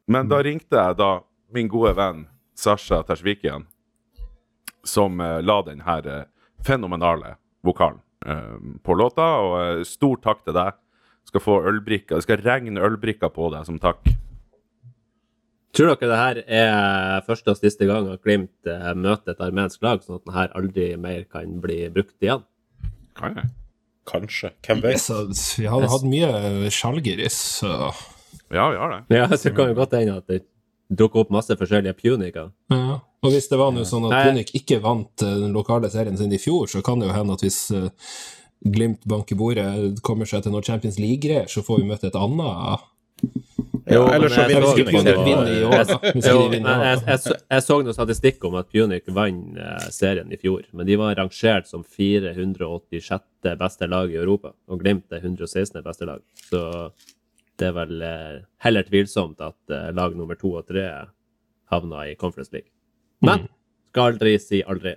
Men 0.08 0.28
da 0.28 0.40
ringte 0.44 0.80
jeg 0.80 0.96
da 1.00 1.10
min 1.54 1.68
gode 1.72 1.94
venn 1.96 2.24
Sasha 2.56 3.02
Tersvikian, 3.06 3.66
som 4.84 5.20
eh, 5.20 5.40
la 5.42 5.60
den 5.66 5.82
her 5.86 6.08
eh, 6.08 6.24
fenomenale 6.64 7.36
vokalen 7.64 8.00
eh, 8.26 8.58
på 8.84 8.96
låta. 9.00 9.28
Og 9.44 9.54
eh, 9.62 9.84
stor 9.88 10.20
takk 10.24 10.44
til 10.44 10.56
deg. 10.56 10.76
Skal 11.24 11.40
få 11.40 11.56
ølbrikker. 11.70 12.18
Det 12.20 12.26
skal 12.26 12.44
regne 12.44 12.84
ølbrikker 12.84 13.32
på 13.32 13.48
deg 13.54 13.64
som 13.66 13.80
takk. 13.80 14.04
Tror 15.74 15.96
dere 15.96 16.06
det 16.06 16.18
her 16.20 16.38
er 16.60 17.24
første 17.26 17.50
og 17.50 17.58
siste 17.58 17.88
gang 17.88 18.06
at 18.12 18.22
Glimt 18.22 18.68
møter 18.94 19.32
et 19.32 19.40
armensk 19.42 19.82
lag, 19.82 20.04
sånn 20.04 20.20
at 20.20 20.28
den 20.28 20.36
her 20.36 20.52
aldri 20.54 20.92
mer 21.00 21.24
kan 21.26 21.56
bli 21.64 21.80
brukt 21.90 22.14
igjen? 22.22 22.44
Kan 23.18 23.40
jeg? 23.40 23.50
Kanskje. 24.08 24.50
Hvem 24.66 24.82
vet? 24.84 25.00
Så 25.00 25.22
vi 25.58 25.68
har 25.70 25.86
hatt 25.88 26.04
mye 26.08 26.70
Skjalgiris, 26.72 27.38
så 27.60 27.70
Ja, 28.52 28.68
vi 28.70 28.76
har 28.78 28.90
det. 28.92 29.16
Ja, 29.16 29.28
så 29.36 29.50
kan 29.54 29.70
jo 29.72 29.78
godt 29.78 29.96
hende 29.96 30.18
at 30.20 30.28
det 30.28 30.42
dukker 30.92 31.24
opp 31.24 31.30
masse 31.32 31.56
forskjellige 31.56 31.96
puniker. 32.02 32.52
ja. 32.70 33.00
Og 33.24 33.32
hvis 33.32 33.46
det 33.48 33.56
var 33.56 33.70
noe 33.72 33.86
sånn 33.88 34.04
at 34.04 34.12
Nei. 34.12 34.24
Punic 34.28 34.50
ikke 34.58 34.82
vant 34.84 35.22
eh, 35.24 35.36
den 35.40 35.54
lokale 35.56 35.88
serien 35.88 36.18
sin 36.20 36.32
i 36.36 36.36
fjor, 36.36 36.66
så 36.68 36.82
kan 36.84 37.00
det 37.00 37.08
jo 37.08 37.14
hende 37.16 37.32
at 37.38 37.44
hvis 37.46 37.70
eh, 37.72 37.88
Glimt 38.64 39.02
banker 39.08 39.36
bordet 39.36 39.98
kommer 40.04 40.28
seg 40.28 40.44
til 40.44 40.52
noe 40.52 40.64
Champions 40.64 40.96
League-greier, 40.96 41.48
så 41.52 41.60
får 41.64 41.82
vi 41.82 41.88
møte 41.88 42.08
et 42.08 42.16
annet 42.16 42.80
Ja, 43.86 44.00
eller 44.14 44.28
så 44.32 44.44
vinner 44.48 44.62
så- 44.64 44.76
Punic 44.76 45.60
Jo, 45.60 45.70
jeg, 45.70 45.86
så- 45.90 47.74
noen 47.74 47.84
noe 47.90 47.96
statistikk 47.96 48.44
om 48.48 48.54
at 48.56 48.70
Punic 48.72 49.04
vant 49.12 49.58
eh, 49.60 49.88
serien 49.92 50.32
i 50.32 50.38
fjor, 50.40 50.62
men 50.72 50.86
de 50.88 50.96
var 50.96 51.14
rangert 51.18 51.66
som 51.68 51.84
486. 51.84 53.22
beste 53.60 53.86
lag 53.90 54.10
i 54.10 54.16
Europa, 54.16 54.54
og 54.68 54.80
Glimt 54.80 55.12
er 55.12 55.20
116. 55.20 55.82
beste 55.84 56.06
lag. 56.08 56.22
Så 56.48 56.62
det 57.58 57.68
er 57.68 57.72
vel 57.76 58.00
eh, 58.02 58.38
heller 58.64 58.82
tvilsomt 58.88 59.40
at 59.44 59.70
eh, 59.70 59.90
lag 59.92 60.16
nummer 60.16 60.34
to 60.40 60.54
og 60.56 60.66
tre 60.66 60.86
havna 61.70 62.06
i 62.08 62.14
Conference 62.16 62.52
League. 62.52 62.70
Men 63.20 63.48
skal 63.92 64.14
aldri 64.14 64.38
si 64.40 64.62
aldri. 64.62 64.96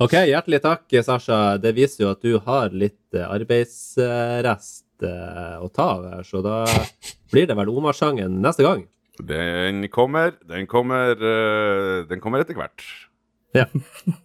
Ok, 0.00 0.12
hjertelig 0.30 0.60
takk, 0.64 0.84
Sasha. 1.04 1.58
Det 1.60 1.74
viser 1.76 2.04
jo 2.06 2.10
at 2.14 2.22
du 2.24 2.38
har 2.42 2.70
litt 2.74 3.14
arbeidsrest 3.18 4.84
eh, 5.06 5.58
å 5.60 5.68
ta 5.72 5.90
av 5.96 6.06
her, 6.12 6.24
så 6.26 6.42
da 6.44 6.62
blir 7.32 7.48
det 7.48 7.56
vel 7.58 7.70
Omar-sangen 7.72 8.40
neste 8.44 8.66
gang. 8.66 8.86
Den 9.18 9.82
kommer, 9.90 10.34
den 10.46 10.66
kommer, 10.70 11.12
eh, 11.18 12.06
den 12.08 12.22
kommer 12.22 12.44
etter 12.44 12.58
hvert. 12.58 12.84
Ja. 13.56 13.64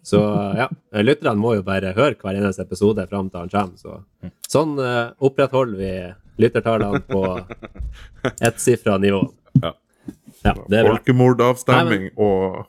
Så 0.04 0.20
ja, 0.58 0.68
lytterne 1.00 1.40
må 1.40 1.54
jo 1.56 1.64
bare 1.66 1.94
høre 1.96 2.18
hver 2.20 2.36
eneste 2.36 2.66
episode 2.66 3.06
fram 3.10 3.30
til 3.32 3.44
han 3.44 3.52
kommer. 3.52 3.80
Så. 3.80 4.30
Sånn 4.52 4.76
uh, 4.76 5.14
opprettholder 5.24 5.80
vi 5.80 6.44
lyttertallene 6.44 7.00
på 7.08 7.22
ettsifra 8.44 8.98
nivå. 9.00 9.24
Ja. 9.62 9.72
Ja. 10.44 10.52
Folkemordavstemning 10.60 12.10
og 12.20 12.66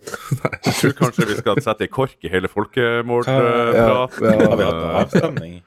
Jeg 0.64 0.74
tror 0.76 0.94
kanskje 0.96 1.26
vi 1.28 1.36
skal 1.38 1.60
sette 1.64 1.84
i 1.84 1.90
kork 1.92 2.16
i 2.24 2.30
hele 2.32 2.48
Ja, 2.48 2.52
folkemordpraten. 2.52 3.76
ja. 3.76 3.88
Har 3.88 4.60
ja, 4.60 4.68
hatt 4.68 4.78
noe 4.80 4.92
avstemning? 5.02 5.58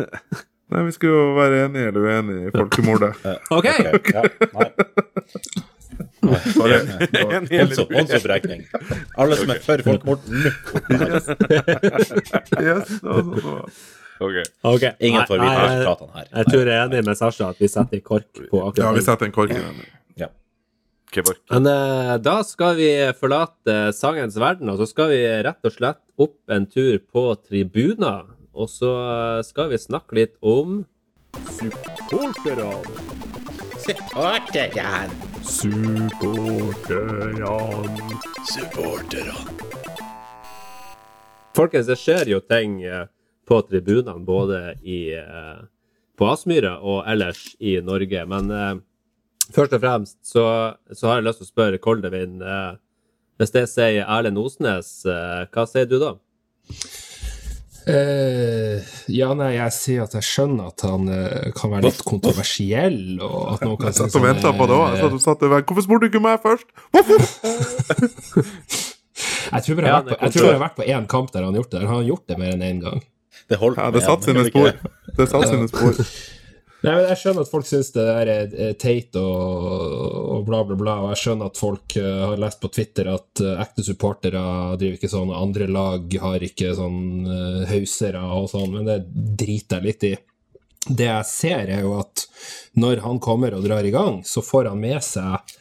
Nei, 0.70 0.82
vi 0.86 0.92
skulle 0.94 1.14
jo 1.18 1.34
være 1.34 1.64
enige 1.66 1.86
eller 1.90 2.00
uenige 2.06 2.48
i 2.48 2.52
folkemordet. 2.54 3.12
OK! 3.56 3.68
okay. 3.94 4.14
Ja, 4.14 4.22
nei. 4.54 4.68
Håndsopprekning. 7.90 8.66
Alle 9.18 9.38
som 9.40 9.50
er 9.54 9.62
for 9.64 9.82
folkemord, 9.86 10.26
nå! 10.28 10.50
Yes, 12.60 12.92
altså, 13.02 13.40
så- 13.40 13.64
Ok. 14.20 14.34
ok. 14.68 14.82
Ingen 15.00 15.22
får 15.26 15.38
vite 15.40 15.60
resultatene 15.64 16.10
her. 16.14 16.26
Jeg 16.36 16.46
tror 16.50 16.60
jeg 16.68 16.76
er 16.76 16.82
enig 16.90 17.04
med 17.06 17.16
Sasha 17.16 17.46
at 17.54 17.60
vi 17.62 17.68
setter 17.72 17.96
en 17.96 18.02
kork 18.04 18.28
på 18.50 18.58
akkurat 18.66 18.82
Ja, 18.84 18.90
vi 18.92 19.04
setter 19.06 19.26
en 19.30 19.32
kork 19.32 19.50
i 19.54 19.60
den. 19.62 19.78
Ja. 20.20 20.28
Men 21.50 21.66
uh, 21.66 22.18
da 22.22 22.34
skal 22.46 22.76
vi 22.76 22.90
forlate 23.18 23.78
sangens 23.96 24.36
verden, 24.38 24.68
og 24.68 24.76
så 24.78 24.86
skal 24.90 25.08
vi 25.14 25.22
rett 25.46 25.64
og 25.64 25.72
slett 25.72 26.02
opp 26.20 26.36
en 26.52 26.66
tur 26.68 26.98
på 27.00 27.24
tribuner. 27.48 28.28
Og 28.54 28.70
så 28.70 28.90
eh, 28.90 29.42
skal 29.46 29.70
vi 29.70 29.78
snakke 29.78 30.16
litt 30.18 30.34
om 30.40 30.84
Supporterne. 31.50 32.70
Supporterne. 33.78 35.10
Supporterne. 38.50 39.34
Folkens, 41.56 41.86
det 41.86 41.98
skjer 42.00 42.30
jo 42.30 42.40
ting 42.42 42.80
eh, 42.86 43.06
på 43.48 43.60
tribunene, 43.66 44.22
både 44.24 44.60
i, 44.82 45.12
eh, 45.18 45.58
på 46.18 46.28
Aspmyra 46.30 46.76
og 46.80 47.02
ellers 47.10 47.56
i 47.58 47.78
Norge. 47.84 48.24
Men 48.30 48.50
eh, 48.54 48.74
først 49.54 49.74
og 49.76 49.82
fremst 49.82 50.18
så, 50.26 50.46
så 50.92 51.10
har 51.10 51.20
jeg 51.20 51.28
lyst 51.28 51.42
til 51.42 51.48
å 51.48 51.52
spørre 51.54 51.82
Koldevin 51.82 52.40
eh, 52.42 52.72
Hvis 53.40 53.54
det 53.56 53.66
sier 53.72 54.04
Erlend 54.04 54.38
Osnes, 54.38 55.00
eh, 55.08 55.46
hva 55.50 55.66
sier 55.68 55.88
du 55.90 55.98
da? 56.02 56.14
Eh, 57.88 58.82
ja, 59.08 59.30
nei, 59.34 59.54
jeg 59.56 59.72
sier 59.72 60.02
at 60.04 60.12
jeg 60.18 60.26
skjønner 60.26 60.66
at 60.68 60.84
han 60.84 61.08
uh, 61.08 61.48
kan 61.56 61.70
være 61.72 61.88
litt 61.88 62.02
kontroversiell, 62.04 62.98
og 63.24 63.54
at 63.54 63.64
noen 63.64 63.78
kan 63.80 63.88
Jeg 63.88 63.96
synes 63.96 64.12
satt 64.12 64.20
og 64.20 64.26
venta 64.26 64.52
på 64.58 64.66
det 64.68 64.76
òg. 64.76 64.96
Jeg 65.00 65.20
satt 65.24 65.44
og. 65.46 65.54
Hvorfor 65.70 65.86
spurte 65.86 66.04
du 66.04 66.10
ikke 66.12 66.22
meg 66.24 66.42
først? 66.44 66.68
Jeg 69.50 69.64
tror 69.66 69.74
bare 69.76 69.86
jeg 69.86 69.90
Ja, 69.90 69.96
har 69.96 70.04
vært 70.04 70.10
på- 70.10 70.24
jeg 70.24 70.32
tror 70.32 70.42
bare 70.44 70.50
jeg 70.50 70.58
har 70.60 70.62
vært 70.68 70.76
på 70.76 70.84
én 70.86 71.06
kamp 71.10 71.32
der 71.32 71.42
han 71.44 71.52
har 71.54 71.58
gjort 71.60 71.70
det. 71.72 71.80
Han 71.80 71.94
har 71.96 72.04
gjort 72.06 72.26
det 72.30 72.36
mer 72.38 72.52
enn 72.54 72.62
én 72.62 72.80
gang. 72.84 73.00
Det 73.50 73.58
holdt 73.58 73.76
Ja, 73.80 73.90
det 73.90 74.02
satt 74.04 74.18
en, 74.18 74.22
sine 74.22 74.44
spor. 74.46 74.64
det? 74.70 74.76
Det 75.16 75.26
satt 75.28 75.48
sine 75.50 75.68
spor. 75.68 75.92
Nei, 76.80 76.94
men 76.94 77.10
Jeg 77.10 77.18
skjønner 77.20 77.44
at 77.44 77.50
folk 77.52 77.66
syns 77.68 77.90
det 77.92 78.04
der 78.06 78.30
er 78.32 78.76
teit 78.80 79.16
og, 79.20 79.66
og 80.36 80.46
bla, 80.48 80.62
bla, 80.64 80.78
bla. 80.80 80.96
Og 81.04 81.12
jeg 81.12 81.22
skjønner 81.24 81.50
at 81.50 81.60
folk 81.60 81.96
eh, 82.00 82.22
har 82.24 82.40
lest 82.40 82.60
på 82.62 82.70
Twitter 82.72 83.10
at 83.12 83.42
eh, 83.44 83.60
ekte 83.60 83.84
supportere 83.84 84.40
driver 84.80 84.96
ikke 84.96 85.12
sånn, 85.12 85.34
andre 85.36 85.68
lag 85.68 86.16
har 86.22 86.46
ikke 86.46 86.72
sånn 86.78 87.00
uh, 87.28 87.62
hausere 87.68 88.24
og 88.38 88.48
sånn, 88.54 88.72
men 88.72 88.88
det 88.88 88.98
driter 89.44 89.80
jeg 89.80 89.90
litt 89.90 90.08
i. 90.08 90.14
Det 90.88 91.10
jeg 91.10 91.28
ser, 91.28 91.68
er 91.68 91.84
jo 91.84 91.98
at 92.00 92.24
når 92.80 93.04
han 93.04 93.20
kommer 93.20 93.52
og 93.52 93.66
drar 93.66 93.84
i 93.84 93.92
gang, 93.92 94.22
så 94.24 94.40
får 94.40 94.72
han 94.72 94.80
med 94.80 95.04
seg 95.04 95.56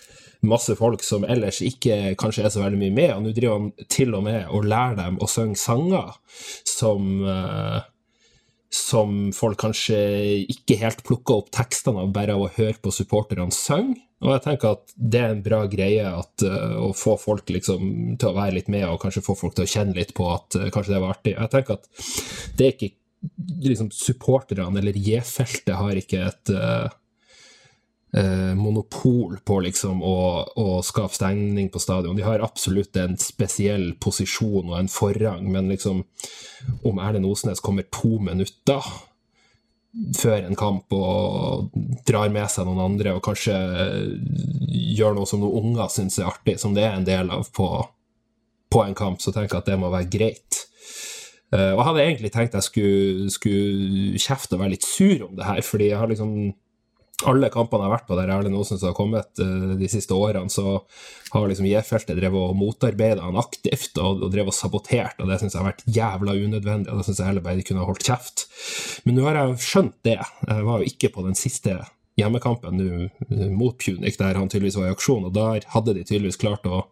masse 0.48 0.76
folk 0.80 1.04
som 1.04 1.26
ellers 1.28 1.60
ikke 1.66 2.16
kanskje 2.20 2.46
er 2.48 2.54
så 2.54 2.64
veldig 2.64 2.80
mye 2.80 2.96
med, 2.96 3.12
og 3.16 3.24
nå 3.26 3.34
driver 3.36 3.58
han 3.58 3.88
til 3.92 4.16
og 4.16 4.24
med 4.24 4.48
og 4.48 4.68
lærer 4.72 4.96
dem 5.02 5.20
å 5.20 5.28
synge 5.28 5.60
sanger 5.60 6.14
som 6.68 7.10
eh, 7.28 7.89
som 8.74 9.32
folk 9.34 9.58
kanskje 9.64 9.98
ikke 10.52 10.78
helt 10.84 11.02
plukker 11.08 11.42
opp 11.42 11.50
tekstene 11.56 12.04
av 12.04 12.14
bare 12.14 12.36
av 12.38 12.46
å 12.46 12.54
høre 12.54 12.78
på 12.82 12.94
supporterne 12.94 13.50
synge. 13.56 13.98
Og 14.20 14.34
jeg 14.34 14.44
tenker 14.44 14.76
at 14.76 14.94
det 15.00 15.20
er 15.24 15.34
en 15.34 15.44
bra 15.46 15.62
greie 15.72 16.04
at, 16.04 16.44
uh, 16.44 16.76
å 16.84 16.90
få 16.98 17.16
folk 17.22 17.50
liksom 17.56 18.18
til 18.20 18.30
å 18.30 18.36
være 18.36 18.58
litt 18.58 18.72
med, 18.72 18.84
og 18.90 19.00
kanskje 19.00 19.24
få 19.24 19.36
folk 19.40 19.56
til 19.56 19.64
å 19.64 19.72
kjenne 19.72 19.96
litt 19.96 20.12
på 20.18 20.28
at 20.34 20.58
uh, 20.60 20.68
kanskje 20.76 20.98
det 20.98 21.04
var 21.06 21.16
artig. 21.16 21.38
Jeg 21.38 21.54
tenker 21.54 21.80
at 21.80 21.88
det 22.60 22.66
er 22.66 22.76
ikke 22.76 22.92
liksom 23.64 23.90
supporterne 23.96 24.80
eller 24.80 24.96
J-feltet 24.96 25.76
har 25.76 25.98
ikke 26.00 26.22
et 26.30 26.52
eh, 26.56 26.86
eh, 28.14 28.54
monopol 28.58 29.38
på 29.46 29.60
liksom 29.66 30.02
å, 30.06 30.20
å 30.56 30.80
skape 30.86 31.16
stengning 31.16 31.70
på 31.74 31.82
stadion. 31.82 32.18
De 32.18 32.26
har 32.26 32.46
absolutt 32.46 32.98
en 33.02 33.18
spesiell 33.22 33.92
posisjon 34.02 34.72
og 34.72 34.80
en 34.80 34.92
forrang, 34.92 35.46
men 35.52 35.70
liksom 35.74 36.04
om 36.88 37.00
Erlend 37.04 37.30
Osnes 37.30 37.64
kommer 37.64 37.88
to 37.94 38.18
minutter 38.24 38.84
før 40.20 40.46
en 40.46 40.58
kamp 40.58 40.94
og 40.94 41.72
drar 42.08 42.30
med 42.32 42.46
seg 42.52 42.68
noen 42.68 42.84
andre 42.84 43.16
og 43.18 43.24
kanskje 43.26 43.56
gjør 45.00 45.16
noe 45.18 45.30
som 45.30 45.42
noen 45.42 45.72
unger 45.72 45.90
syns 45.92 46.20
er 46.20 46.30
artig, 46.30 46.60
som 46.62 46.76
det 46.78 46.86
er 46.86 46.98
en 46.98 47.08
del 47.08 47.32
av 47.34 47.50
på, 47.56 47.68
på 48.70 48.84
en 48.86 48.98
kamp, 48.98 49.22
så 49.22 49.34
tenker 49.34 49.58
jeg 49.58 49.64
at 49.64 49.72
det 49.72 49.80
må 49.82 49.90
være 49.94 50.12
greit. 50.14 50.66
Uh, 51.50 51.74
og 51.74 51.80
jeg 51.80 51.86
hadde 51.88 52.02
egentlig 52.04 52.30
tenkt 52.36 52.56
jeg 52.60 52.68
skulle, 52.68 53.30
skulle 53.34 54.20
kjefte 54.22 54.54
og 54.54 54.62
være 54.62 54.76
litt 54.76 54.86
sur 54.86 55.24
om 55.26 55.32
det 55.38 55.48
her, 55.48 55.62
fordi 55.66 55.88
jeg 55.90 55.98
har 55.98 56.12
liksom 56.12 56.36
alle 57.28 57.50
kampene 57.52 57.84
jeg 57.84 57.90
har 57.90 57.96
vært 57.98 58.08
på 58.08 58.18
der 58.20 58.32
Erlend 58.32 58.56
Osnes 58.56 58.84
har 58.86 58.96
kommet 58.96 59.42
uh, 59.44 59.74
de 59.80 59.90
siste 59.92 60.16
årene, 60.16 60.52
så 60.54 60.78
har 61.34 61.48
liksom 61.50 61.68
J-feltet 61.68 62.18
drevet 62.18 62.40
og 62.40 62.58
motarbeida 62.58 63.26
han 63.26 63.40
aktivt 63.40 64.00
og, 64.00 64.24
og 64.24 64.32
drevet 64.34 64.54
og 64.54 64.58
sabotert, 64.58 65.20
og 65.20 65.30
det 65.30 65.40
syns 65.42 65.56
jeg 65.56 65.62
har 65.62 65.70
vært 65.72 65.86
jævla 65.86 66.36
unødvendig, 66.40 66.92
og 66.92 67.02
det 67.02 67.08
syns 67.10 67.22
jeg 67.22 67.32
heller 67.32 67.46
bare 67.46 67.60
de 67.60 67.66
kunne 67.68 67.88
holdt 67.90 68.06
kjeft. 68.08 68.46
Men 69.06 69.20
nå 69.20 69.28
har 69.28 69.42
jeg 69.42 69.64
skjønt 69.66 69.98
det. 70.08 70.20
Jeg 70.48 70.68
var 70.70 70.80
jo 70.80 70.94
ikke 70.94 71.12
på 71.16 71.26
den 71.28 71.38
siste 71.40 71.80
hjemmekampen 72.20 72.80
nå 72.80 73.50
mot 73.56 73.78
Punic, 73.80 74.18
der 74.20 74.40
han 74.40 74.50
tydeligvis 74.52 74.80
var 74.80 74.90
i 74.90 74.96
aksjon, 74.96 75.28
og 75.28 75.36
der 75.36 75.68
hadde 75.76 75.96
de 75.98 76.06
tydeligvis 76.08 76.40
klart 76.40 76.68
å 76.68 76.86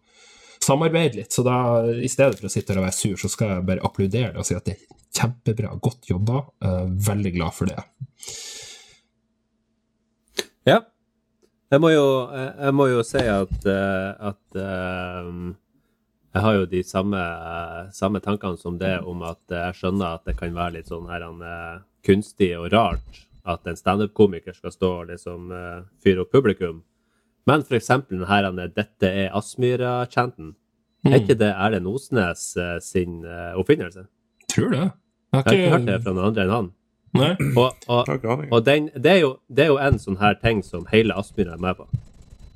samarbeide 0.64 1.22
litt. 1.22 1.34
Så 1.34 1.44
da, 1.48 1.58
i 1.88 2.10
stedet 2.12 2.40
for 2.40 2.50
å 2.50 2.52
sitte 2.52 2.74
her 2.74 2.82
og 2.82 2.88
være 2.88 3.00
sur, 3.00 3.18
så 3.22 3.32
skal 3.32 3.56
jeg 3.56 3.68
bare 3.70 3.84
applaudere 3.88 4.34
det 4.36 4.44
og 4.44 4.48
si 4.48 4.58
at 4.58 4.68
det 4.68 4.78
er 4.78 4.86
kjempebra, 5.18 5.74
godt 5.82 6.12
jobba. 6.12 6.44
Uh, 6.64 6.86
veldig 7.08 7.34
glad 7.38 7.56
for 7.56 7.72
det. 7.72 7.80
Ja. 10.68 10.82
Jeg 11.72 11.84
må 11.84 11.92
jo, 11.92 12.06
jeg 12.32 12.76
må 12.76 12.88
jo 12.92 13.04
si 13.04 13.22
at, 13.28 13.56
eh, 13.68 14.28
at 14.30 14.60
um, 15.24 15.56
jeg 16.36 16.44
har 16.44 16.58
jo 16.60 16.68
de 16.72 16.82
samme, 16.88 17.22
samme, 17.96 18.22
tankene 18.24 18.60
som 18.60 18.78
det 18.80 18.94
om 19.08 19.24
at 19.28 19.42
jeg 19.52 19.80
skjønner 19.80 20.20
at 20.20 20.28
det 20.28 20.38
kan 20.40 20.56
være 20.56 20.78
litt 20.78 20.92
sånn 20.92 21.10
her 21.12 21.26
uh, 21.28 21.80
kunstig 22.08 22.54
og 22.60 22.70
rart 22.76 23.24
at 23.48 23.68
en 23.68 23.80
standup-komiker 23.80 24.56
skal 24.56 24.74
stå 24.76 24.92
og 25.02 25.10
liksom 25.12 25.52
fyre 26.04 26.26
opp 26.26 26.34
publikum. 26.36 26.82
Men 27.48 27.62
for 27.64 27.78
eksempel 27.78 28.20
den 28.20 28.28
her 28.28 28.44
'Dette 28.52 29.08
er 29.08 29.32
Aspmyra'-chanten. 29.32 30.52
Mm. 31.06 31.14
Er 31.14 31.16
ikke 31.22 31.40
det 31.40 31.54
Erlend 31.56 31.88
Osnes 31.88 32.58
sin 32.84 33.24
oppfinnelse? 33.56 34.04
Tror 34.52 34.70
det. 34.76 34.84
Jeg 34.84 34.92
har 35.32 35.40
ikke, 35.40 35.56
jeg 35.56 35.72
har 35.72 35.80
ikke 35.80 35.80
hørt 35.80 35.88
det 35.88 36.04
fra 36.04 36.14
noen 36.14 36.28
andre 36.28 36.44
enn 36.44 36.56
han. 36.58 36.70
Nei. 37.20 37.54
Og, 37.58 37.88
og, 37.88 38.28
og 38.52 38.60
den, 38.66 38.90
det, 38.96 39.12
er 39.12 39.22
jo, 39.22 39.32
det, 39.48 39.66
er 39.66 39.72
jo, 39.72 39.80
en 39.82 40.00
sånn 40.02 40.20
her 40.22 40.38
ting 40.42 40.62
som 40.66 40.86
hele 40.92 41.16
Aspmyra 41.18 41.56
er 41.56 41.64
med 41.64 41.80
på. 41.80 41.88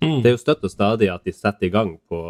Mm. 0.02 0.20
Det 0.22 0.32
er 0.32 0.36
jo 0.36 0.42
støtt 0.42 0.66
og 0.66 0.74
stadig 0.74 1.10
at 1.14 1.26
de 1.28 1.34
setter 1.36 1.70
i 1.70 1.74
gang 1.74 1.96
på, 2.10 2.22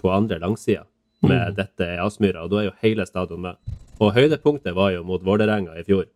på 0.00 0.12
andre 0.12 0.40
langsida 0.42 0.84
med 1.20 1.50
mm. 1.50 1.54
'Dette 1.56 1.86
er 1.86 2.04
Aspmyra', 2.04 2.44
og 2.44 2.52
da 2.52 2.60
er 2.60 2.68
jo 2.68 2.76
hele 2.82 3.06
stadion 3.06 3.42
med. 3.42 3.58
Og 3.98 4.14
høydepunktet 4.14 4.74
var 4.74 4.92
jo 4.94 5.02
mot 5.06 5.24
Vålerenga 5.24 5.74
i 5.78 5.84
fjor, 5.86 6.06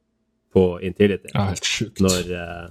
på 0.53 0.79
Intility. 0.85 1.31
Ja, 1.33 1.49
helt 1.51 1.67
sjukt. 1.67 2.01
Når 2.05 2.33
eh, 2.37 2.67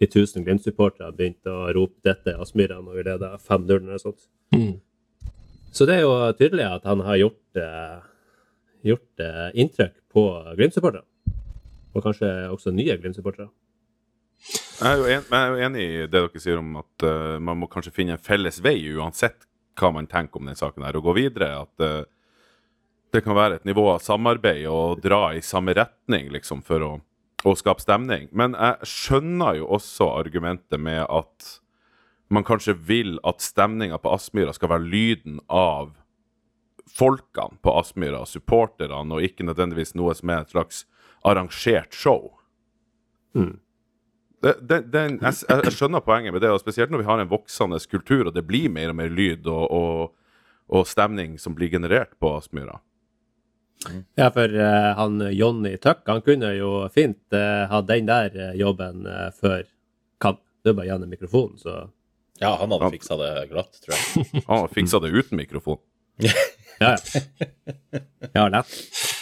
de 0.00 0.08
tusen 0.08 0.44
Glimt-supportere 0.46 1.12
begynte 1.12 1.52
å 1.52 1.68
rope 1.76 2.00
'Dette 2.02 2.34
er 2.34 2.40
Aspmyra' 2.42 2.80
når 2.82 2.96
vi 2.96 3.06
leda 3.10 3.34
5-0 3.36 3.76
eller 3.76 3.90
noe 3.92 4.02
sånt. 4.02 4.26
Mm. 4.56 4.80
Så 5.70 5.86
det 5.86 6.00
er 6.00 6.06
jo 6.06 6.14
tydelig 6.38 6.66
at 6.66 6.88
han 6.88 7.04
har 7.06 7.20
gjort, 7.20 7.44
eh, 7.56 7.98
gjort 8.90 9.22
eh, 9.22 9.50
inntrykk 9.54 9.94
på 10.10 10.24
Glimt-supportere 10.56 11.06
og 11.94 12.04
kanskje 12.04 12.30
også 12.50 12.72
nye 12.74 12.96
Glimt-supportere. 13.00 13.50
Jeg, 14.80 15.20
er 15.28 15.50
jo 15.50 15.60
enig 15.60 15.82
i 15.84 15.96
det 16.08 16.14
dere 16.14 16.40
sier 16.40 16.60
om 16.62 16.78
at 16.80 17.04
uh, 17.04 17.36
man 17.42 17.58
må 17.60 17.68
kanskje 17.68 17.92
finne 17.92 18.16
en 18.16 18.22
felles 18.22 18.62
vei, 18.64 18.78
uansett 18.96 19.44
hva 19.80 19.90
man 19.92 20.08
tenker 20.08 20.40
om 20.40 20.48
den 20.48 20.56
saken 20.56 20.86
her, 20.86 20.96
og 20.96 21.10
gå 21.10 21.16
videre. 21.18 21.50
At 21.66 21.84
uh, 21.84 22.08
det 23.12 23.24
kan 23.26 23.36
være 23.36 23.60
et 23.60 23.68
nivå 23.68 23.84
av 23.92 24.02
samarbeid 24.04 24.64
og 24.70 25.02
dra 25.04 25.34
i 25.36 25.44
samme 25.44 25.74
retning 25.76 26.30
liksom, 26.32 26.62
for 26.64 26.86
å, 26.86 26.92
å 27.44 27.56
skape 27.58 27.84
stemning. 27.84 28.30
Men 28.32 28.56
jeg 28.56 28.90
skjønner 28.94 29.60
jo 29.60 29.68
også 29.76 30.12
argumentet 30.14 30.80
med 30.80 31.02
at 31.04 31.56
man 32.30 32.46
kanskje 32.46 32.76
vil 32.86 33.18
at 33.26 33.42
stemninga 33.42 33.98
på 33.98 34.12
Aspmyra 34.14 34.54
skal 34.54 34.70
være 34.70 34.86
lyden 34.86 35.40
av 35.50 35.96
folkene 36.90 37.58
på 37.62 37.74
Aspmyra, 37.78 38.22
supporterne, 38.26 39.02
og 39.14 39.26
ikke 39.26 39.46
nødvendigvis 39.46 39.96
noe 39.98 40.14
som 40.16 40.30
er 40.32 40.44
et 40.44 40.54
slags 40.54 40.84
arrangert 41.22 41.94
show. 41.94 42.32
Mm. 43.34 43.58
Det, 44.42 44.54
det, 44.60 44.80
det, 44.92 45.00
jeg, 45.20 45.34
jeg, 45.48 45.72
skjønner 45.76 46.00
poenget 46.04 46.32
med 46.32 46.40
det, 46.40 46.52
og 46.54 46.62
spesielt 46.62 46.92
når 46.92 47.02
vi 47.02 47.08
har 47.10 47.20
en 47.20 47.28
voksende 47.28 47.80
kultur, 47.90 48.30
og 48.30 48.34
det 48.34 48.46
blir 48.48 48.72
mer 48.72 48.92
og 48.92 48.96
mer 48.96 49.12
lyd 49.12 49.48
og, 49.50 49.66
og, 49.68 50.38
og 50.72 50.86
stemning 50.88 51.36
som 51.38 51.56
blir 51.56 51.72
generert 51.72 52.14
på 52.20 52.32
Aspmyra. 52.38 52.78
Mm. 53.88 54.00
Ja, 54.16 54.30
for 54.32 54.56
uh, 54.60 54.90
han 54.96 55.20
Jonny 55.32 55.76
Tuck 55.80 56.08
han 56.08 56.20
kunne 56.24 56.50
jo 56.52 56.72
fint 56.92 57.20
uh, 57.32 57.64
ha 57.68 57.80
den 57.88 58.08
der 58.08 58.34
uh, 58.36 58.50
jobben 58.56 59.06
før 59.40 59.64
kamp. 60.20 60.42
Det 60.60 60.72
er 60.72 60.76
bare 60.76 60.90
gjennom 60.90 61.12
mikrofonen, 61.12 61.56
så 61.60 61.88
Ja, 62.40 62.54
han 62.56 62.72
hadde 62.72 62.90
fiksa 62.96 63.16
det 63.20 63.30
glatt, 63.52 63.76
tror 63.84 63.96
jeg. 63.96 64.26
han 64.46 64.56
hadde 64.62 64.74
fiksa 64.76 65.00
det 65.04 65.12
uten 65.12 65.40
mikrofon. 65.40 65.82
Ja, 66.80 66.94
ja. 66.96 68.00
ja, 68.32 68.44
lett. 68.48 68.70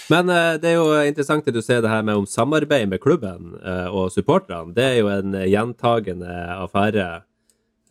Men 0.09 0.31
uh, 0.33 0.57
det 0.57 0.71
er 0.71 0.79
jo 0.79 0.89
interessant 1.05 1.45
det 1.45 1.53
du 1.53 1.61
sier 1.65 1.83
det 1.85 1.93
her 1.93 2.05
med 2.07 2.23
om 2.23 2.29
samarbeid 2.29 2.89
med 2.89 3.01
klubben 3.05 3.53
uh, 3.61 3.93
og 3.93 4.09
supporterne. 4.13 4.73
Det 4.77 4.85
er 4.85 4.97
jo 5.03 5.11
en 5.13 5.37
gjentagende 5.45 6.37
affære. 6.57 7.09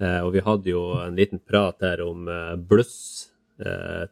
Uh, 0.01 0.21
og 0.25 0.31
vi 0.33 0.43
hadde 0.45 0.71
jo 0.71 0.81
en 1.03 1.17
liten 1.17 1.41
prat 1.41 1.77
her 1.85 2.01
om 2.05 2.29
bluss 2.69 3.25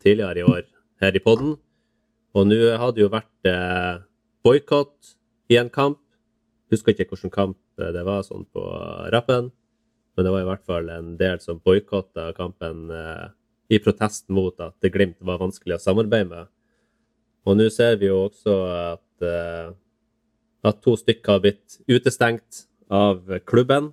tidligere 0.01 0.41
i 0.41 0.45
år 0.49 0.63
her 1.03 1.13
i 1.13 1.21
podden. 1.21 1.51
Og 2.33 2.47
nå 2.49 2.57
hadde 2.81 3.03
jo 3.03 3.11
vært 3.13 3.45
boikott 4.41 5.11
i 5.53 5.59
en 5.61 5.69
kamp. 5.69 5.99
Husker 6.73 6.95
ikke 6.95 7.11
hvilken 7.11 7.33
kamp 7.33 7.59
det 7.77 8.01
var 8.07 8.23
sånn 8.25 8.47
på 8.49 8.63
rappen, 9.13 9.51
men 10.17 10.25
det 10.25 10.33
var 10.33 10.41
i 10.41 10.47
hvert 10.49 10.65
fall 10.65 10.89
en 10.89 11.13
del 11.19 11.37
som 11.43 11.61
boikotta 11.61 12.31
kampen 12.33 12.89
i 13.69 13.77
protest 13.77 14.25
mot 14.33 14.57
at 14.65 14.89
Glimt 14.89 15.21
var 15.21 15.43
vanskelig 15.45 15.77
å 15.77 15.83
samarbeide 15.85 16.31
med. 16.33 16.49
Og 17.45 17.57
nå 17.59 17.67
ser 17.73 17.99
vi 18.01 18.09
jo 18.09 18.23
også 18.25 18.55
at, 18.73 19.25
uh, 19.25 19.69
at 20.65 20.81
to 20.81 20.95
stykker 20.97 21.35
har 21.35 21.43
blitt 21.43 21.77
utestengt 21.85 22.65
av 22.89 23.21
klubben. 23.45 23.91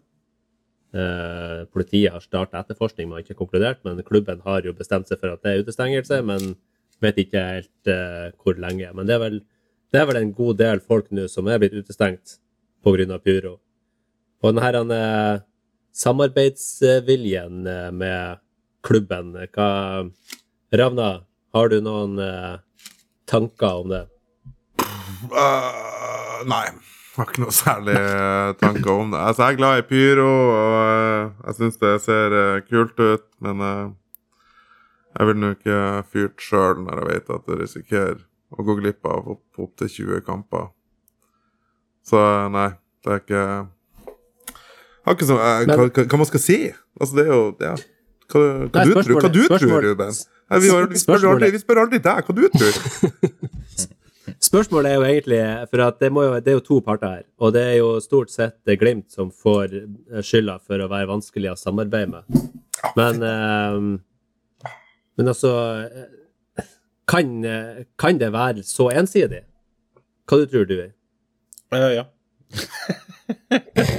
Uh, 0.92 1.64
politiet 1.72 2.12
har 2.12 2.24
starta 2.24 2.60
etterforskning, 2.60 3.08
man 3.08 3.20
har 3.20 3.26
ikke 3.26 3.38
konkludert, 3.38 3.80
men 3.84 4.00
klubben 4.04 4.42
har 4.44 4.64
jo 4.64 4.74
bestemt 4.76 5.08
seg 5.08 5.20
for 5.20 5.32
at 5.32 5.44
det 5.44 5.52
er 5.52 5.64
utestengelse, 5.64 6.20
men 6.28 6.54
vet 7.02 7.20
ikke 7.24 7.44
helt 7.44 7.92
uh, 7.92 8.32
hvor 8.40 8.56
lenge. 8.60 8.88
Men 8.96 9.08
det 9.08 9.16
er, 9.16 9.22
vel, 9.22 9.38
det 9.92 10.00
er, 10.00 10.08
vel, 10.08 10.20
en 10.22 10.34
god 10.36 10.60
del 10.60 10.84
folk 10.84 11.12
nå 11.12 11.28
som 11.32 11.48
er 11.48 11.60
blitt 11.60 11.76
utestengt 11.76 12.38
pga. 12.82 13.18
Pyro. 13.22 13.58
Og 14.42 14.56
denne 14.58 15.02
samarbeidsviljen 15.94 17.68
med 17.94 18.40
klubben. 18.82 19.36
Hva, 19.54 19.68
Ravna, 20.74 21.10
har 21.54 21.68
du 21.70 21.76
noen 21.84 22.16
tanker 23.32 23.80
om 23.82 23.92
det? 23.92 24.02
Uh, 25.32 26.42
nei. 26.48 26.66
Jeg 27.12 27.18
har 27.18 27.28
ikke 27.28 27.42
noe 27.44 27.54
særlig 27.56 27.96
uh, 27.96 28.52
tanker 28.60 28.92
om 28.92 29.10
det. 29.12 29.20
Altså, 29.20 29.46
jeg 29.46 29.56
er 29.56 29.60
glad 29.60 29.80
i 29.80 29.86
pyro, 29.88 30.28
og 30.28 30.76
uh, 30.76 31.48
jeg 31.48 31.58
syns 31.58 31.80
det 31.82 31.96
ser 32.04 32.38
kult 32.68 33.00
ut, 33.00 33.26
men 33.44 33.66
jeg 35.12 35.28
vil 35.28 35.40
nå 35.40 35.52
ikke 35.56 35.80
fyrt 36.12 36.44
sjøl 36.44 36.84
når 36.86 37.02
jeg 37.02 37.10
vet 37.10 37.34
at 37.36 37.50
jeg 37.50 37.60
risikerer 37.64 38.22
å 38.52 38.64
gå 38.64 38.78
glipp 38.80 39.08
av 39.08 39.34
opp, 39.36 39.44
opp 39.60 39.76
til 39.80 39.92
20 39.98 40.24
kamper. 40.28 40.70
Så 42.04 42.20
nei, 42.52 42.70
det 43.04 43.12
er 43.12 43.22
ikke 43.22 43.44
har 45.02 45.16
ikke 45.16 45.26
så, 45.26 45.36
hva, 45.36 45.76
hva, 45.82 46.04
hva 46.06 46.20
man 46.20 46.28
skal 46.28 46.42
si. 46.42 46.58
Altså, 47.00 47.16
det 47.18 47.24
er 47.24 47.32
jo 47.32 47.42
ja. 47.62 47.72
Hva, 48.32 48.40
hva, 48.40 48.68
Nei, 48.78 48.84
du, 48.86 48.92
tror, 48.94 49.18
hva 49.18 49.30
du 49.32 49.40
tror, 49.50 49.78
Ruben? 49.84 50.20
Vi, 50.60 50.68
har, 50.68 50.86
vi, 50.90 51.00
spør 51.00 51.26
aldri, 51.30 51.50
vi, 51.54 51.60
spør 51.62 51.82
aldri, 51.86 52.00
deg 52.02 52.28
hva 52.28 52.36
du 52.36 52.46
tror. 52.52 52.74
Spørsmålet 54.52 54.90
er 54.90 54.98
jo 54.98 55.06
egentlig 55.06 55.38
For 55.70 55.80
det, 55.80 56.08
jo, 56.12 56.24
det, 56.38 56.50
er 56.50 56.56
jo 56.58 56.64
to 56.66 56.78
parter 56.84 57.16
her. 57.16 57.24
Og 57.42 57.52
det 57.54 57.62
er 57.72 57.76
jo 57.78 57.92
stort 58.02 58.30
sett 58.32 58.74
Glimt 58.78 59.10
som 59.14 59.30
får 59.30 59.74
skylda 60.24 60.58
for 60.62 60.82
å 60.82 60.90
være 60.90 61.10
vanskelig 61.10 61.52
å 61.52 61.58
samarbeide 61.58 62.10
med. 62.12 62.42
Men 62.98 63.22
eh, 63.26 63.78
Men 65.18 65.28
altså 65.28 65.52
eh, 65.86 66.66
kan, 67.08 67.32
eh, 67.44 67.84
kan 67.98 68.18
det 68.20 68.32
være 68.32 68.64
så 68.66 68.88
ensidig? 68.94 69.42
Hva 70.28 70.38
du 70.40 70.46
tror 70.48 70.68
du? 70.68 70.76
Uh, 71.72 71.90
ja. 71.92 72.04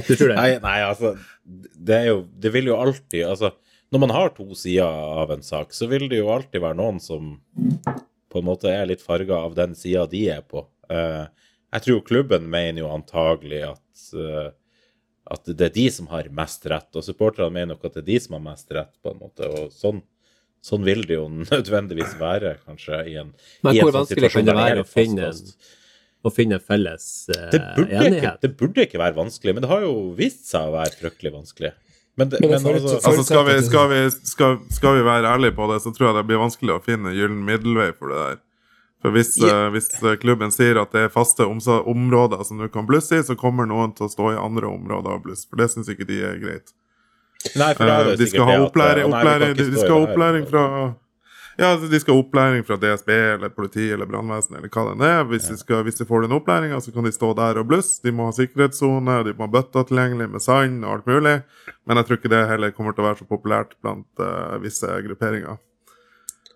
Du 0.08 0.14
tror 0.16 0.30
det? 0.30 0.36
Nei, 0.40 0.50
nei, 0.62 0.78
altså 0.86 1.14
det, 1.44 1.94
er 1.94 2.06
jo, 2.08 2.18
det 2.40 2.52
vil 2.54 2.70
jo 2.70 2.78
alltid 2.80 3.26
Altså, 3.28 3.50
når 3.94 4.02
man 4.02 4.12
har 4.14 4.34
to 4.34 4.48
sider 4.58 4.90
av 5.22 5.32
en 5.34 5.44
sak, 5.46 5.72
så 5.76 5.88
vil 5.90 6.08
det 6.10 6.18
jo 6.18 6.32
alltid 6.34 6.62
være 6.64 6.78
noen 6.80 6.98
som 7.02 7.36
på 8.34 8.40
en 8.40 8.48
måte 8.48 8.72
er 8.72 8.88
litt 8.90 9.04
farga 9.04 9.38
av 9.46 9.54
den 9.56 9.76
sida 9.78 10.04
de 10.10 10.26
er 10.34 10.42
på. 10.42 10.64
Eh, 10.90 11.24
jeg 11.74 11.86
tror 11.86 12.04
klubben 12.06 12.50
mener 12.50 12.82
jo 12.82 12.90
antagelig 12.90 13.62
at 13.70 14.06
eh, 14.18 14.52
at 15.24 15.46
det 15.48 15.70
er 15.70 15.72
de 15.74 15.84
som 15.92 16.08
har 16.12 16.26
mest 16.36 16.66
rett, 16.68 16.90
og 16.92 17.04
supporterne 17.04 17.52
mener 17.52 17.72
nok 17.74 17.86
at 17.88 17.96
det 17.96 18.02
er 18.02 18.10
de 18.10 18.18
som 18.26 18.36
har 18.36 18.42
mest 18.44 18.74
rett, 18.76 18.92
på 19.00 19.14
en 19.14 19.22
måte. 19.22 19.48
Og 19.48 19.72
sånn, 19.72 20.02
sånn 20.64 20.84
vil 20.86 21.04
det 21.08 21.16
jo 21.16 21.28
nødvendigvis 21.54 22.18
være, 22.20 22.58
kanskje, 22.66 23.00
i 23.12 23.16
en, 23.22 23.32
Men 23.64 23.72
i 23.72 23.80
en 23.80 23.86
hvor 23.86 23.94
sånn 23.94 24.02
vanskelig 24.02 24.32
kan 24.34 24.50
det 24.50 24.58
være 24.58 24.84
å 24.84 24.88
finne, 24.88 25.30
å 26.24 26.32
finne 26.32 26.60
felles 26.60 27.08
uh, 27.32 27.48
Det 27.52 27.62
enighet? 27.62 28.18
ikke, 28.18 28.34
det 28.44 28.52
burde 28.60 28.86
ikke 28.88 29.00
være 29.00 29.18
vanskelig, 29.18 29.56
men 29.56 29.64
det 29.64 29.72
har 29.72 29.86
jo 29.86 29.96
vist 30.18 30.44
seg 30.50 30.68
å 30.68 30.76
være 30.76 31.00
fryktelig 31.00 31.34
vanskelig. 31.38 31.72
Men, 32.14 32.28
det, 32.30 32.40
Men 32.40 32.50
men 32.50 32.74
altså, 32.74 33.00
Altså, 33.02 33.22
skal 33.26 33.46
vi, 33.46 33.54
skal, 33.66 33.88
vi, 33.90 34.00
skal, 34.10 34.58
skal 34.70 34.98
vi 34.98 35.04
være 35.06 35.32
ærlige 35.34 35.56
på 35.56 35.66
det, 35.72 35.80
så 35.82 35.90
tror 35.90 36.08
jeg 36.08 36.18
det 36.20 36.26
blir 36.28 36.42
vanskelig 36.42 36.76
å 36.76 36.82
finne 36.82 37.14
gyllen 37.14 37.40
middelvei 37.46 37.90
for 37.96 38.12
det 38.12 38.20
der. 38.20 38.42
For 39.04 39.12
hvis, 39.12 39.34
eh, 39.42 39.66
hvis 39.74 39.90
eh, 40.00 40.14
klubben 40.16 40.54
sier 40.54 40.78
at 40.80 40.94
det 40.94 41.08
er 41.08 41.10
faste 41.12 41.44
områder 41.44 42.44
som 42.48 42.62
du 42.62 42.70
kan 42.72 42.86
blusse 42.88 43.18
i, 43.18 43.24
så 43.26 43.36
kommer 43.36 43.68
noen 43.68 43.92
til 43.98 44.06
å 44.06 44.12
stå 44.12 44.30
i 44.32 44.38
andre 44.40 44.70
områder 44.70 45.18
og 45.18 45.26
blusse. 45.26 45.44
For 45.50 45.60
det 45.60 45.68
syns 45.74 45.90
ikke 45.92 46.06
de 46.08 46.22
er 46.24 46.38
greit. 46.40 46.72
Nei, 47.52 47.74
for 47.76 47.84
det 47.84 47.92
er 47.92 48.06
det 48.08 48.14
uh, 48.14 48.20
de 48.22 48.28
skal 48.30 48.48
ha 48.48 48.54
det 48.54 48.68
opplæring, 48.70 49.10
nei, 49.10 49.18
opplæring, 49.18 49.56
de, 49.58 49.66
de 49.74 49.82
skal 49.82 49.92
ha 49.92 50.06
opplæring 50.06 50.46
fra 50.48 50.64
ja, 51.56 51.68
altså, 51.72 51.88
De 51.90 52.00
skal 52.00 52.16
ha 52.16 52.22
opplæring 52.22 52.64
fra 52.66 52.78
DSB 52.80 53.10
eller 53.14 53.52
politi 53.54 53.86
eller 53.94 54.08
brannvesen 54.10 54.56
eller 54.58 54.72
hva 54.72 54.86
det 54.90 55.10
er. 55.10 55.26
Hvis, 55.30 55.50
de 55.50 55.58
skal, 55.60 55.84
hvis 55.86 56.00
de 56.00 56.06
får 56.08 56.26
den 56.26 56.34
opplæringa, 56.36 56.80
så 56.82 56.94
kan 56.94 57.06
de 57.06 57.12
stå 57.14 57.30
der 57.38 57.60
og 57.60 57.68
blusse. 57.70 58.00
De 58.04 58.14
må 58.14 58.30
ha 58.30 58.34
sikkerhetssone, 58.34 59.20
de 59.28 59.36
må 59.36 59.46
ha 59.46 59.52
bøtter 59.58 59.86
tilgjengelig 59.90 60.30
med 60.32 60.44
sand 60.44 60.82
og 60.82 60.96
alt 60.96 61.12
mulig. 61.12 61.36
Men 61.86 62.00
jeg 62.00 62.08
tror 62.08 62.20
ikke 62.20 62.32
det 62.32 62.42
heller 62.50 62.74
kommer 62.74 62.96
til 62.96 63.04
å 63.04 63.10
være 63.10 63.22
så 63.22 63.28
populært 63.28 63.78
blant 63.84 64.24
uh, 64.24 64.58
visse 64.64 64.90
grupperinger. 65.06 65.60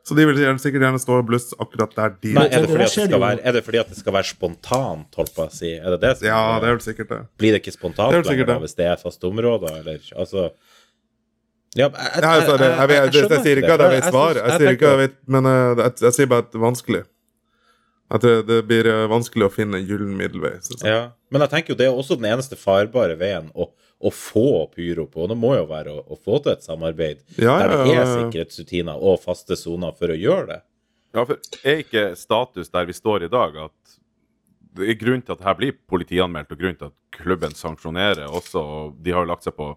Så 0.09 0.17
de 0.17 0.25
vil 0.25 0.39
sikkert 0.57 0.87
gjerne 0.87 1.01
stå 1.03 1.19
og 1.21 1.27
blusse 1.29 1.57
akkurat 1.61 1.93
der 1.93 2.15
de 2.17 2.31
Nei, 2.33 2.47
er 2.49 2.63
det, 2.65 2.71
det 2.71 2.73
fordi 2.73 2.87
at 2.87 2.95
det 2.97 3.09
skal 3.11 3.21
være, 3.21 3.43
er 3.45 3.57
det 3.59 3.61
fordi 3.67 3.81
at 3.83 3.91
det 3.93 3.99
skal 3.99 4.15
være 4.17 4.29
spontant, 4.31 5.19
holdt 5.21 5.35
på 5.37 5.45
å 5.45 5.51
si? 5.53 5.75
Er 5.77 5.93
det 5.95 5.99
det 6.07 6.13
som 6.17 6.29
Ja, 6.31 6.39
det 6.63 6.71
er 6.71 6.79
vel 6.79 6.85
sikkert 6.87 7.11
det. 7.13 7.19
Blir 7.43 7.53
det 7.53 7.61
ikke 7.61 7.75
spontant 7.77 8.17
Det 8.17 8.23
vel 8.25 8.47
da, 8.49 8.57
hvis 8.63 8.79
det 8.79 8.87
er 8.89 9.03
faste 9.03 9.29
områder, 9.29 9.83
eller 9.83 10.09
altså 10.17 10.47
jeg, 11.77 13.43
sier 13.45 13.61
ikke 13.61 13.75
at 13.77 13.83
jeg 13.85 13.93
vet 13.93 14.09
svaret, 14.09 14.41
jeg 14.41 14.61
sier 14.61 14.73
ikke 14.73 14.89
at 14.89 14.95
jeg 14.95 15.01
vet, 15.03 15.17
men 15.29 15.49
eh, 15.51 15.83
jeg, 15.83 15.95
jeg 16.07 16.17
sier 16.17 16.31
bare 16.31 16.47
at 16.47 16.53
det 16.53 16.59
er 16.61 16.65
vanskelig. 16.65 17.03
At 18.09 18.25
det, 18.25 18.35
det 18.49 18.63
blir 18.71 18.89
eh, 18.89 19.05
vanskelig 19.11 19.49
å 19.49 19.53
finne 19.53 19.83
gyllen 19.83 20.15
middelvei. 20.17 20.55
Ja, 20.81 21.11
men 21.29 21.45
jeg 21.45 21.53
tenker 21.53 21.75
jo 21.75 21.79
det 21.81 21.91
er 21.91 21.99
også 21.99 22.17
den 22.17 22.31
eneste 22.31 22.57
farbare 22.57 23.19
veien 23.21 23.51
å, 23.53 23.69
å 24.01 24.13
få 24.15 24.65
pyro 24.73 25.05
på. 25.11 25.27
Og 25.27 25.33
det 25.33 25.37
må 25.37 25.53
jo 25.59 25.67
være 25.69 25.93
å, 25.93 26.01
å 26.09 26.17
få 26.17 26.41
til 26.45 26.55
et 26.55 26.65
samarbeid 26.65 27.21
Ja, 27.37 27.59
der 27.61 27.75
det 27.75 27.99
er 27.99 28.09
sikkerhetsrutiner 28.15 28.97
og 28.97 29.21
faste 29.27 29.59
soner 29.61 29.93
for 29.99 30.15
å 30.15 30.17
gjøre 30.17 30.49
det. 30.55 30.61
Ja, 31.17 31.25
for 31.25 31.37
er 31.65 31.85
ikke 31.85 32.11
status 32.17 32.73
der 32.73 32.89
vi 32.89 32.97
står 32.97 33.29
i 33.29 33.33
dag, 33.33 33.61
at 33.69 33.99
det 34.79 34.89
er 34.93 34.99
grunnen 35.01 35.25
til 35.25 35.35
at 35.35 35.41
det 35.41 35.49
her 35.49 35.59
blir 35.59 35.77
politianmeldt, 35.91 36.53
og 36.55 36.61
grunnen 36.61 36.81
til 36.81 36.91
at 36.91 36.97
klubben 37.19 37.57
sanksjonerer 37.57 38.29
også, 38.29 38.63
og 38.63 38.99
de 39.03 39.13
har 39.13 39.25
jo 39.25 39.31
lagt 39.33 39.49
seg 39.49 39.57
på 39.57 39.73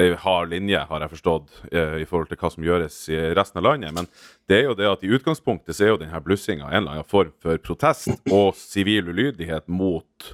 ei 0.00 0.14
hard 0.18 0.50
linje, 0.52 0.80
har 0.88 1.04
jeg 1.04 1.12
forstått, 1.12 1.52
eh, 1.72 1.96
i 2.02 2.08
forhold 2.08 2.30
til 2.30 2.40
hva 2.40 2.50
som 2.54 2.66
gjøres 2.66 2.96
i 3.12 3.20
resten 3.36 3.60
av 3.60 3.66
landet. 3.68 3.94
Men 3.96 4.08
det 4.48 4.58
er 4.58 4.68
jo 4.70 4.76
det 4.78 4.88
at 4.90 5.04
i 5.04 5.12
utgangspunktet 5.12 5.76
så 5.76 5.86
er 5.86 5.92
jo 5.92 6.00
denne 6.02 6.22
blussinga 6.24 6.68
en 6.68 6.82
eller 6.82 6.98
annen 6.98 7.08
form 7.08 7.32
for 7.42 7.60
protest 7.62 8.10
og 8.32 8.54
sivil 8.58 9.12
ulydighet 9.12 9.68
mot 9.68 10.32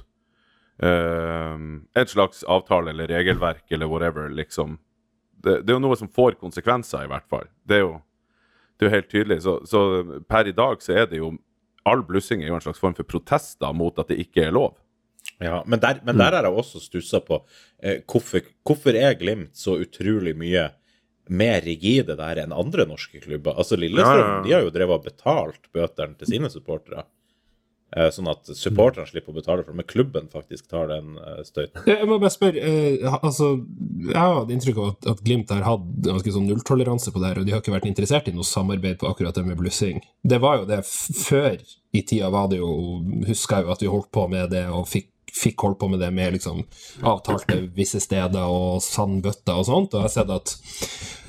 uh, 0.83 1.57
et 1.97 2.13
slags 2.13 2.43
avtale 2.47 2.93
eller 2.93 3.11
regelverk 3.11 3.65
eller 3.71 3.91
whatever, 3.91 4.29
liksom. 4.29 4.77
Det, 5.37 5.61
det 5.65 5.73
er 5.73 5.77
jo 5.77 5.85
noe 5.85 5.97
som 5.99 6.09
får 6.09 6.39
konsekvenser, 6.41 7.05
i 7.05 7.11
hvert 7.11 7.27
fall. 7.29 7.49
Det 7.67 7.81
er 7.81 7.85
jo 7.85 7.97
det 8.77 8.85
er 8.85 8.89
jo 8.89 8.95
helt 8.95 9.09
tydelig. 9.09 9.41
Så, 9.41 9.59
så 9.65 9.79
per 10.29 10.49
i 10.49 10.55
dag 10.55 10.81
så 10.85 10.93
er 11.01 11.09
det 11.09 11.21
jo 11.21 11.35
All 11.87 12.01
blussing 12.03 12.41
er 12.43 12.49
jo 12.49 12.57
en 12.57 12.63
slags 12.65 12.81
form 12.83 12.95
for 12.97 13.07
protest 13.07 13.61
da 13.63 13.69
mot 13.71 13.95
at 14.01 14.09
det 14.11 14.17
ikke 14.19 14.41
er 14.43 14.51
lov. 14.51 14.73
Ja, 15.43 15.61
men 15.69 15.79
der, 15.79 15.99
men 16.05 16.17
der 16.17 16.33
har 16.33 16.47
jeg 16.47 16.57
også 16.57 16.81
stussa 16.81 17.19
på 17.21 17.43
eh, 17.83 17.99
hvorfor, 18.09 18.41
hvorfor 18.65 18.97
er 18.97 19.17
Glimt 19.19 19.53
så 19.57 19.75
utrolig 19.83 20.33
mye 20.37 20.71
mer 21.27 21.59
rigide 21.61 22.15
der 22.17 22.41
enn 22.41 22.55
andre 22.55 22.87
norske 22.89 23.21
klubber? 23.21 23.57
Altså 23.59 23.77
Lillestrøm 23.77 24.17
Ja, 24.17 24.23
ja, 24.23 24.33
ja. 24.37 24.41
de 24.45 24.55
har 24.55 24.65
jo 24.65 24.73
drevet 24.73 24.97
og 24.97 25.05
betalt 25.11 25.69
bøtene 25.75 26.17
til 26.17 26.31
sine 26.33 26.49
supportere. 26.49 27.05
Eh, 27.95 28.09
sånn 28.11 28.27
at 28.27 28.49
supporterne 28.51 29.07
slipper 29.07 29.31
å 29.31 29.37
betale 29.37 29.63
for 29.63 29.71
det, 29.71 29.77
men 29.79 29.87
klubben 29.87 30.25
faktisk 30.27 30.65
tar 30.67 30.89
den 30.91 31.13
eh, 31.21 31.37
støyten. 31.47 31.85
Jeg 31.87 32.07
må 32.09 32.17
bare 32.19 32.33
spørre, 32.33 32.59
eh, 32.59 33.13
altså, 33.15 33.53
jeg 34.09 34.17
har 34.17 34.51
inntrykk 34.51 34.81
av 34.81 34.89
at, 34.91 35.07
at 35.13 35.21
Glimt 35.23 35.53
har 35.55 35.63
hatt 35.63 35.85
ganske 36.09 36.33
sånn 36.35 36.49
nulltoleranse 36.49 37.13
på 37.15 37.21
det 37.23 37.29
her, 37.29 37.39
og 37.39 37.47
de 37.47 37.55
har 37.55 37.63
ikke 37.63 37.75
vært 37.77 37.87
interessert 37.87 38.27
i 38.27 38.33
noe 38.35 38.47
samarbeid 38.47 38.99
på 38.99 39.07
akkurat 39.07 39.39
det 39.39 39.45
med 39.47 39.59
blussing. 39.61 40.01
Det 40.19 40.41
var 40.43 40.59
jo 40.59 40.67
det 40.67 40.81
f 40.83 40.91
før 41.29 41.55
i 41.95 42.03
tida 42.03 42.27
var 42.33 42.49
det 42.51 42.59
jo, 42.59 42.73
husker 43.29 43.61
jeg 43.61 43.69
jo 43.69 43.75
at 43.77 43.85
vi 43.85 43.93
holdt 43.93 44.11
på 44.19 44.27
med 44.35 44.51
det, 44.51 44.65
og 44.67 44.83
fikk, 44.91 45.07
fikk 45.37 45.65
holdt 45.65 45.79
på 45.81 45.91
med 45.91 46.01
det 46.03 46.09
med 46.13 46.37
liksom 46.37 46.63
avtalte 47.05 47.59
visse 47.77 48.01
steder 48.03 48.49
og 48.49 48.81
sandbøtter 48.85 49.61
og 49.61 49.67
sånt, 49.69 49.93
og 49.93 50.01
jeg 50.01 50.09
har 50.09 50.15
sett 50.15 50.33
at 50.33 50.55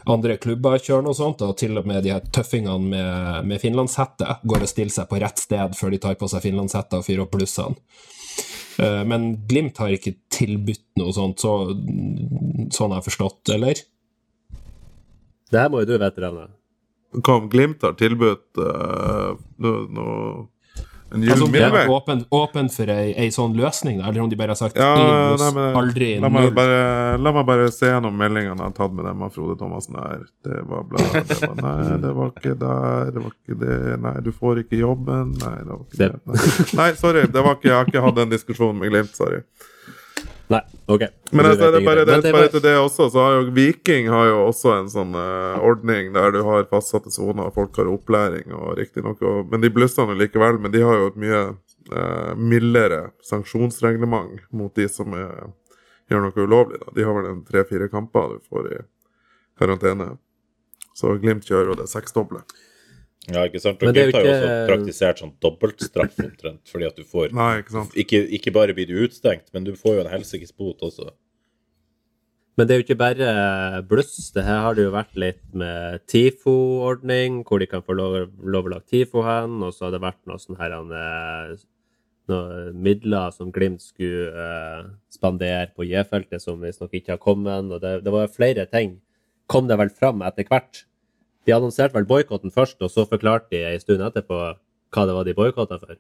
andre 0.09 0.39
klubber 0.41 0.81
kjører 0.81 1.05
noe 1.05 1.17
sånt, 1.17 1.43
og 1.45 1.57
til 1.61 1.77
og 1.77 1.89
med 1.89 2.05
de 2.07 2.15
her 2.15 2.25
tøffingene 2.33 2.93
med, 2.95 3.49
med 3.51 3.61
finlandshette 3.61 4.39
går 4.49 4.65
og 4.65 4.71
stiller 4.71 4.95
seg 4.95 5.11
på 5.11 5.21
rett 5.21 5.43
sted 5.43 5.77
før 5.77 5.93
de 5.93 6.01
tar 6.05 6.17
på 6.21 6.31
seg 6.33 6.47
finlandshette 6.47 7.01
og 7.01 7.05
fyrer 7.05 7.27
opp 7.27 7.35
blussene. 7.37 7.77
Eh, 8.79 9.05
Men 9.05 9.31
Glimt 9.51 9.79
har 9.83 9.93
ikke 9.93 10.15
tilbudt 10.33 10.87
noe 11.01 11.13
sånt, 11.15 11.43
så, 11.43 11.75
sånn 12.73 12.95
har 12.95 13.01
jeg 13.01 13.09
forstått, 13.11 13.55
eller? 13.57 13.83
Det 15.49 15.61
her 15.61 15.73
må 15.73 15.83
jo 15.83 15.91
du 15.91 15.97
vite, 15.97 16.23
Revne. 16.23 16.49
Kom, 17.25 17.49
Glimt 17.53 17.83
har 17.83 17.97
tilbudt 17.99 18.61
uh, 18.61 19.33
noe 19.65 19.85
no, 19.97 20.09
En 21.11 21.23
Altså, 21.25 21.45
om 21.45 21.53
de 21.53 21.61
har 21.63 21.71
middelvei. 21.73 21.97
åpen, 21.97 22.25
åpen 22.31 22.67
for 22.69 22.91
ei, 22.93 23.15
ei 23.17 23.31
sånn 23.33 23.55
løsning, 23.57 24.03
eller 24.05 24.21
om 24.21 24.29
de 24.29 24.37
bare 24.37 24.53
har 24.53 24.61
sagt 24.61 24.77
Ja, 24.77 24.91
buss, 25.33 25.41
nei, 25.41 25.53
men, 25.57 25.77
aldri 25.81 26.09
la, 26.21 26.29
meg 26.29 26.51
bare, 26.57 26.83
la 27.17 27.33
meg 27.33 27.47
bare 27.49 27.71
se 27.73 27.89
gjennom 27.89 28.13
meldingene 28.21 28.59
jeg 28.59 28.67
har 28.67 28.75
tatt 28.77 28.93
med 28.93 29.09
dem 29.09 29.25
av 29.25 29.33
Frode 29.33 29.57
Thomassen 29.61 29.97
her. 29.97 30.27
Det 30.45 30.61
var 30.69 30.85
bla, 30.91 31.07
det 31.17 31.41
var 31.47 31.57
Nei, 31.65 31.97
det 32.05 32.13
var 32.19 32.35
ikke 32.35 32.55
der, 32.61 33.15
det 33.15 33.25
var 33.25 33.33
ikke 33.33 33.59
det. 33.65 33.79
Nei, 34.05 34.15
du 34.27 34.31
får 34.37 34.63
ikke 34.67 34.83
jobben. 34.83 35.33
Nei, 35.41 35.57
det 35.65 35.73
var 35.73 35.83
ikke 35.87 36.03
det. 36.05 36.13
Nei, 36.29 36.77
nei 36.83 36.91
sorry. 37.01 37.25
Det 37.33 37.45
var 37.49 37.57
ikke, 37.57 37.71
jeg 37.71 37.77
har 37.79 37.89
ikke 37.89 38.05
hatt 38.05 38.21
den 38.21 38.37
diskusjonen 38.37 38.83
med 38.83 38.93
Glimt. 38.93 39.17
Sorry. 39.17 39.41
Nei, 40.49 40.61
OK. 40.87 41.03
Men 41.31 41.47
altså, 41.47 41.71
det 41.71 41.81
er 41.83 41.85
bare, 41.85 42.05
det, 42.09 42.33
bare 42.33 42.49
til 42.49 42.63
det 42.65 42.75
også, 42.81 43.11
så 43.13 43.21
har 43.21 43.35
jo 43.37 43.51
Viking 43.53 44.09
har 44.09 44.31
jo 44.31 44.39
også 44.47 44.73
en 44.79 44.87
sånn 44.89 45.13
uh, 45.13 45.61
ordning 45.61 46.09
der 46.15 46.33
du 46.33 46.41
har 46.47 46.65
fastsatte 46.71 47.13
soner, 47.13 47.51
folk 47.53 47.77
har 47.77 47.91
opplæring 47.93 48.55
og 48.57 48.79
riktignok 48.79 49.21
Men 49.51 49.61
de 49.61 49.71
blusser 49.73 50.09
nå 50.09 50.17
likevel, 50.17 50.57
men 50.65 50.73
de 50.73 50.81
har 50.87 50.97
jo 51.03 51.11
et 51.11 51.19
mye 51.21 51.43
uh, 51.93 52.33
mildere 52.37 53.11
sanksjonsreglement 53.29 54.49
mot 54.49 54.73
de 54.73 54.89
som 54.89 55.13
er, 55.19 55.51
gjør 56.09 56.25
noe 56.25 56.47
ulovlig. 56.49 56.81
Da. 56.81 56.97
De 56.97 57.05
har 57.05 57.19
vel 57.19 57.29
en 57.35 57.45
tre-fire 57.45 57.91
kamper 57.93 58.39
du 58.39 58.49
får 58.49 58.73
i 58.73 58.81
karantene. 59.61 60.15
Så 60.97 61.13
Glimt 61.21 61.45
kjører 61.45 61.75
jo 61.75 61.79
det 61.83 61.91
seksdoble. 61.93 62.41
Ja, 63.29 63.45
ikke 63.45 63.61
sant? 63.61 63.83
Og 63.85 63.93
Glimt 63.93 64.17
har 64.17 64.25
jo 64.25 64.33
også 64.33 64.59
praktisert 64.71 65.23
sånn 65.23 65.33
dobbeltstraff 65.45 66.21
omtrent, 66.25 66.63
fordi 66.71 66.87
at 66.89 66.97
du 66.97 67.05
får 67.05 67.35
Nei, 67.37 67.55
ikke 67.63 67.75
sant. 67.75 67.97
ikke, 68.05 68.23
ikke 68.39 68.53
bare 68.57 68.77
blir 68.77 68.89
du 68.89 69.01
utstengt, 69.05 69.51
men 69.53 69.67
du 69.67 69.75
får 69.77 69.99
jo 69.99 70.05
en 70.05 70.13
helsikes 70.15 70.55
bot 70.57 70.85
også. 70.87 71.11
Men 72.59 72.67
det 72.67 72.75
er 72.75 72.81
jo 72.81 72.87
ikke 72.89 72.99
bare 72.99 73.33
bluss. 73.87 74.33
Det 74.35 74.43
her 74.43 74.65
har 74.65 74.75
det 74.75 74.89
jo 74.89 74.95
vært 74.95 75.19
litt 75.21 75.45
med 75.55 76.01
TIFO-ordning, 76.11 77.45
hvor 77.47 77.63
de 77.63 77.69
kan 77.71 77.85
få 77.87 77.95
lov, 77.95 78.17
lov 78.43 78.67
å 78.67 78.73
lage 78.73 78.89
TIFO 78.91 79.23
hen, 79.23 79.61
og 79.63 79.77
så 79.77 79.87
har 79.87 79.95
det 79.95 80.01
vært 80.03 80.19
noe 80.27 80.43
sånn 80.43 80.59
her 80.59 80.75
eh, 80.75 81.53
noe 82.33 82.73
midler 82.75 83.31
som 83.37 83.53
Glimt 83.55 83.85
skulle 83.85 84.33
eh, 84.33 84.91
spandere 85.15 85.71
på 85.77 85.87
J-feltet, 85.87 86.43
som 86.43 86.59
visstnok 86.65 86.99
ikke 86.99 87.15
har 87.15 87.23
kommet. 87.23 87.71
Og 87.71 87.85
det, 87.85 88.01
det 88.09 88.17
var 88.17 88.33
flere 88.33 88.67
ting. 88.73 88.99
Kom 89.47 89.71
det 89.71 89.79
vel 89.79 89.95
fram 89.95 90.27
etter 90.27 90.49
hvert. 90.51 90.83
De 91.49 91.57
annonserte 91.57 91.97
vel 91.97 92.07
boikotten 92.09 92.53
først, 92.53 92.77
og 92.85 92.93
så 92.93 93.07
forklarte 93.09 93.49
de 93.55 93.65
en 93.65 93.81
stund 93.81 94.05
etterpå 94.05 94.39
hva 94.93 95.05
det 95.09 95.17
var 95.17 95.25
de 95.25 95.37
boikotta 95.37 95.81
for. 95.81 95.97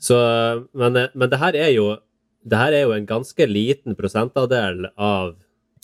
Så, 0.00 0.16
men, 0.72 1.06
men 1.12 1.30
det 1.32 1.40
her 1.40 1.56
er 1.56 1.70
jo 1.76 1.86
det 2.44 2.60
her 2.60 2.74
er 2.76 2.82
jo 2.84 2.92
en 2.92 3.06
ganske 3.08 3.46
liten 3.48 3.96
prosentandel 3.96 4.90
av 5.00 5.32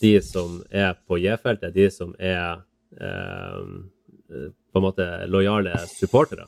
de 0.00 0.12
som 0.24 0.60
er 0.68 0.92
på 1.08 1.16
J-feltet, 1.20 1.72
de 1.72 1.86
som 1.92 2.12
er 2.18 2.60
eh, 3.00 3.62
på 4.28 4.80
en 4.80 4.84
måte 4.84 5.06
lojale 5.32 5.72
supportere. 5.88 6.46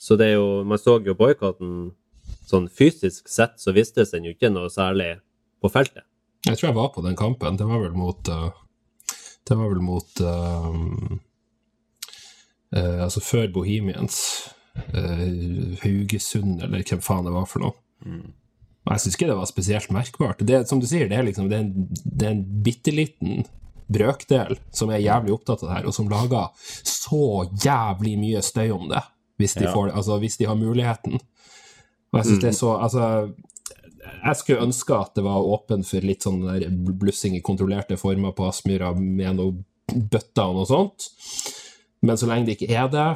Så 0.00 0.16
det 0.20 0.32
er 0.32 0.34
jo 0.38 0.64
Man 0.64 0.80
så 0.80 0.98
jo 1.04 1.14
boikotten 1.16 1.92
sånn 2.44 2.68
fysisk 2.68 3.28
sett, 3.28 3.56
så 3.60 3.72
vistes 3.72 4.12
den 4.12 4.24
jo 4.28 4.34
ikke 4.34 4.52
noe 4.52 4.72
særlig 4.72 5.18
på 5.60 5.70
feltet. 5.72 6.04
Jeg 6.44 6.58
tror 6.58 6.68
jeg 6.68 6.76
var 6.76 6.90
på 6.92 7.04
den 7.04 7.16
kampen. 7.16 7.56
Det 7.56 7.64
var 7.64 7.80
vel 7.80 7.96
mot 7.96 8.28
uh, 8.28 8.52
Det 9.44 9.56
var 9.58 9.68
vel 9.72 9.82
mot 9.84 10.20
eh, 10.24 10.68
uh, 12.76 13.00
Altså 13.04 13.20
før 13.20 13.50
Bohemians. 13.52 14.16
Uh, 14.74 15.76
Haugesund, 15.84 16.62
eller 16.64 16.82
hvem 16.82 17.02
faen 17.04 17.26
det 17.28 17.34
var 17.34 17.46
for 17.46 17.62
noe. 17.62 17.76
Mm. 18.04 18.32
jeg 18.90 19.00
syns 19.00 19.14
ikke 19.16 19.28
det 19.30 19.36
var 19.38 19.48
spesielt 19.48 19.92
merkbart. 19.94 20.42
Det, 20.44 20.64
som 20.68 20.80
du 20.80 20.86
sier, 20.88 21.06
det 21.08 21.16
er 21.16 21.24
liksom 21.28 21.46
det 21.48 21.56
er 21.56 21.62
en, 21.64 21.86
det 22.04 22.26
er 22.26 22.34
en 22.34 22.42
bitte 22.66 22.92
liten 22.92 23.44
brøkdel 23.86 24.58
som 24.74 24.90
er 24.90 25.04
jævlig 25.04 25.34
opptatt 25.36 25.62
av 25.62 25.68
det 25.68 25.76
her, 25.78 25.86
og 25.88 25.94
som 25.96 26.10
lager 26.10 26.50
så 26.88 27.44
jævlig 27.64 28.16
mye 28.20 28.42
støy 28.44 28.72
om 28.74 28.88
det, 28.90 29.02
hvis 29.40 29.56
de, 29.60 29.64
Ja. 29.68 29.72
får, 29.72 29.92
altså, 29.94 30.18
hvis 30.18 30.36
de 30.40 30.48
har 30.48 30.58
muligheten. 30.58 31.20
Og 32.12 32.18
jeg 32.20 32.26
synes 32.26 32.42
det 32.42 32.48
er 32.48 32.58
så 32.58 32.74
Altså, 32.76 33.06
jeg 34.24 34.40
skulle 34.40 34.64
ønske 34.64 34.96
at 34.96 35.14
det 35.18 35.24
var 35.26 35.50
åpen 35.54 35.84
for 35.86 36.06
litt 36.06 36.24
sånn 36.24 36.42
der 36.46 36.66
blussing 36.72 37.36
i 37.36 37.44
kontrollerte 37.44 37.98
former 38.00 38.34
på 38.36 38.48
Aspmyra 38.48 38.94
med 38.96 39.38
noen 39.38 39.62
bøtter 39.92 40.48
og 40.48 40.58
noe 40.58 40.68
sånt, 40.68 41.10
men 42.04 42.18
så 42.20 42.28
lenge 42.28 42.48
det 42.48 42.58
ikke 42.58 42.72
er 42.72 42.90
det, 42.92 43.08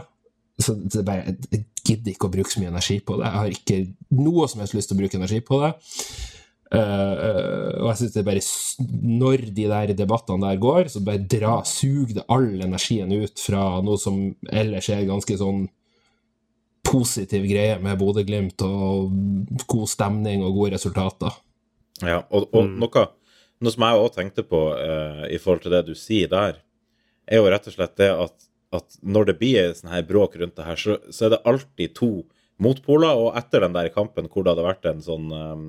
så 0.60 0.74
det 0.76 1.04
bare, 1.06 1.36
jeg 1.52 1.64
gidder 1.86 2.12
ikke 2.12 2.28
å 2.28 2.32
bruke 2.32 2.52
så 2.52 2.60
mye 2.62 2.72
energi 2.72 2.98
på 3.04 3.16
det. 3.18 3.28
Jeg 3.28 3.40
har 3.40 3.54
ikke 3.54 3.78
noe 4.18 4.48
som 4.50 4.62
helst 4.62 4.76
lyst 4.76 4.90
til 4.90 4.98
å 4.98 5.00
bruke 5.02 5.20
energi 5.20 5.38
på 5.44 5.60
det. 5.62 5.70
Uh, 6.68 7.80
og 7.80 7.86
jeg 7.88 7.96
synes 7.96 8.12
det 8.12 8.22
bare 8.26 8.40
Når 9.08 9.44
de 9.56 9.62
der 9.70 9.92
debattene 9.96 10.50
der 10.50 10.58
går, 10.60 10.90
så 10.92 11.00
bare 11.00 11.24
dra, 11.24 11.62
sug 11.64 12.12
det 12.12 12.26
all 12.28 12.60
energien 12.60 13.14
ut 13.14 13.40
fra 13.40 13.78
noe 13.80 13.96
som 14.00 14.18
ellers 14.52 14.90
er 14.92 15.06
ganske 15.08 15.38
sånn 15.40 15.64
positiv 16.88 17.44
greie 17.48 17.76
med 17.82 17.98
Bodø-Glimt 18.00 18.62
og 18.64 19.12
god 19.68 19.90
stemning 19.90 20.44
og 20.46 20.56
gode 20.56 20.74
resultater. 20.76 21.36
Ja, 22.04 22.22
og, 22.30 22.48
og 22.54 22.68
noe, 22.70 23.04
noe 23.60 23.74
som 23.74 23.84
jeg 23.84 24.02
òg 24.02 24.10
tenkte 24.14 24.44
på 24.46 24.62
uh, 24.72 25.24
i 25.28 25.38
forhold 25.42 25.64
til 25.64 25.74
det 25.74 25.84
du 25.88 25.94
sier 25.98 26.30
der, 26.32 26.60
er 27.28 27.42
jo 27.42 27.50
rett 27.52 27.68
og 27.68 27.74
slett 27.74 27.96
det 28.00 28.08
at, 28.14 28.34
at 28.74 28.98
når 29.02 29.30
det 29.30 29.38
blir 29.40 29.72
sånn 29.76 29.92
her 29.92 30.06
bråk 30.08 30.38
rundt 30.40 30.56
det 30.56 30.66
her, 30.68 30.80
så, 30.80 30.98
så 31.12 31.26
er 31.26 31.34
det 31.34 31.44
alltid 31.48 31.96
to 31.98 32.12
motpoler. 32.62 33.20
Og 33.26 33.36
etter 33.38 33.66
den 33.66 33.76
der 33.76 33.90
kampen 33.94 34.30
hvor 34.30 34.46
det 34.46 34.54
hadde 34.54 34.68
vært 34.68 34.88
en 34.88 35.04
sånn 35.04 35.32
um, 35.34 35.66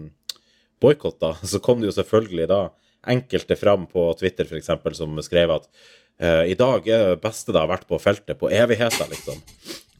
boikott, 0.82 1.26
så 1.52 1.64
kom 1.64 1.82
det 1.82 1.92
jo 1.92 1.98
selvfølgelig 2.00 2.50
da 2.52 2.62
enkelte 3.10 3.56
fram 3.56 3.88
på 3.90 4.10
Twitter 4.20 4.48
f.eks. 4.48 4.72
som 4.98 5.20
skrev 5.24 5.56
at 5.56 5.68
uh, 6.24 6.44
i 6.48 6.56
dag 6.60 6.88
er 6.88 7.14
det 7.14 7.22
beste 7.24 7.56
det 7.56 7.62
har 7.62 7.72
vært 7.72 7.88
på 7.90 8.00
feltet 8.02 8.40
på 8.40 8.52
evigheter, 8.54 9.08
liksom. 9.12 9.40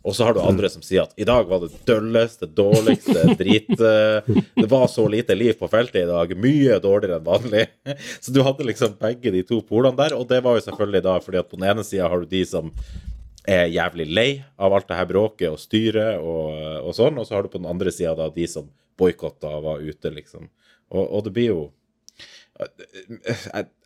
Og 0.04 0.16
så 0.16 0.26
har 0.26 0.36
du 0.36 0.40
andre 0.42 0.70
som 0.72 0.84
sier 0.86 1.04
at 1.04 1.14
i 1.20 1.28
dag 1.28 1.48
var 1.50 1.64
det 1.64 1.74
dølleste, 1.88 2.48
dårligste 2.56 3.34
drit 3.42 3.72
eh, 3.76 4.30
Det 4.56 4.68
var 4.72 4.88
så 4.88 5.06
lite 5.12 5.36
liv 5.36 5.58
på 5.60 5.68
feltet 5.72 6.06
i 6.06 6.08
dag, 6.10 6.32
mye 6.40 6.80
dårligere 6.84 7.20
enn 7.20 7.28
vanlig. 7.28 7.66
Så 8.24 8.34
du 8.36 8.42
hadde 8.46 8.68
liksom 8.68 8.96
begge 9.02 9.34
de 9.36 9.44
to 9.48 9.60
polene 9.66 10.00
der, 10.00 10.16
og 10.16 10.28
det 10.30 10.40
var 10.46 10.58
jo 10.58 10.66
selvfølgelig 10.70 11.04
da 11.06 11.18
fordi 11.24 11.42
at 11.42 11.50
på 11.52 11.60
den 11.60 11.68
ene 11.72 11.86
sida 11.88 12.08
har 12.12 12.24
du 12.24 12.30
de 12.32 12.44
som 12.48 12.72
er 13.50 13.72
jævlig 13.72 14.06
lei 14.14 14.30
av 14.62 14.76
alt 14.76 14.88
det 14.90 14.98
her 15.00 15.08
bråket 15.10 15.50
og 15.50 15.60
styret 15.60 16.20
og, 16.22 16.54
og 16.86 16.96
sånn, 16.96 17.18
og 17.18 17.28
så 17.28 17.38
har 17.38 17.46
du 17.46 17.52
på 17.52 17.62
den 17.62 17.70
andre 17.72 17.92
sida 17.94 18.14
da 18.18 18.30
de 18.34 18.48
som 18.52 18.68
boikotta 19.00 19.52
og 19.58 19.66
var 19.66 19.84
ute, 19.84 20.12
liksom. 20.14 20.48
Og, 20.92 21.04
og 21.04 21.28
det 21.28 21.34
blir 21.36 21.52
jo 21.54 21.62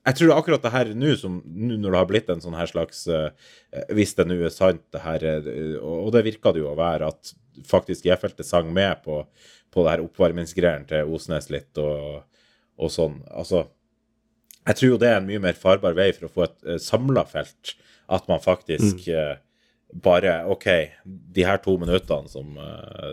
jeg, 0.03 0.15
tror 0.19 0.33
akkurat 0.35 0.63
det 0.63 0.71
her 0.73 0.91
nå, 0.97 1.13
som 1.19 1.39
nå 1.43 1.77
når 1.79 1.93
det 1.93 1.99
har 2.01 2.09
blitt 2.09 2.31
en 2.33 2.43
sånn 2.43 2.57
her 2.57 2.69
slags 2.69 3.05
uh, 3.07 3.29
Hvis 3.95 4.15
det 4.17 4.27
nå 4.27 4.37
er 4.43 4.53
sant, 4.53 4.83
det 4.93 5.03
her 5.03 5.23
eh, 5.29 5.77
Og 5.79 6.11
det 6.15 6.25
virka 6.27 6.51
det 6.53 6.63
jo 6.63 6.71
å 6.73 6.79
være, 6.79 7.11
at 7.13 7.33
faktisk 7.69 8.09
J-feltet 8.09 8.47
sang 8.47 8.71
med 8.73 9.03
på, 9.05 9.21
på 9.71 9.85
det 9.85 9.95
her 9.95 10.03
oppvarmingsgreiene 10.03 10.89
til 10.89 11.13
Osnes 11.13 11.49
litt 11.53 11.79
og, 11.81 12.25
og 12.81 12.91
sånn. 12.91 13.21
Altså 13.31 13.67
Jeg 14.63 14.79
tror 14.79 14.93
jo 14.93 14.99
det 15.01 15.11
er 15.11 15.21
en 15.21 15.29
mye 15.29 15.43
mer 15.43 15.57
farbar 15.59 15.95
vei 15.97 16.11
for 16.17 16.27
å 16.27 16.33
få 16.33 16.45
et 16.47 16.59
uh, 16.67 16.77
samla 16.81 17.25
felt. 17.29 17.75
At 18.11 18.27
man 18.27 18.43
faktisk 18.43 19.05
uh, 19.13 19.37
bare 20.03 20.41
OK, 20.51 20.67
de 21.05 21.45
her 21.45 21.61
to 21.63 21.77
minuttene 21.79 22.27
som, 22.27 22.57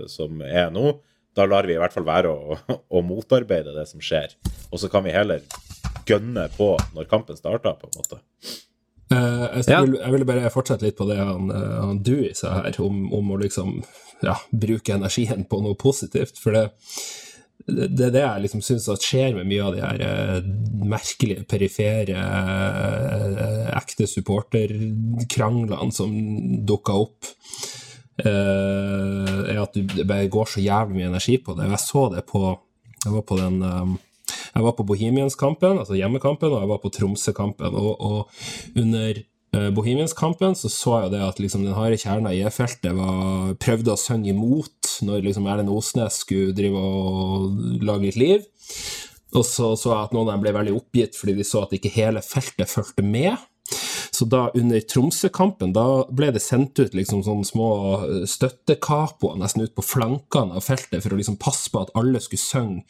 som 0.09 0.41
er 0.41 0.70
nå, 0.72 0.95
da 1.36 1.45
lar 1.45 1.68
vi 1.68 1.74
i 1.76 1.80
hvert 1.80 1.93
fall 1.93 2.07
være 2.09 2.30
å, 2.32 2.57
å 2.97 3.03
motarbeide 3.05 3.76
det 3.76 3.84
som 3.91 4.01
skjer. 4.03 4.32
Og 4.72 4.80
så 4.80 4.88
kan 4.91 5.05
vi 5.05 5.14
heller 5.14 5.45
gønne 6.11 6.48
på 6.56 6.72
når 6.96 7.08
kampen 7.11 7.38
starter, 7.38 7.78
på 7.80 7.88
en 7.90 7.96
måte. 8.00 8.20
Uh, 9.11 9.46
jeg, 9.56 9.64
Ja. 9.72 9.80
vil, 9.82 9.96
jeg 9.98 10.12
ville 10.14 10.28
bare 10.28 10.52
fortsette 10.54 10.86
litt 10.86 10.98
på 10.98 11.08
det 11.08 11.16
han, 11.18 11.50
eh, 11.50 11.78
han 11.82 11.98
Dewey 12.06 12.30
sa 12.38 12.52
her, 12.61 12.76
om, 12.84 13.08
om 13.16 13.32
å 13.34 13.40
liksom 13.40 13.80
ja, 14.22 14.36
bruke 14.52 14.94
energien 14.94 15.42
på 15.50 15.58
noe 15.64 15.74
positivt. 15.74 16.38
For 16.38 16.54
det, 16.54 16.68
det, 17.66 17.88
det 17.98 18.06
er 18.06 18.14
det 18.14 18.22
jeg 18.22 18.44
liksom 18.44 18.62
syns 18.64 18.86
skjer 19.02 19.34
med 19.38 19.48
mye 19.50 19.66
av 19.66 19.74
de 19.74 19.82
her 19.82 20.04
eh, 20.06 20.48
merkelige, 20.90 21.42
perifere, 21.50 22.22
ekte 23.80 24.06
supporterkranglene 24.11 25.92
som 25.94 26.14
dukker 26.68 27.06
opp. 27.06 27.32
Uh, 28.20 29.46
er 29.48 29.62
at 29.62 29.72
du, 29.72 29.80
det 29.88 30.04
bare 30.04 30.28
går 30.28 30.48
så 30.52 30.61
jævlig 30.61 30.98
mye 30.98 31.08
energi 31.08 31.38
på 31.40 31.54
det. 31.56 31.64
Og 31.70 31.72
Jeg 31.72 31.82
så 31.86 32.02
det 32.12 32.26
på 32.28 32.42
Jeg 33.00 33.12
var 33.14 33.22
på 33.24 33.38
den 33.38 33.62
eh, 33.64 33.94
jeg 34.55 34.66
var 34.66 34.76
på 34.78 34.86
Bohemians-kampen, 34.86 35.82
altså 35.82 35.98
hjemmekampen, 35.98 36.53
og 36.53 36.64
jeg 36.64 36.70
var 36.72 36.80
på 36.82 36.92
Tromsø-kampen. 36.94 37.76
Og, 37.76 37.92
og 38.01 38.78
under 38.78 39.20
Bohemianskampen 39.51 39.74
Bohemians-kampen 39.74 40.55
så 40.55 40.68
så 40.70 40.92
jeg 40.94 41.09
jo 41.09 41.12
det 41.16 41.20
at 41.26 41.40
liksom, 41.42 41.64
den 41.66 41.74
harde 41.74 41.98
kjerna 41.98 42.30
i 42.30 42.42
E-feltet 42.46 42.94
prøvde 43.59 43.90
å 43.90 43.98
synge 43.98 44.30
imot 44.30 44.92
når 45.03 45.24
liksom 45.26 45.48
Erlend 45.51 45.72
Osnes 45.74 46.20
skulle 46.22 46.55
drive 46.55 46.78
og 46.78 47.82
lage 47.82 48.07
litt 48.07 48.20
liv. 48.20 48.44
Og 49.34 49.42
så 49.46 49.72
så 49.78 49.90
jeg 49.90 50.05
at 50.05 50.14
noen 50.14 50.28
av 50.28 50.36
dem 50.36 50.44
ble 50.44 50.55
veldig 50.55 50.74
oppgitt 50.78 51.18
fordi 51.18 51.34
de 51.38 51.46
så 51.46 51.64
at 51.64 51.74
ikke 51.74 51.90
hele 51.96 52.22
feltet 52.22 52.70
fulgte 52.70 53.03
med. 53.03 53.42
Så 54.14 54.26
da 54.30 54.48
under 54.55 54.82
Tromsø-kampen, 54.86 55.74
da 55.74 56.05
ble 56.14 56.30
det 56.34 56.42
sendt 56.44 56.78
ut 56.78 56.94
liksom 56.94 57.24
sånne 57.26 57.46
små 57.46 57.70
eh, 57.96 58.24
støttekapoer 58.30 59.38
nesten 59.40 59.66
ut 59.66 59.74
på 59.74 59.86
flankene 59.86 60.59
av 60.59 60.66
feltet 60.66 61.03
for 61.03 61.14
å 61.14 61.18
liksom 61.18 61.38
passe 61.42 61.70
på 61.72 61.82
at 61.82 61.94
alle 61.98 62.22
skulle 62.22 62.42
synge 62.42 62.84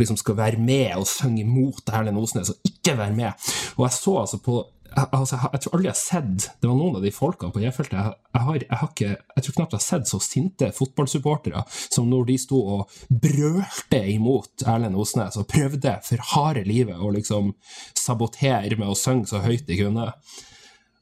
liksom 0.00 0.18
skal 0.20 0.38
være 0.38 0.60
med 0.60 0.94
og 0.98 1.08
synge 1.08 1.44
imot 1.44 1.90
Erlend 1.92 2.20
Osnes 2.20 2.52
og 2.54 2.68
ikke 2.68 2.96
være 2.98 3.16
med. 3.16 3.50
Og 3.76 3.86
jeg 3.86 3.96
så 3.98 4.16
altså 4.22 4.40
på 4.44 4.60
altså, 4.94 5.38
jeg, 5.52 5.60
tror 5.60 5.74
aldri 5.74 5.88
jeg 5.88 5.94
har 5.94 5.98
sett 5.98 6.46
Det 6.60 6.68
var 6.68 6.76
noen 6.78 6.98
av 6.98 7.04
de 7.04 7.12
folkene 7.14 7.54
på 7.54 7.62
J-feltet 7.62 7.96
jeg, 7.98 8.12
jeg, 8.36 8.66
jeg 8.70 9.10
Jeg 9.10 9.44
tror 9.46 9.56
knapt 9.58 9.74
jeg 9.74 9.80
har 9.80 9.86
sett 9.86 10.10
så 10.10 10.20
sinte 10.22 10.70
fotballsupportere 10.76 11.64
som 11.82 12.08
når 12.10 12.28
de 12.30 12.38
sto 12.40 12.60
og 12.76 12.96
brølte 13.08 14.02
imot 14.14 14.66
Erlend 14.70 14.98
Osnes 15.00 15.38
og 15.40 15.48
prøvde 15.50 15.96
for 16.06 16.26
harde 16.34 16.64
livet 16.68 17.00
å 17.00 17.12
liksom 17.14 17.54
sabotere 17.98 18.78
med 18.78 18.90
å 18.90 18.98
synge 18.98 19.30
så 19.30 19.42
høyt 19.44 19.66
de 19.68 19.78
kunne. 19.80 20.10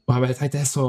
Og 0.07 0.14
jeg 0.14 0.24
bare 0.24 0.38
tenkte 0.38 0.59
det 0.59 0.64
er 0.64 0.70
så 0.70 0.86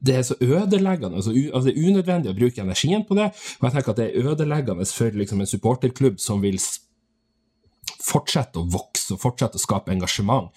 det 0.00 0.14
er 0.14 0.26
så 0.26 0.36
ødeleggende, 0.40 1.16
altså, 1.18 1.32
altså 1.32 1.64
det 1.68 1.74
er 1.74 1.88
unødvendig 1.88 2.30
å 2.32 2.36
bruke 2.38 2.62
energien 2.62 3.02
på 3.06 3.16
det, 3.18 3.30
og 3.58 3.66
jeg 3.66 3.74
tenker 3.74 3.94
at 3.94 4.00
det 4.00 4.06
er 4.08 4.28
ødeleggende 4.30 4.86
for 4.86 5.18
liksom, 5.22 5.42
en 5.42 5.50
supporterklubb 5.50 6.20
som 6.22 6.44
vil 6.44 6.60
fortsette 8.08 8.60
å 8.60 8.68
vokse 8.70 9.16
og 9.16 9.22
fortsette 9.22 9.58
å 9.58 9.62
skape 9.62 9.92
engasjement. 9.92 10.52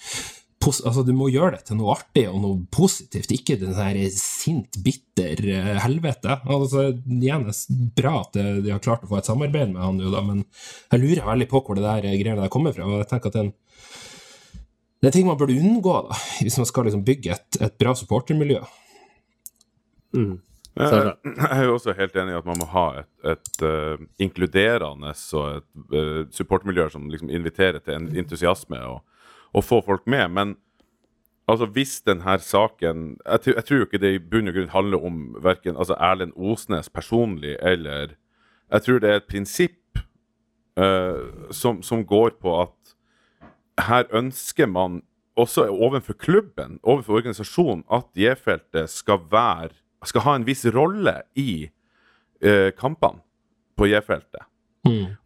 Pos, 0.62 0.78
altså, 0.86 1.02
du 1.02 1.10
må 1.18 1.32
gjøre 1.34 1.56
det 1.56 1.64
til 1.72 1.80
noe 1.80 1.96
artig 1.96 2.28
og 2.30 2.38
noe 2.44 2.60
positivt, 2.74 3.32
ikke 3.34 3.58
den 3.58 3.74
her 3.74 3.98
sint, 4.14 4.78
bitter 4.86 5.42
uh, 5.48 5.72
helvete. 5.82 6.38
Altså, 6.46 6.92
igjen, 7.02 7.48
det 7.48 7.56
er 7.56 7.88
bra 7.98 8.14
at 8.20 8.38
eh, 8.38 8.60
de 8.62 8.76
har 8.76 8.84
klart 8.84 9.08
å 9.08 9.10
få 9.10 9.18
et 9.18 9.30
samarbeid 9.30 9.74
med 9.74 9.82
han 9.82 9.98
jo 10.04 10.14
da, 10.14 10.22
men 10.28 10.44
jeg 10.92 11.02
lurer 11.02 11.26
veldig 11.32 11.50
på 11.50 11.64
hvor 11.66 11.80
det 11.80 11.88
der 11.88 12.06
eh, 12.12 12.20
greiene 12.20 12.44
der 12.44 12.54
kommer 12.54 12.78
fra. 12.78 12.86
og 12.86 13.02
jeg 13.02 13.10
tenker 13.10 13.34
at 13.34 13.40
den 13.40 13.52
det 15.02 15.10
er 15.10 15.16
ting 15.16 15.26
man 15.26 15.38
burde 15.40 15.58
unngå 15.58 15.96
da, 16.06 16.18
hvis 16.46 16.60
man 16.62 16.68
skal 16.70 16.86
liksom 16.86 17.02
bygge 17.08 17.34
et, 17.34 17.58
et 17.66 17.78
bra 17.82 17.96
supportermiljø. 17.98 18.60
Sara? 20.90 21.14
Jeg 21.26 21.60
er 21.60 21.64
jo 21.66 21.74
også 21.76 21.94
helt 21.98 22.16
enig 22.16 22.32
i 22.34 22.38
at 22.38 22.46
man 22.48 22.60
må 22.62 22.66
ha 22.72 22.86
et, 23.02 23.10
et 23.34 23.64
uh, 23.68 24.00
inkluderende 24.24 25.12
og 25.34 25.58
et 25.58 25.66
uh, 25.92 26.22
supportmiljø 26.32 26.90
som 26.94 27.10
liksom 27.12 27.30
inviterer 27.30 27.80
til 27.80 27.94
en 27.98 28.08
entusiasme 28.18 28.80
og, 28.80 29.02
og 29.54 29.64
få 29.68 29.82
folk 29.86 30.08
med. 30.08 30.28
Men 30.32 30.54
altså, 31.48 31.66
hvis 31.66 32.02
denne 32.02 32.38
saken 32.40 33.18
Jeg, 33.26 33.42
tror- 33.42 33.56
jeg 33.56 33.66
tror 33.66 33.82
ikke 33.86 33.98
det 34.00 34.14
i 34.16 34.20
bunn 34.32 34.48
og 34.48 34.54
grunn 34.56 34.70
handler 34.70 35.06
om 35.06 35.36
verken 35.44 35.76
altså 35.76 35.94
Erlend 36.00 36.34
Osnes 36.36 36.90
personlig 36.90 37.58
eller 37.60 38.16
Jeg 38.72 38.82
tror 38.82 39.00
det 39.00 39.10
er 39.10 39.16
et 39.20 39.28
prinsipp 39.30 40.00
uh, 40.80 41.52
som, 41.52 41.82
som 41.84 42.06
går 42.06 42.38
på 42.42 42.62
at 42.62 42.96
her 43.82 44.04
ønsker 44.14 44.68
man 44.68 45.02
også 45.36 45.68
overfor 45.68 46.14
klubben, 46.14 46.80
overfor 46.84 47.14
organisasjonen, 47.20 47.84
at 47.92 48.04
J-feltet 48.16 48.90
skal 48.90 49.20
være 49.32 49.70
skal 50.10 50.26
ha 50.26 50.36
en 50.36 50.48
viss 50.48 50.66
rolle 50.74 51.22
i 51.38 51.68
uh, 52.46 52.72
kampene 52.78 53.22
på 53.78 53.90
J-feltet. 53.92 54.48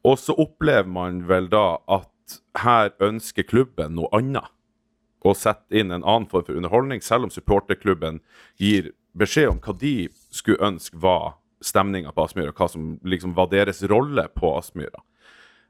Og 0.03 0.19
så 0.19 0.35
opplever 0.35 0.89
man 0.89 1.23
vel 1.29 1.47
da 1.51 1.77
at 1.91 2.39
her 2.59 2.91
ønsker 3.03 3.47
klubben 3.47 3.95
noe 3.95 4.11
annet. 4.15 4.51
Å 5.25 5.33
sette 5.33 5.79
inn 5.79 5.89
en 5.89 6.03
annen 6.03 6.27
form 6.29 6.45
for 6.45 6.57
underholdning, 6.57 7.01
selv 7.01 7.27
om 7.27 7.33
supporterklubben 7.33 8.19
gir 8.61 8.91
beskjed 9.17 9.55
om 9.55 9.61
hva 9.63 9.73
de 9.79 9.95
skulle 10.29 10.61
ønske 10.61 10.99
var 11.01 11.37
stemninga 11.65 12.11
på 12.13 12.27
Aspmyra, 12.27 12.53
hva 12.53 12.67
som 12.69 12.95
liksom 13.01 13.33
var 13.37 13.49
deres 13.53 13.81
rolle 13.89 14.27
på 14.35 14.51
Aspmyra. 14.59 15.01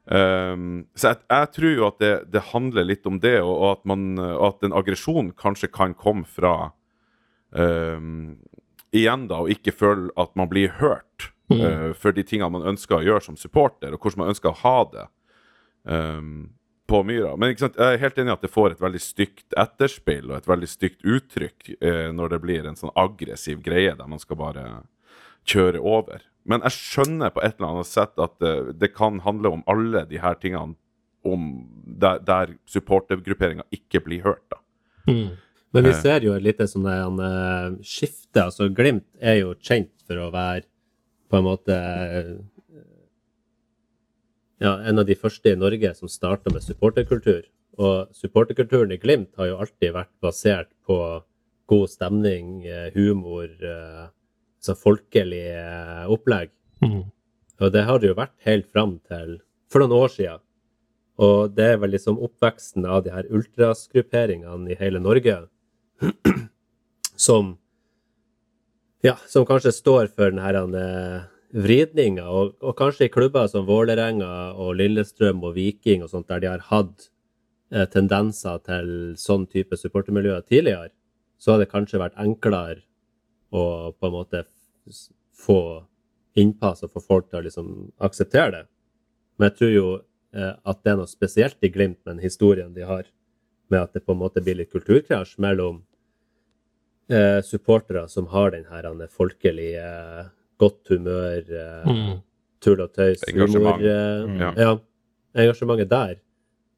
Um, 0.06 0.84
så 0.94 1.14
jeg, 1.14 1.22
jeg 1.32 1.50
tror 1.56 1.72
jo 1.72 1.86
at 1.88 2.02
det, 2.02 2.12
det 2.34 2.44
handler 2.52 2.86
litt 2.86 3.08
om 3.08 3.16
det, 3.22 3.38
og, 3.40 3.54
og 3.54 3.70
at, 3.70 3.86
man, 3.88 4.04
at 4.20 4.66
en 4.66 4.76
aggresjon 4.76 5.32
kanskje 5.38 5.70
kan 5.72 5.96
komme 5.98 6.28
fra 6.28 6.52
um, 7.50 8.36
Igjen, 8.94 9.26
da, 9.30 9.42
å 9.42 9.50
ikke 9.50 9.74
føle 9.74 10.10
at 10.20 10.34
man 10.38 10.50
blir 10.50 10.70
hørt 10.80 11.30
uh, 11.52 11.92
for 11.98 12.14
de 12.14 12.24
tingene 12.26 12.52
man 12.54 12.68
ønsker 12.74 13.00
å 13.00 13.06
gjøre 13.06 13.24
som 13.28 13.38
supporter, 13.40 13.94
og 13.94 14.02
hvordan 14.02 14.24
man 14.24 14.34
ønsker 14.34 14.52
å 14.52 14.60
ha 14.62 14.76
det 14.92 15.06
um, 15.90 16.30
på 16.86 17.02
Myra. 17.02 17.34
Men 17.36 17.54
jeg 17.54 17.74
er 17.82 17.98
helt 18.02 18.18
enig 18.18 18.30
i 18.30 18.36
at 18.36 18.46
det 18.46 18.52
får 18.54 18.76
et 18.76 18.84
veldig 18.84 19.02
stygt 19.02 19.56
etterspill 19.58 20.30
og 20.30 20.38
et 20.38 20.48
veldig 20.48 20.70
stygt 20.70 21.02
uttrykk 21.02 21.72
uh, 21.80 22.08
når 22.14 22.36
det 22.36 22.42
blir 22.44 22.68
en 22.68 22.78
sånn 22.78 22.94
aggressiv 22.94 23.62
greie 23.64 23.94
der 23.98 24.10
man 24.10 24.22
skal 24.22 24.40
bare 24.40 24.66
kjøre 25.46 25.82
over. 25.82 26.22
Men 26.46 26.62
jeg 26.66 26.78
skjønner 26.78 27.34
på 27.34 27.42
et 27.42 27.58
eller 27.58 27.72
annet 27.74 27.90
sett 27.90 28.22
at 28.22 28.38
uh, 28.42 28.70
det 28.70 28.94
kan 28.94 29.22
handle 29.26 29.58
om 29.58 29.66
alle 29.70 30.06
de 30.10 30.22
her 30.22 30.38
tingene 30.42 30.78
om 31.26 31.48
der, 31.82 32.20
der 32.22 32.54
supportergrupperinga 32.70 33.66
ikke 33.74 34.04
blir 34.06 34.22
hørt. 34.22 34.44
da. 34.52 34.60
Men 35.76 35.88
vi 35.90 35.94
ser 36.00 36.24
jo 36.26 36.34
et 36.36 36.44
lite 36.44 36.66
sånn 36.70 36.86
eh, 36.88 37.76
skifte. 37.84 38.46
altså 38.46 38.68
Glimt 38.72 39.06
er 39.20 39.40
jo 39.42 39.54
kjent 39.60 39.92
for 40.06 40.22
å 40.24 40.30
være 40.34 40.64
på 41.30 41.38
en 41.38 41.46
måte 41.46 41.76
eh, 41.76 42.32
ja, 44.62 44.78
en 44.88 45.02
av 45.02 45.06
de 45.08 45.16
første 45.18 45.52
i 45.52 45.58
Norge 45.58 45.92
som 45.98 46.10
starta 46.10 46.52
med 46.54 46.64
supporterkultur. 46.64 47.44
Og 47.76 48.12
supporterkulturen 48.16 48.94
i 48.96 49.00
Glimt 49.02 49.34
har 49.36 49.50
jo 49.50 49.58
alltid 49.60 49.92
vært 49.96 50.14
basert 50.24 50.70
på 50.88 50.98
god 51.68 51.90
stemning, 51.92 52.62
eh, 52.64 52.88
humor, 52.94 53.50
så 54.62 54.74
folkelig 54.78 55.44
eh, 55.52 56.06
opplegg. 56.10 56.50
Mm. 56.84 57.04
Og 57.60 57.72
det 57.72 57.84
har 57.88 58.00
det 58.00 58.10
jo 58.10 58.18
vært 58.18 58.34
helt 58.46 58.68
fram 58.72 58.98
til 59.08 59.38
for 59.72 59.82
noen 59.82 59.96
år 59.96 60.12
siden. 60.12 60.42
Og 61.22 61.52
det 61.56 61.70
er 61.72 61.78
vel 61.80 61.94
liksom 61.96 62.18
oppveksten 62.20 62.84
av 62.84 63.04
de 63.06 63.12
her 63.14 63.28
ultrasgrupperingene 63.32 64.72
i 64.72 64.78
hele 64.80 65.00
Norge 65.00 65.38
som 67.28 67.56
ja, 69.04 69.14
som 69.28 69.46
kanskje 69.46 69.72
står 69.72 70.08
for 70.10 70.32
den 70.32 70.42
her 70.42 70.56
eh, 70.58 71.26
vridninga, 71.56 72.24
og, 72.26 72.56
og 72.60 72.76
kanskje 72.78 73.06
i 73.06 73.12
klubber 73.12 73.46
som 73.50 73.66
Vålerenga 73.68 74.56
og 74.58 74.74
Lillestrøm 74.80 75.44
og 75.46 75.54
Viking 75.56 76.02
og 76.04 76.10
sånt, 76.10 76.28
der 76.28 76.42
de 76.42 76.50
har 76.50 76.64
hatt 76.70 77.08
eh, 77.72 77.86
tendenser 77.92 78.58
til 78.66 78.90
sånn 79.20 79.46
type 79.52 79.78
supportermiljøer 79.78 80.46
tidligere, 80.48 80.90
så 81.38 81.54
har 81.54 81.62
det 81.62 81.70
kanskje 81.70 82.00
vært 82.02 82.18
enklere 82.20 82.82
å 83.54 83.92
på 83.94 84.08
en 84.08 84.16
måte 84.16 84.42
få 85.36 85.60
innpass 86.36 86.82
og 86.84 86.96
få 86.96 87.04
folk 87.04 87.30
til 87.30 87.40
å 87.40 87.46
liksom 87.46 87.70
akseptere 88.04 88.52
det. 88.52 88.64
Men 89.36 89.50
jeg 89.50 89.58
tror 89.60 89.72
jo 89.72 89.86
eh, 89.96 90.54
at 90.56 90.82
det 90.82 90.92
er 90.92 91.00
noe 91.00 91.10
spesielt 91.10 91.62
i 91.64 91.70
Glimt 91.72 92.00
med 92.02 92.16
den 92.16 92.24
historien 92.24 92.74
de 92.74 92.88
har, 92.88 93.06
med 93.70 93.80
at 93.82 93.92
det 93.96 94.04
på 94.06 94.12
en 94.14 94.18
måte 94.20 94.42
blir 94.44 94.56
litt 94.60 94.72
kulturkrasj 94.72 95.38
mellom 95.42 95.82
eh, 97.10 97.40
supportere 97.46 98.08
som 98.10 98.26
har 98.32 98.50
den 98.50 98.64
her 98.70 98.82
folkelige, 99.08 99.82
eh, 99.82 100.24
godt 100.58 100.88
humør, 100.90 101.42
eh, 101.50 101.84
Mm. 101.86 102.20
tull 102.60 102.80
og 102.80 102.92
tøys, 102.94 103.22
humor 103.32 103.80
eh, 103.80 104.26
Ja. 104.40 104.52
ja. 104.56 104.78
engasjementet 105.34 105.88
der. 105.88 106.14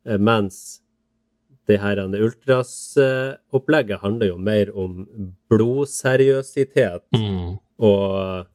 Eh, 0.07 0.19
mens 0.19 0.81
det 1.67 1.81
her 1.81 1.97
ultras-opplegget 1.97 4.01
handler 4.01 4.27
jo 4.29 4.37
mer 4.39 4.71
om 4.77 5.07
blodseriøsitet 5.51 7.03
Mm. 7.15 7.59
og 7.79 8.47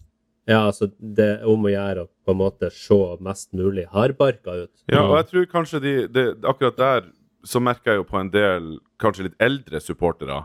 ja, 0.47 0.65
altså 0.67 0.91
det 0.99 1.39
er 1.41 1.45
om 1.47 1.63
å 1.63 1.69
gjøre 1.71 1.99
å 2.03 2.07
på 2.25 2.31
en 2.31 2.37
måte 2.37 2.69
se 2.71 3.17
mest 3.23 3.53
mulig 3.53 3.85
hardbarka 3.87 4.51
ut. 4.65 4.71
Ja, 4.89 5.03
og 5.07 5.15
jeg 5.17 5.25
tror 5.27 5.45
kanskje 5.45 5.79
de, 5.81 6.07
de, 6.07 6.33
akkurat 6.43 6.77
der 6.77 7.01
så 7.43 7.59
merker 7.63 7.93
jeg 7.93 8.01
jo 8.01 8.09
på 8.09 8.19
en 8.19 8.31
del 8.33 8.73
kanskje 9.01 9.27
litt 9.27 9.39
eldre 9.43 9.81
supportere 9.83 10.43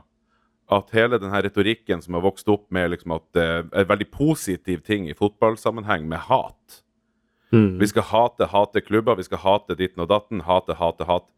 at 0.68 0.92
hele 0.92 1.18
den 1.20 1.32
her 1.32 1.46
retorikken 1.46 2.02
som 2.04 2.18
har 2.18 2.26
vokst 2.26 2.48
opp 2.52 2.66
med 2.74 2.90
liksom 2.92 3.14
at 3.16 3.24
det 3.36 3.46
er 3.46 3.64
en 3.72 3.88
veldig 3.88 4.10
positiv 4.12 4.82
ting 4.84 5.08
i 5.08 5.16
fotballsammenheng, 5.16 6.04
med 6.08 6.26
hat. 6.28 6.82
Mm. 7.54 7.78
Vi 7.80 7.88
skal 7.88 8.04
hate, 8.10 8.50
hate 8.52 8.82
klubber, 8.84 9.16
vi 9.16 9.24
skal 9.24 9.40
hate 9.40 9.78
ditten 9.78 10.04
og 10.04 10.10
datten, 10.12 10.44
hate, 10.44 10.76
hate, 10.76 11.08
hat. 11.08 11.28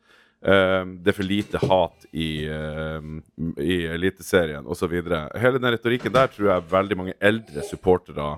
Uh, 0.40 0.96
det 1.04 1.12
er 1.12 1.18
for 1.18 1.28
lite 1.28 1.60
hat 1.62 2.06
i, 2.10 2.48
uh, 2.48 3.20
i 3.60 3.84
Eliteserien 3.92 4.66
osv. 4.66 4.96
Hele 4.98 5.60
den 5.60 5.74
retorikken 5.76 6.14
der 6.16 6.32
tror 6.32 6.54
jeg 6.54 6.70
veldig 6.72 6.98
mange 6.98 7.16
eldre 7.20 7.62
supportere 7.68 8.32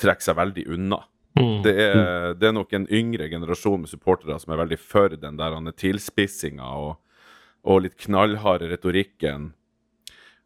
trekker 0.00 0.26
seg 0.30 0.38
veldig 0.38 0.64
unna. 0.74 1.02
Mm. 1.38 1.60
Det 1.62 1.74
er, 1.78 2.32
det 2.38 2.48
er 2.48 2.56
nok 2.56 2.72
en 2.74 2.88
yngre 2.90 3.28
generasjon 3.30 3.84
med 3.84 3.90
supportere 3.90 4.38
som 4.42 4.54
er 4.54 4.62
veldig 4.62 4.80
for 4.80 5.14
den 5.14 5.38
der 5.38 5.54
er 5.54 5.76
tilspissinga 5.78 6.66
og, 6.66 6.98
og 7.62 7.84
litt 7.84 7.96
knallharde 8.06 8.70
retorikken. 8.72 9.52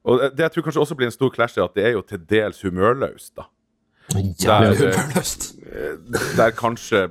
Og 0.02 0.20
det, 0.20 0.32
det 0.36 0.46
jeg 0.46 0.54
tror 0.56 0.68
kanskje 0.68 0.84
også 0.84 0.98
blir 0.98 1.08
en 1.08 1.14
stor 1.14 1.32
clash, 1.34 1.58
er 1.58 1.66
at 1.66 1.76
det 1.78 1.86
er 1.86 1.96
jo 1.96 2.04
til 2.06 2.22
dels 2.28 2.62
humørløst, 2.66 3.34
da. 3.38 3.48
Jævlig 4.12 4.44
Der, 4.44 4.70
eh, 4.72 4.96
humørløst. 5.00 5.50
Der 6.36 6.56
kanskje 6.58 7.08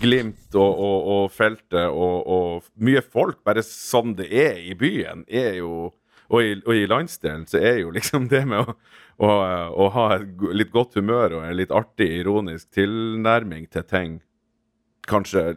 Glimt 0.00 0.56
og, 0.56 0.78
og, 0.80 1.08
og 1.12 1.24
feltet 1.30 1.84
og, 1.92 2.26
og 2.26 2.64
mye 2.82 3.02
folk, 3.04 3.36
bare 3.46 3.62
sånn 3.62 4.14
det 4.18 4.26
er 4.32 4.56
i 4.64 4.72
byen, 4.78 5.26
er 5.28 5.58
jo 5.60 5.90
og 6.28 6.42
i, 6.44 6.54
og 6.66 6.74
i 6.76 6.86
landsdelen 6.90 7.46
så 7.48 7.60
er 7.60 7.78
jo 7.82 7.90
liksom 7.94 8.26
det 8.28 8.42
med 8.48 8.60
å, 8.60 8.74
å, 9.24 9.28
å 9.84 9.88
ha 9.94 10.06
litt 10.52 10.72
godt 10.74 10.98
humør 11.00 11.38
og 11.38 11.44
en 11.48 11.56
litt 11.56 11.72
artig, 11.72 12.08
ironisk 12.20 12.68
tilnærming 12.76 13.66
til 13.72 13.86
ting, 13.88 14.18
kanskje 15.08 15.54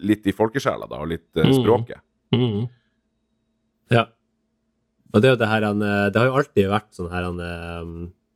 litt 0.00 0.26
i 0.28 0.32
folkesjela, 0.36 0.86
da, 0.88 1.00
og 1.02 1.08
litt 1.14 1.26
Mm. 1.40 1.52
språket. 1.56 2.00
Mm. 2.34 2.68
Ja. 3.90 4.04
Og 5.12 5.20
det 5.22 5.28
er 5.28 5.32
jo 5.34 5.38
det 5.40 5.48
her 5.50 5.64
han 5.66 5.80
Det 5.82 6.14
har 6.20 6.28
jo 6.28 6.36
alltid 6.38 6.68
vært 6.70 6.92
sånn 6.94 7.08
her 7.10 7.24
han 7.26 7.40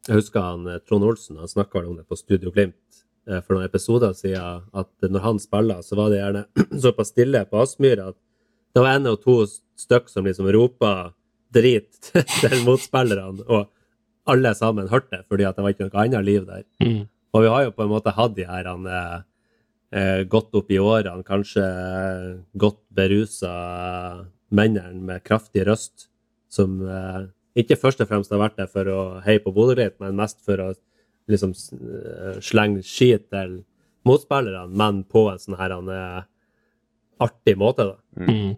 Jeg 0.08 0.16
husker 0.18 0.42
han 0.42 0.64
Trond 0.88 1.04
Olsen, 1.06 1.36
han 1.38 1.46
snakka 1.48 1.78
vel 1.78 1.92
om 1.92 1.96
det 2.00 2.08
på 2.08 2.16
Studio 2.18 2.50
Glimt 2.50 2.74
for 3.46 3.54
noen 3.56 3.64
episoder 3.68 4.12
siden, 4.12 4.64
at 4.76 4.90
når 5.08 5.22
han 5.24 5.38
spiller, 5.40 5.78
så 5.80 5.96
var 5.96 6.10
det 6.12 6.18
gjerne 6.18 6.42
såpass 6.84 7.08
stille 7.14 7.40
på 7.48 7.60
Aspmyra 7.62 8.10
at 8.10 8.18
det 8.74 8.82
var 8.84 8.98
en 8.98 9.06
og 9.14 9.22
to 9.22 9.36
stykk 9.80 10.10
som 10.12 10.26
liksom 10.26 10.50
ropa 10.52 10.90
drit 11.54 12.12
til 12.42 12.56
motspillerne, 12.66 13.46
og 13.46 13.70
alle 14.30 14.54
sammen 14.56 14.88
hørte 14.88 15.18
det, 15.18 15.26
fordi 15.28 15.46
at 15.48 15.56
det 15.56 15.64
var 15.64 15.74
ikke 15.74 15.88
noe 15.88 16.02
annet 16.04 16.26
liv 16.26 16.46
der. 16.48 16.64
Mm. 16.82 17.04
Og 17.34 17.44
vi 17.44 17.50
har 17.50 17.66
jo 17.66 17.74
på 17.74 17.84
en 17.84 17.92
måte 17.92 18.14
hatt 18.14 18.36
de 18.36 18.46
her 18.48 18.68
han, 18.70 18.86
eh, 18.86 19.20
eh, 19.98 20.22
godt 20.30 20.54
opp 20.56 20.70
i 20.70 20.80
årene, 20.80 21.26
kanskje 21.26 21.64
eh, 21.64 22.28
godt 22.58 22.80
berusa 22.94 23.52
mennene 24.54 25.02
med 25.10 25.24
kraftig 25.26 25.66
røst, 25.68 26.08
som 26.52 26.78
eh, 26.86 27.26
ikke 27.58 27.78
først 27.80 28.02
og 28.04 28.10
fremst 28.10 28.32
har 28.32 28.42
vært 28.42 28.58
der 28.60 28.70
for 28.70 28.90
å 28.90 29.00
heie 29.26 29.42
på 29.42 29.52
Bodø-Glimt, 29.54 29.98
men 30.02 30.18
mest 30.18 30.40
for 30.46 30.62
å 30.62 30.72
liksom 31.30 31.54
eh, 31.54 32.38
slenge 32.44 32.84
skit 32.86 33.28
til 33.34 33.62
motspillerne, 34.06 34.70
men 34.70 35.02
på 35.08 35.26
en 35.32 35.42
sånn 35.42 35.58
her 35.58 35.74
han, 35.74 35.90
artig 37.24 37.54
måte, 37.58 37.86
da. 37.88 38.24
Mm. 38.24 38.54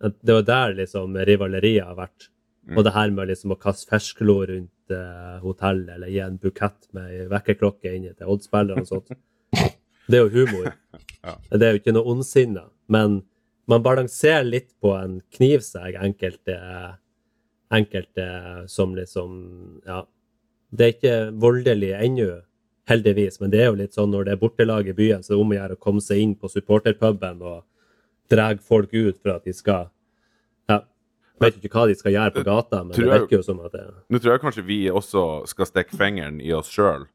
Det 0.00 0.32
var 0.32 0.44
der 0.48 0.76
liksom 0.78 1.16
rivaleriet 1.28 1.84
har 1.84 1.96
vært. 1.98 2.30
Og 2.76 2.84
det 2.86 2.92
her 2.94 3.10
med 3.12 3.30
liksom 3.30 3.54
å 3.54 3.58
kaste 3.60 3.88
fersklo 3.90 4.36
rundt 4.48 4.94
eh, 4.94 5.36
hotellet, 5.42 5.94
eller 5.96 6.12
gi 6.12 6.20
en 6.24 6.38
bukett 6.40 6.88
med 6.96 7.26
vekkerklokke 7.32 7.92
inn 7.96 8.06
til 8.12 8.30
oddspillere 8.30 8.84
og 8.84 8.88
sånt. 8.88 9.12
Det 10.10 10.18
er 10.18 10.26
jo 10.26 10.42
humor. 10.42 10.72
Det 11.52 11.66
er 11.66 11.74
jo 11.74 11.80
ikke 11.80 11.94
noe 11.94 12.14
ondsinna. 12.14 12.64
Men 12.90 13.20
man 13.70 13.82
balanserer 13.84 14.46
litt 14.46 14.72
på 14.82 14.94
en 14.96 15.20
knivsegg, 15.36 15.98
enkelte, 16.00 16.56
enkelte 17.70 18.30
som 18.70 18.96
liksom 18.98 19.36
Ja. 19.86 20.04
Det 20.70 20.84
er 20.84 20.92
ikke 20.94 21.14
voldelig 21.42 21.88
ennå, 21.98 22.28
heldigvis, 22.86 23.40
men 23.40 23.50
det 23.50 23.58
er 23.58 23.72
jo 23.72 23.78
litt 23.80 23.96
sånn 23.96 24.12
når 24.12 24.28
det 24.28 24.32
er 24.36 24.38
bortelag 24.38 24.86
i 24.86 24.94
byen, 24.94 25.24
så 25.26 25.34
er 25.34 25.40
om 25.42 25.50
å 25.50 25.56
gjøre 25.56 25.74
å 25.74 25.80
komme 25.82 26.02
seg 26.04 26.20
inn 26.22 26.34
på 26.38 26.50
supporterpuben 26.50 27.40
og 27.42 27.64
dra 28.30 28.50
folk 28.62 28.92
ut 28.94 29.18
for 29.22 29.36
at 29.36 29.44
de 29.44 29.52
skal 29.56 29.88
Ja. 30.70 30.80
Vet 31.40 31.56
ikke 31.60 31.72
hva 31.72 31.86
de 31.88 31.94
skal 31.98 32.12
gjøre 32.12 32.34
på 32.34 32.44
gata, 32.46 32.82
men 32.84 32.94
Tror 32.94 33.04
det 33.06 33.12
jeg- 33.12 33.20
virker 33.24 33.36
jo 33.36 33.42
som 33.42 33.60
at 33.64 33.72
det 33.72 33.86
Nå 34.08 34.18
tror 34.20 34.32
jeg 34.36 34.40
kanskje 34.44 34.64
vi 34.66 34.80
også 34.90 35.24
skal 35.50 35.66
stikke 35.66 35.96
fingeren 35.96 36.40
i 36.40 36.52
oss 36.52 36.68
sjøl 36.70 37.06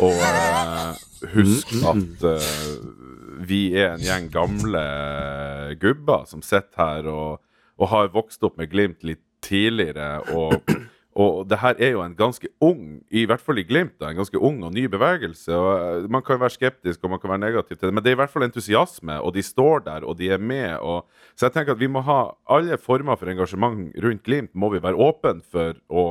og 0.00 0.14
uh, 0.14 0.94
huske 1.34 1.80
at 1.90 2.22
uh, 2.24 3.42
vi 3.44 3.74
er 3.76 3.96
en 3.96 4.00
gjeng 4.04 4.28
gamle 4.32 4.82
gubber 5.82 6.24
som 6.30 6.40
sitter 6.46 6.78
her 6.78 7.08
og, 7.10 7.40
og 7.78 7.88
har 7.90 8.12
vokst 8.14 8.44
opp 8.46 8.56
med 8.60 8.70
Glimt 8.70 9.02
litt 9.04 9.20
tidligere. 9.42 10.20
Og, 10.32 10.54
og 11.12 11.44
det 11.48 11.58
her 11.60 11.76
er 11.76 11.90
jo 11.92 12.00
en 12.00 12.14
ganske 12.16 12.48
ung, 12.64 13.02
i 13.12 13.26
hvert 13.28 13.42
fall 13.44 13.60
i 13.60 13.66
Glimt, 13.68 13.98
da, 14.00 14.08
en 14.08 14.20
ganske 14.22 14.38
ung 14.40 14.62
og 14.64 14.72
ny 14.72 14.86
bevegelse. 14.88 15.52
og 15.52 15.70
eh, 15.76 16.08
Man 16.10 16.24
kan 16.24 16.40
være 16.40 16.56
skeptisk 16.56 17.04
og 17.04 17.12
man 17.12 17.20
kan 17.20 17.34
være 17.34 17.42
negativ 17.44 17.76
til 17.76 17.88
det, 17.88 17.94
men 17.94 18.04
det 18.04 18.12
er 18.12 18.16
i 18.16 18.20
hvert 18.22 18.32
fall 18.32 18.46
entusiasme, 18.46 19.18
og 19.20 19.34
de 19.36 19.44
står 19.44 19.84
der 19.90 20.06
og 20.08 20.16
de 20.18 20.30
er 20.32 20.40
med. 20.40 20.78
Og, 20.80 21.04
så 21.36 21.46
jeg 21.46 21.58
tenker 21.58 21.76
at 21.76 21.80
vi 21.80 21.90
må 21.92 22.00
ha 22.06 22.32
alle 22.48 22.80
former 22.80 23.20
for 23.20 23.28
engasjement 23.28 23.92
rundt 24.02 24.24
Glimt 24.24 24.54
må 24.54 24.72
vi 24.72 24.80
være 24.80 24.96
åpne 24.96 25.44
for 25.52 25.76
å, 25.92 26.04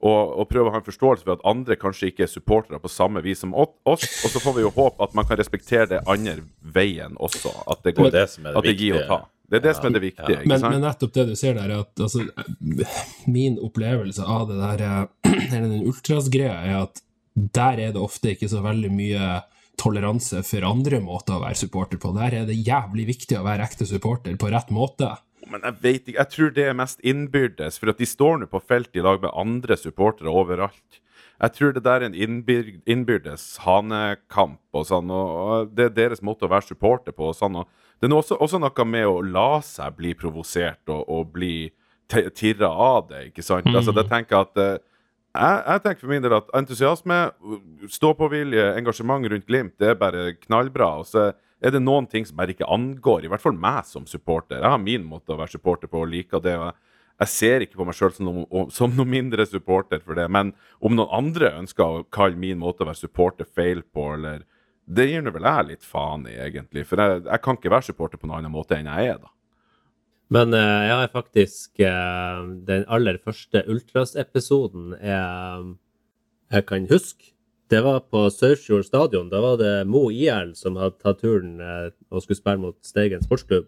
og, 0.00 0.20
og 0.40 0.48
prøve 0.50 0.70
å 0.70 0.74
ha 0.74 0.80
en 0.80 0.86
forståelse 0.86 1.26
for 1.26 1.36
at 1.36 1.46
andre 1.46 1.76
kanskje 1.78 2.10
ikke 2.10 2.26
er 2.26 2.32
supportere 2.32 2.80
på 2.82 2.90
samme 2.90 3.22
vis 3.22 3.44
som 3.44 3.54
oss. 3.54 3.76
Og 3.86 4.32
så 4.32 4.42
får 4.42 4.56
vi 4.56 4.64
jo 4.64 4.72
håpe 4.74 5.04
at 5.04 5.14
man 5.14 5.28
kan 5.28 5.38
respektere 5.38 5.86
det 5.92 6.00
andre 6.10 6.40
veien 6.60 7.14
også. 7.20 7.52
At 7.70 7.84
det, 7.84 7.94
går, 7.98 8.10
det 8.10 8.26
det 8.26 8.54
at 8.56 8.66
det 8.66 8.74
gir 8.80 8.96
og 8.96 9.04
viktige. 9.04 9.26
Det 9.50 9.58
er 9.58 9.64
det 9.64 9.76
som 9.76 9.88
er 9.88 9.96
det 9.96 10.02
viktige. 10.04 10.34
ikke 10.38 10.48
Men, 10.48 10.62
sant? 10.62 10.74
men 10.76 10.84
nettopp 10.86 11.14
det 11.16 11.24
du 11.26 11.36
ser 11.38 11.56
der, 11.58 11.70
er 11.74 11.82
at 11.82 12.02
altså, 12.06 12.26
min 13.26 13.56
opplevelse 13.58 14.22
av 14.22 14.44
det 14.50 14.58
der, 14.60 14.84
eh, 14.86 15.30
eller 15.56 15.72
den 15.72 15.88
ultras-greia, 15.90 16.60
er 16.68 16.84
at 16.84 17.02
der 17.34 17.82
er 17.88 17.96
det 17.96 18.02
ofte 18.02 18.34
ikke 18.34 18.50
så 18.50 18.62
veldig 18.62 18.92
mye 18.94 19.40
toleranse 19.80 20.44
for 20.46 20.66
andre 20.68 21.00
måter 21.02 21.38
å 21.38 21.42
være 21.42 21.58
supporter 21.58 21.98
på. 22.00 22.12
Der 22.14 22.36
er 22.42 22.46
det 22.48 22.58
jævlig 22.58 23.08
viktig 23.14 23.38
å 23.40 23.44
være 23.46 23.66
ekte 23.66 23.88
supporter 23.88 24.36
på 24.38 24.52
rett 24.52 24.70
måte. 24.74 25.14
Men 25.50 25.64
jeg 25.66 25.78
vet 25.82 26.00
ikke, 26.04 26.18
jeg 26.18 26.32
tror 26.34 26.50
det 26.54 26.66
er 26.68 26.78
mest 26.78 27.00
innbyrdes, 27.02 27.78
for 27.80 27.90
at 27.90 28.00
de 28.00 28.06
står 28.06 28.42
nå 28.42 28.50
på 28.50 28.60
felt 28.62 28.94
i 28.94 29.02
lag 29.02 29.22
med 29.22 29.34
andre 29.34 29.78
supportere 29.80 30.30
overalt. 30.30 31.00
Jeg 31.40 31.56
tror 31.56 31.72
det 31.72 31.82
der 31.86 32.04
er 32.04 32.10
en 32.10 32.16
innbyrdes 32.84 33.44
hanekamp 33.64 34.60
og 34.76 34.84
sånn, 34.86 35.10
og 35.10 35.30
og 35.40 35.70
det 35.74 35.88
er 35.88 35.96
deres 35.96 36.20
måte 36.22 36.44
å 36.44 36.52
være 36.52 36.68
supporter 36.68 37.16
på 37.16 37.30
og 37.30 37.38
sånn. 37.38 37.62
Og 37.62 37.88
det 38.00 38.08
er 38.08 38.16
også, 38.16 38.38
også 38.40 38.60
noe 38.62 38.86
med 38.88 39.06
å 39.06 39.20
la 39.20 39.60
seg 39.64 39.96
bli 39.98 40.14
provosert 40.16 40.88
og, 40.88 41.04
og 41.08 41.34
bli 41.34 41.70
tirra 42.10 42.70
av 42.72 43.10
det, 43.10 43.26
ikke 43.28 43.44
sant? 43.44 43.68
Altså, 43.70 43.92
det 43.94 44.08
tenker 44.10 44.36
jeg 44.36 44.48
at 44.48 44.60
eh, 44.62 44.78
jeg, 45.30 45.58
jeg 45.62 45.82
tenker 45.84 46.02
for 46.02 46.10
min 46.10 46.24
del 46.24 46.34
at 46.34 46.48
entusiasme, 46.58 47.18
stå-på-vilje, 47.94 48.64
engasjement 48.80 49.28
rundt 49.30 49.46
Glimt, 49.46 49.76
det 49.78 49.92
er 49.92 50.00
bare 50.00 50.32
knallbra. 50.40 50.88
Og 51.02 51.06
så 51.06 51.28
er 51.60 51.74
det 51.74 51.82
noen 51.84 52.08
ting 52.10 52.26
som 52.26 52.40
bare 52.40 52.54
ikke 52.54 52.68
angår, 52.72 53.26
i 53.26 53.30
hvert 53.30 53.44
fall 53.44 53.54
meg 53.54 53.84
som 53.86 54.08
supporter. 54.10 54.58
Jeg 54.58 54.74
har 54.74 54.82
min 54.82 55.04
måte 55.06 55.34
å 55.34 55.38
være 55.38 55.54
supporter 55.54 55.90
på 55.90 56.02
og 56.02 56.10
liker 56.10 56.42
det. 56.42 56.56
og 56.58 56.70
jeg, 56.70 56.78
jeg 57.20 57.32
ser 57.34 57.66
ikke 57.66 57.78
på 57.78 57.86
meg 57.86 57.98
sjøl 57.98 58.14
som, 58.16 58.40
som 58.74 58.96
noe 58.96 59.08
mindre 59.08 59.46
supporter 59.46 60.02
for 60.02 60.18
det. 60.18 60.26
Men 60.32 60.54
om 60.80 60.96
noen 60.96 61.14
andre 61.20 61.52
ønsker 61.60 61.84
å 61.84 62.06
kalle 62.10 62.40
min 62.40 62.58
måte 62.58 62.82
å 62.82 62.90
være 62.90 63.04
supporter 63.04 63.46
feil 63.46 63.84
på, 63.84 64.14
eller 64.16 64.42
Det 64.86 65.06
gir 65.06 65.22
nå 65.22 65.32
vel 65.34 65.46
jeg 65.46 65.66
litt 65.68 65.86
faen 65.86 66.24
i, 66.28 66.36
egentlig. 66.46 66.86
For 66.88 67.00
jeg, 67.00 67.24
jeg 67.26 67.42
kan 67.44 67.58
ikke 67.58 67.72
være 67.72 67.88
supporter 67.90 68.20
på 68.20 68.28
noen 68.28 68.40
annen 68.40 68.54
måte 68.54 68.78
enn 68.78 68.90
jeg 68.90 69.12
er, 69.14 69.20
da. 69.22 69.32
Men 70.30 70.54
uh, 70.54 70.82
jeg 70.86 70.94
har 70.94 71.10
faktisk 71.10 71.82
uh, 71.82 72.46
den 72.66 72.86
aller 72.86 73.18
første 73.18 73.64
Ultras-episoden 73.66 74.94
jeg, 75.02 75.74
jeg 76.54 76.66
kan 76.68 76.86
huske. 76.90 77.32
Det 77.70 77.80
var 77.86 78.04
på 78.10 78.24
Sørfjord 78.34 78.86
stadion. 78.86 79.30
Da 79.30 79.42
var 79.42 79.58
det 79.58 79.74
Mo 79.90 80.08
IL 80.10 80.54
som 80.58 80.78
hadde 80.78 80.98
tatt 81.02 81.22
turen 81.22 81.58
uh, 81.62 81.90
og 82.10 82.22
skulle 82.22 82.38
spille 82.38 82.62
mot 82.62 82.78
Steigen 82.86 83.26
sportsklubb. 83.26 83.66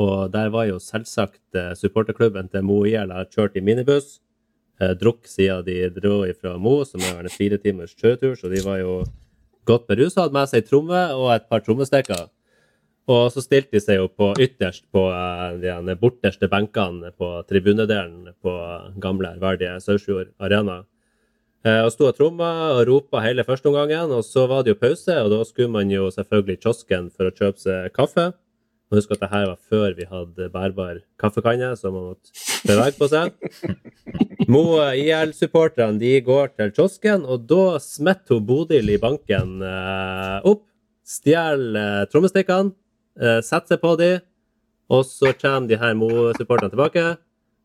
Og 0.00 0.30
der 0.32 0.52
var 0.52 0.68
jo 0.68 0.78
selvsagt 0.80 1.56
supporterklubben 1.76 2.48
til 2.48 2.64
Mo 2.64 2.78
IL 2.88 3.12
har 3.12 3.28
kjørt 3.28 3.58
i 3.60 3.64
minibuss. 3.64 4.20
Eh, 4.80 4.94
drukk 4.96 5.28
siden 5.28 5.64
de 5.66 5.76
dro 5.92 6.22
ifra 6.24 6.54
Mo, 6.58 6.78
som 6.88 7.02
er 7.04 7.20
en 7.20 7.32
fire 7.32 7.58
timers 7.60 7.92
kjøretur, 7.98 8.32
så 8.38 8.48
de 8.48 8.62
var 8.64 8.78
jo 8.80 8.94
godt 9.70 9.88
berusa. 9.90 10.26
Hadde 10.26 10.36
med 10.36 10.50
seg 10.50 10.68
tromme 10.68 11.06
og 11.16 11.30
et 11.36 11.48
par 11.50 11.64
trommestikker. 11.64 12.28
Og 13.10 13.32
så 13.34 13.42
stilte 13.42 13.74
de 13.74 13.82
seg 13.82 13.98
jo 13.98 14.06
på 14.12 14.30
ytterst 14.38 14.84
på 14.94 15.06
eh, 15.10 15.58
de 15.86 15.96
borteste 15.98 16.46
benkene 16.50 17.10
på 17.18 17.32
tribunedelen 17.48 18.34
på 18.44 18.54
gamle, 19.02 19.34
ærverdige 19.38 19.78
Saursfjord 19.82 20.30
Arena. 20.38 20.82
Eh, 21.66 21.82
og 21.84 21.90
sto 21.92 22.06
og 22.08 22.16
tromma 22.16 22.50
og 22.76 22.84
ropa 22.88 23.20
hele 23.24 23.44
førsteomgangen, 23.44 24.14
og 24.16 24.22
så 24.24 24.46
var 24.48 24.62
det 24.64 24.74
jo 24.74 24.80
pause, 24.80 25.16
og 25.24 25.32
da 25.32 25.40
skulle 25.44 25.72
man 25.74 25.90
jo 25.92 26.06
selvfølgelig 26.14 26.56
i 26.56 26.62
kiosken 26.62 27.10
for 27.12 27.28
å 27.28 27.34
kjøpe 27.34 27.60
seg 27.60 27.90
kaffe. 27.96 28.30
Og 28.90 28.98
Husk 28.98 29.12
at 29.14 29.20
det 29.22 29.30
her 29.30 29.46
var 29.46 29.58
før 29.70 29.94
vi 29.94 30.06
hadde 30.10 30.48
bærbar 30.50 30.96
kaffekanne, 31.20 31.70
så 31.78 31.92
man 31.94 32.08
måtte 32.10 32.32
bevege 32.66 32.96
på 32.98 33.06
seg. 33.10 33.36
Mo 34.50 34.64
IL-supporterne 34.82 36.00
de 36.00 36.16
går 36.26 36.50
til 36.58 36.72
kiosken, 36.74 37.22
og 37.22 37.46
da 37.50 37.78
smetter 37.82 38.34
hun 38.34 38.48
Bodil 38.48 38.90
i 38.90 38.98
banken 38.98 39.60
eh, 39.62 40.40
opp, 40.50 40.64
stjeler 41.06 41.78
eh, 41.78 42.08
trommestikkene, 42.10 42.74
eh, 43.20 43.38
setter 43.46 43.76
seg 43.76 43.84
på 43.84 43.94
dem, 44.00 44.24
og 44.90 45.06
så 45.06 45.30
kommer 45.38 45.70
de 45.70 45.78
her 45.78 45.94
Mo-supporterne 45.94 46.74
tilbake 46.74 47.04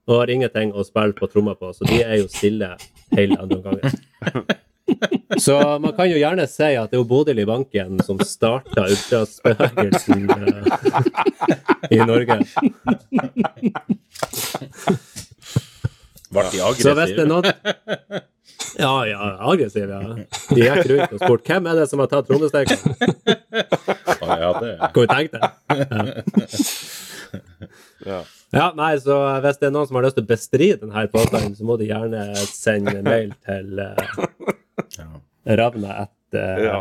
og 0.06 0.20
har 0.20 0.30
ingenting 0.30 0.76
å 0.78 0.86
spille 0.86 1.18
på 1.18 1.26
tromma 1.32 1.56
på, 1.58 1.72
så 1.74 1.90
de 1.90 2.04
er 2.06 2.20
jo 2.22 2.30
stille 2.30 2.76
hele 3.18 3.40
andre 3.42 3.58
omgangen. 3.58 4.46
Så 5.42 5.58
man 5.80 5.94
kan 5.98 6.10
jo 6.10 6.18
gjerne 6.20 6.46
si 6.50 6.72
at 6.80 6.92
det 6.92 7.00
er 7.00 7.08
Bodil 7.10 7.42
i 7.42 7.48
banken 7.48 8.00
som 8.06 8.20
starta 8.26 8.86
ultrasbevegelsen 8.88 10.30
eh, 10.36 10.64
i 11.96 12.00
Norge. 12.04 12.40
Ble 16.36 16.46
de 16.52 16.58
det 16.58 16.64
aggressive? 16.68 18.24
Ja, 18.76 19.06
ja, 19.08 19.38
aggressiv, 19.40 19.90
ja. 19.90 20.00
De 20.50 20.60
gikk 20.60 20.90
rundt 20.92 21.14
og 21.16 21.20
spurte 21.22 21.54
hvem 21.54 21.70
er 21.72 21.80
det 21.80 21.86
som 21.92 22.02
har 22.04 22.10
tatt 22.12 22.28
trommestikken. 22.28 22.80
Å, 24.20 24.26
Ja, 24.36 24.50
det 24.60 24.72
Hva 24.82 24.90
du 24.96 25.08
tenkte 25.12 25.40
Ja. 28.06 28.20
Ja, 28.56 28.70
nei, 28.78 28.94
så 29.04 29.16
hvis 29.44 29.58
det 29.60 29.68
er 29.68 29.74
noen 29.76 29.88
som 29.90 29.98
har 29.98 30.06
lyst 30.06 30.16
til 30.16 30.24
å 30.24 30.30
bestride 30.30 30.78
denne 30.84 31.08
påstanden, 31.12 31.56
så 31.58 31.66
må 31.68 31.76
de 31.80 31.90
gjerne 31.90 32.22
sende 32.48 33.02
mail 33.04 33.34
til 33.44 33.82
uh, 33.82 33.96
Ravna 35.46 35.98
etter 36.06 36.64
Ja. 36.66 36.80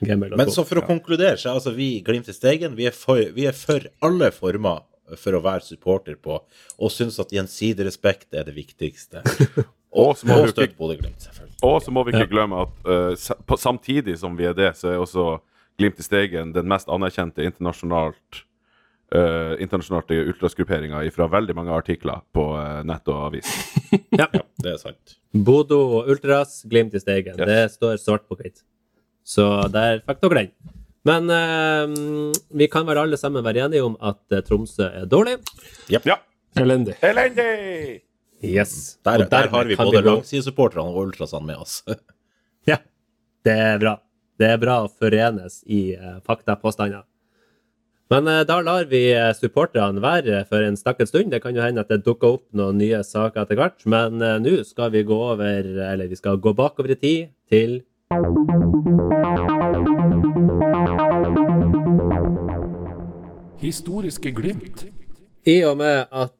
gmail.com. 0.00 0.36
Men 0.38 0.50
så 0.52 0.64
for 0.64 0.80
å 0.80 0.86
konkludere, 0.86 1.36
så 1.40 1.50
er 1.50 1.58
altså 1.60 1.72
vi 1.76 1.96
i 1.96 2.02
Glimt 2.04 2.28
i 2.28 2.34
Steigen 2.36 2.76
vi 2.76 2.86
er, 2.88 2.94
for, 2.96 3.20
vi 3.36 3.46
er 3.48 3.56
for 3.56 3.88
alle 4.04 4.30
former 4.32 4.84
for 5.20 5.36
å 5.38 5.42
være 5.44 5.62
supporter 5.62 6.16
på, 6.18 6.40
og 6.78 6.90
syns 6.90 7.18
at 7.22 7.30
gjensidig 7.34 7.86
respekt 7.86 8.34
er 8.34 8.48
det 8.48 8.56
viktigste. 8.56 9.22
Og 9.96 10.16
så 10.18 10.26
må 10.28 10.34
Og 10.42 10.50
vi 10.50 10.66
ikke. 10.66 11.46
Og 11.64 11.78
så 11.80 11.92
må 11.94 12.02
vi 12.04 12.12
ikke 12.12 12.28
glemme 12.28 12.66
at 12.66 12.72
uh, 12.84 13.36
på, 13.48 13.56
samtidig 13.56 14.18
som 14.20 14.34
vi 14.36 14.44
er 14.44 14.52
det, 14.56 14.74
så 14.76 14.90
er 14.92 15.00
også 15.00 15.38
Glimt 15.76 15.98
i 16.00 16.04
Steigen 16.04 16.52
den 16.52 16.68
mest 16.68 16.88
anerkjente 16.88 17.44
internasjonalt 17.44 18.42
uh, 19.14 19.54
internasjonale 19.62 20.24
ultrasgrupperinger 20.32 21.10
fra 21.14 21.28
veldig 21.30 21.54
mange 21.58 21.74
artikler 21.74 22.22
på 22.34 22.48
uh, 22.56 22.82
nett 22.86 23.12
og 23.12 23.28
avis. 23.30 23.52
Ja. 24.16 24.26
Det 24.62 24.70
er 24.72 24.78
sant. 24.80 25.18
Bodo 25.30 25.76
og 25.98 26.08
Ultras, 26.10 26.62
Glimt 26.68 26.94
i 26.96 27.00
Steigen. 27.02 27.36
Yes. 27.36 27.46
Det 27.48 27.76
står 27.76 28.00
svart 28.00 28.24
på 28.28 28.38
hvitt. 28.38 28.62
Så 29.26 29.44
der 29.74 30.00
fikk 30.06 30.22
dere 30.22 30.40
den. 30.40 30.52
Men 31.06 31.30
uh, 31.30 32.32
vi 32.58 32.66
kan 32.70 32.86
vel 32.88 32.98
alle 32.98 33.18
sammen 33.20 33.44
være 33.46 33.66
enige 33.66 33.84
om 33.86 33.94
at 34.02 34.18
eh, 34.34 34.42
Tromsø 34.46 34.88
er 34.88 35.06
dårlig? 35.10 35.36
Ja! 35.92 36.18
Elendig. 36.58 36.96
Elendig! 37.04 38.02
Yes. 38.42 38.96
Der, 39.04 39.22
Og 39.22 39.30
der 39.30 39.30
dermed 39.30 39.54
har 39.54 39.70
vi 39.70 39.76
både 39.78 40.02
langsidesupporterne 40.02 40.90
og 40.90 41.10
ultrasene 41.10 41.46
med 41.52 41.62
oss. 41.62 41.82
Ja, 42.66 42.80
det 43.46 43.52
er 43.62 43.76
bra. 43.78 43.92
Det 44.42 44.48
er 44.50 44.56
bra 44.58 44.80
å 44.82 44.88
forenes 44.90 45.60
i 45.70 45.94
uh, 45.94 46.16
faktapåstander. 46.26 47.04
Men 48.08 48.28
eh, 48.28 48.44
da 48.46 48.60
lar 48.62 48.86
vi 48.86 49.00
eh, 49.10 49.32
supporterne 49.34 50.02
være 50.02 50.44
for 50.46 50.62
en 50.62 50.78
stakket 50.78 51.10
stund. 51.10 51.32
Det 51.34 51.42
kan 51.42 51.56
jo 51.56 51.64
hende 51.64 51.82
at 51.82 51.90
det 51.90 52.04
dukker 52.06 52.38
opp 52.38 52.44
noen 52.54 52.78
nye 52.78 53.02
saker 53.02 53.42
etter 53.42 53.58
hvert. 53.58 53.82
Men 53.82 54.22
eh, 54.22 54.38
nå 54.42 54.60
skal 54.68 54.92
vi 54.94 55.02
gå 55.06 55.18
over, 55.32 55.66
eller 55.90 56.10
vi 56.10 56.18
skal 56.18 56.38
gå 56.38 56.54
bakover 56.54 56.94
i 56.94 57.00
tid 57.00 57.34
til 57.50 57.80
Historiske 63.56 64.30
glimt. 64.36 64.84
I 65.46 65.64
og 65.66 65.80
med 65.80 66.06
at 66.14 66.34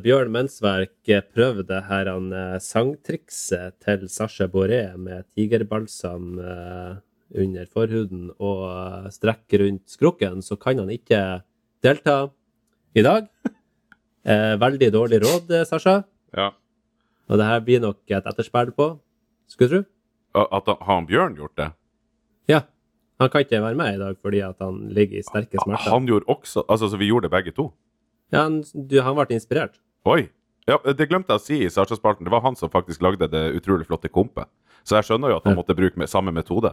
Bjørn 0.00 0.32
Mensverk 0.32 1.10
prøvde 1.34 1.82
her 1.86 2.08
han 2.08 2.32
sangtrikset 2.64 3.76
til 3.84 4.08
Sasha 4.10 4.48
Boré 4.50 4.80
med 4.96 5.28
tigerbalsam 5.36 6.40
under 7.38 7.66
forhuden 7.70 8.30
og 8.38 9.10
strekker 9.14 9.64
rundt 9.64 9.90
skrukken, 9.90 10.42
så 10.42 10.56
kan 10.60 10.78
han 10.82 10.90
ikke 10.90 11.42
delta 11.84 12.28
i 12.94 13.06
dag. 13.06 13.30
Eh, 14.20 14.52
veldig 14.60 14.90
dårlig 14.92 15.16
råd, 15.22 15.46
eh, 15.56 15.62
Sasha. 15.64 16.02
Ja. 16.36 16.50
Og 17.32 17.38
det 17.40 17.46
her 17.48 17.62
blir 17.64 17.80
nok 17.80 18.02
et 18.12 18.26
etterspill 18.28 18.68
på, 18.76 18.88
skulle 19.48 19.70
du 19.70 19.86
tro. 20.34 20.42
At 20.58 20.68
Har 20.68 20.90
han 20.94 21.06
Bjørn 21.08 21.38
gjort 21.38 21.54
det? 21.56 21.70
Ja. 22.46 22.60
Han 23.18 23.30
kan 23.32 23.46
ikke 23.46 23.62
være 23.64 23.78
med 23.80 23.94
i 23.94 23.98
dag 23.98 24.18
fordi 24.20 24.42
at 24.44 24.60
han 24.60 24.90
ligger 24.92 25.18
i 25.18 25.24
sterke 25.24 25.56
smerter. 25.64 25.88
Han 25.88 26.04
gjorde 26.04 26.28
også 26.28 26.66
Altså, 26.68 26.90
så 26.92 27.00
vi 27.00 27.08
gjorde 27.08 27.30
det 27.30 27.30
begge 27.30 27.52
to? 27.56 27.70
Ja, 28.32 28.42
han, 28.42 28.60
du, 28.74 29.00
han 29.00 29.16
ble 29.16 29.26
inspirert. 29.40 29.80
Oi! 30.04 30.28
Ja, 30.70 30.78
Det 30.86 31.08
glemte 31.10 31.34
jeg 31.34 31.40
å 31.40 31.42
si 31.42 31.60
i 31.66 31.70
Sasha-spalten. 31.72 32.26
Det 32.26 32.32
var 32.32 32.44
han 32.44 32.56
som 32.58 32.70
faktisk 32.70 33.02
lagde 33.02 33.26
det 33.32 33.42
utrolig 33.58 33.88
flotte 33.88 34.10
kompet. 34.12 34.46
Så 34.86 34.96
jeg 34.96 35.08
skjønner 35.08 35.32
jo 35.32 35.40
at 35.40 35.48
han 35.48 35.58
måtte 35.58 35.76
bruke 35.76 35.98
med, 36.00 36.08
samme 36.10 36.32
metode. 36.34 36.72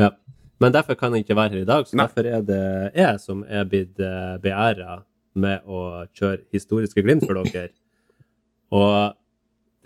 Ja. 0.00 0.14
Men 0.60 0.74
derfor 0.74 0.96
kan 0.98 1.14
han 1.14 1.22
ikke 1.22 1.36
være 1.38 1.54
her 1.54 1.62
i 1.62 1.68
dag, 1.68 1.86
så 1.88 1.96
Nei. 1.96 2.04
derfor 2.04 2.26
er 2.28 2.42
det 2.44 2.64
jeg 2.96 3.20
som 3.22 3.44
er 3.48 3.64
blitt 3.68 4.00
eh, 4.04 4.34
beæra 4.42 4.98
med 5.40 5.64
å 5.64 6.04
kjøre 6.16 6.42
historiske 6.52 7.04
glimt 7.04 7.24
for 7.24 7.40
dere. 7.40 7.70
Og 8.80 9.16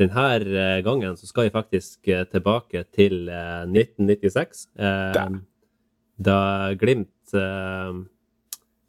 denne 0.00 0.24
eh, 0.42 0.80
gangen 0.82 1.14
så 1.18 1.28
skal 1.30 1.46
vi 1.46 1.54
faktisk 1.54 2.10
eh, 2.10 2.24
tilbake 2.26 2.84
til 2.94 3.28
eh, 3.30 3.62
1996. 3.70 4.64
Eh, 4.74 5.20
da 6.24 6.38
Glimt 6.78 7.34
eh, 7.38 7.92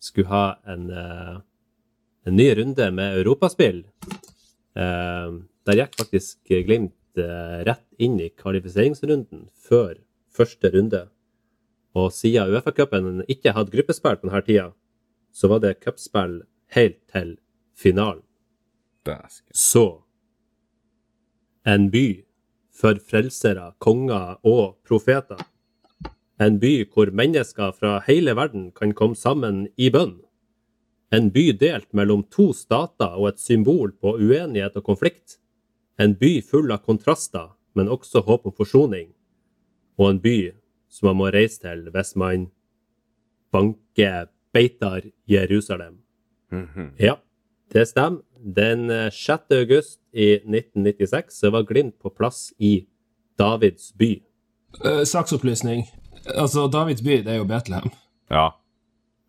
skulle 0.01 0.31
ha 0.33 0.45
en, 0.69 0.89
en 0.89 2.37
ny 2.37 2.49
runde 2.57 2.89
med 2.97 3.19
europaspill. 3.21 3.83
Eh, 4.75 5.35
der 5.65 5.79
gikk 5.79 5.95
faktisk 6.01 6.51
Glimt 6.67 7.19
eh, 7.19 7.63
rett 7.67 7.85
inn 7.97 8.19
i 8.19 8.29
kvalifiseringsrunden 8.29 9.47
før 9.55 9.95
første 10.35 10.71
runde. 10.73 11.05
Og 11.95 12.11
siden 12.11 12.51
Uefa-cupen 12.51 13.23
ikke 13.31 13.55
hadde 13.55 13.71
gruppespill 13.71 14.19
på 14.19 14.27
denne 14.27 14.43
tida, 14.43 14.69
så 15.31 15.47
var 15.51 15.63
det 15.63 15.79
cupspill 15.83 16.41
helt 16.75 16.99
til 17.11 17.37
finalen. 17.75 18.23
Så 19.53 20.01
en 21.65 21.89
by 21.93 22.25
for 22.75 22.99
frelsere, 22.99 23.71
konger 23.79 24.35
og 24.43 24.75
profeter. 24.85 25.39
En 26.41 26.59
by 26.59 26.83
hvor 26.91 27.13
mennesker 27.15 27.71
fra 27.77 28.01
hele 28.07 28.35
verden 28.35 28.71
kan 28.75 28.91
komme 28.93 29.15
sammen 29.15 29.67
i 29.77 29.89
bønn. 29.89 30.24
En 31.15 31.29
by 31.31 31.51
delt 31.55 31.93
mellom 31.95 32.25
to 32.33 32.49
stater 32.53 33.15
og 33.15 33.29
et 33.29 33.39
symbol 33.39 33.93
på 34.01 34.17
uenighet 34.19 34.75
og 34.75 34.83
konflikt. 34.89 35.37
En 36.01 36.15
by 36.19 36.41
full 36.43 36.73
av 36.75 36.81
kontraster, 36.83 37.53
men 37.75 37.91
også 37.91 38.23
håp 38.25 38.49
om 38.49 38.55
forsoning. 38.55 39.13
Og 39.95 40.09
en 40.09 40.19
by 40.19 40.37
som 40.91 41.09
man 41.09 41.19
må 41.21 41.29
reise 41.31 41.61
til 41.63 41.85
hvis 41.93 42.15
man 42.19 42.49
banker 43.55 44.27
Beitar 44.55 45.07
Jerusalem. 45.27 46.01
Mhm. 46.51 46.91
Ja, 46.99 47.15
det 47.71 47.87
stemmer. 47.87 48.21
Den 48.45 48.89
eh, 48.89 49.09
6. 49.11 49.51
august 49.51 49.99
i 50.13 50.35
1996 50.43 51.39
så 51.39 51.49
var 51.51 51.63
Glimt 51.65 51.95
på 51.99 52.11
plass 52.13 52.53
i 52.59 52.85
Davids 53.39 53.93
by. 53.97 54.21
Eh, 54.85 55.03
saksopplysning. 55.03 55.87
Altså, 56.35 56.67
Davids 56.67 57.01
by, 57.01 57.23
det 57.23 57.27
er 57.33 57.39
jo 57.39 57.47
Betlehem. 57.49 57.89
Ja. 58.29 58.49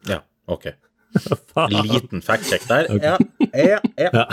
Ja, 0.09 0.20
ok. 0.47 0.66
Liten 1.93 2.23
fact-check 2.25 2.67
der. 2.69 2.91
Ja, 3.03 3.17
ja, 3.53 3.81
ja. 3.97 4.11
Ja. 4.12 4.27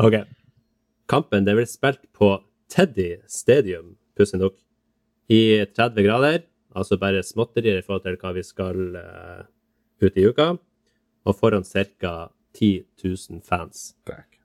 Ok. 0.00 0.16
Kampen 1.10 1.46
det 1.46 1.56
ble 1.58 1.66
spilt 1.68 2.02
på 2.16 2.34
Teddy 2.72 3.18
Stadium, 3.28 3.96
pussig 4.16 4.40
nok, 4.40 4.56
i 5.28 5.64
30 5.76 6.06
grader. 6.06 6.44
Altså 6.72 6.96
bare 7.00 7.24
småtterier 7.24 7.80
i 7.80 7.84
forhold 7.84 8.06
til 8.06 8.16
hva 8.20 8.32
vi 8.32 8.44
skal 8.46 8.96
uh, 8.96 9.42
ut 10.00 10.16
i 10.16 10.24
uka. 10.28 10.54
Og 11.28 11.36
foran 11.38 11.66
ca. 11.68 12.30
10 12.52 12.84
000 13.04 13.40
fans. 13.44 13.94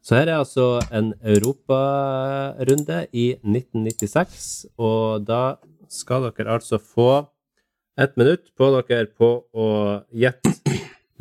Så 0.01 0.15
her 0.15 0.29
er 0.29 0.37
altså 0.39 0.79
en 0.95 1.13
europarunde 1.19 3.07
i 3.11 3.33
1996, 3.43 4.67
og 4.79 5.25
da 5.27 5.57
skal 5.91 6.29
dere 6.29 6.53
altså 6.55 6.79
få 6.79 7.25
ett 7.97 8.15
minutt 8.17 8.51
på 8.57 8.69
dere 8.87 9.07
på 9.09 9.29
å 9.53 9.67
gjette 10.13 10.53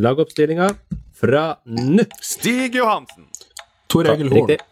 lagoppstillinga 0.02 0.68
fra 1.16 1.44
nå. 1.64 2.04
Stig 2.20 2.76
Johansen! 2.76 3.26
Tor 3.88 4.08
Egil 4.10 4.28
Horn. 4.28 4.48
Riktig. 4.50 4.66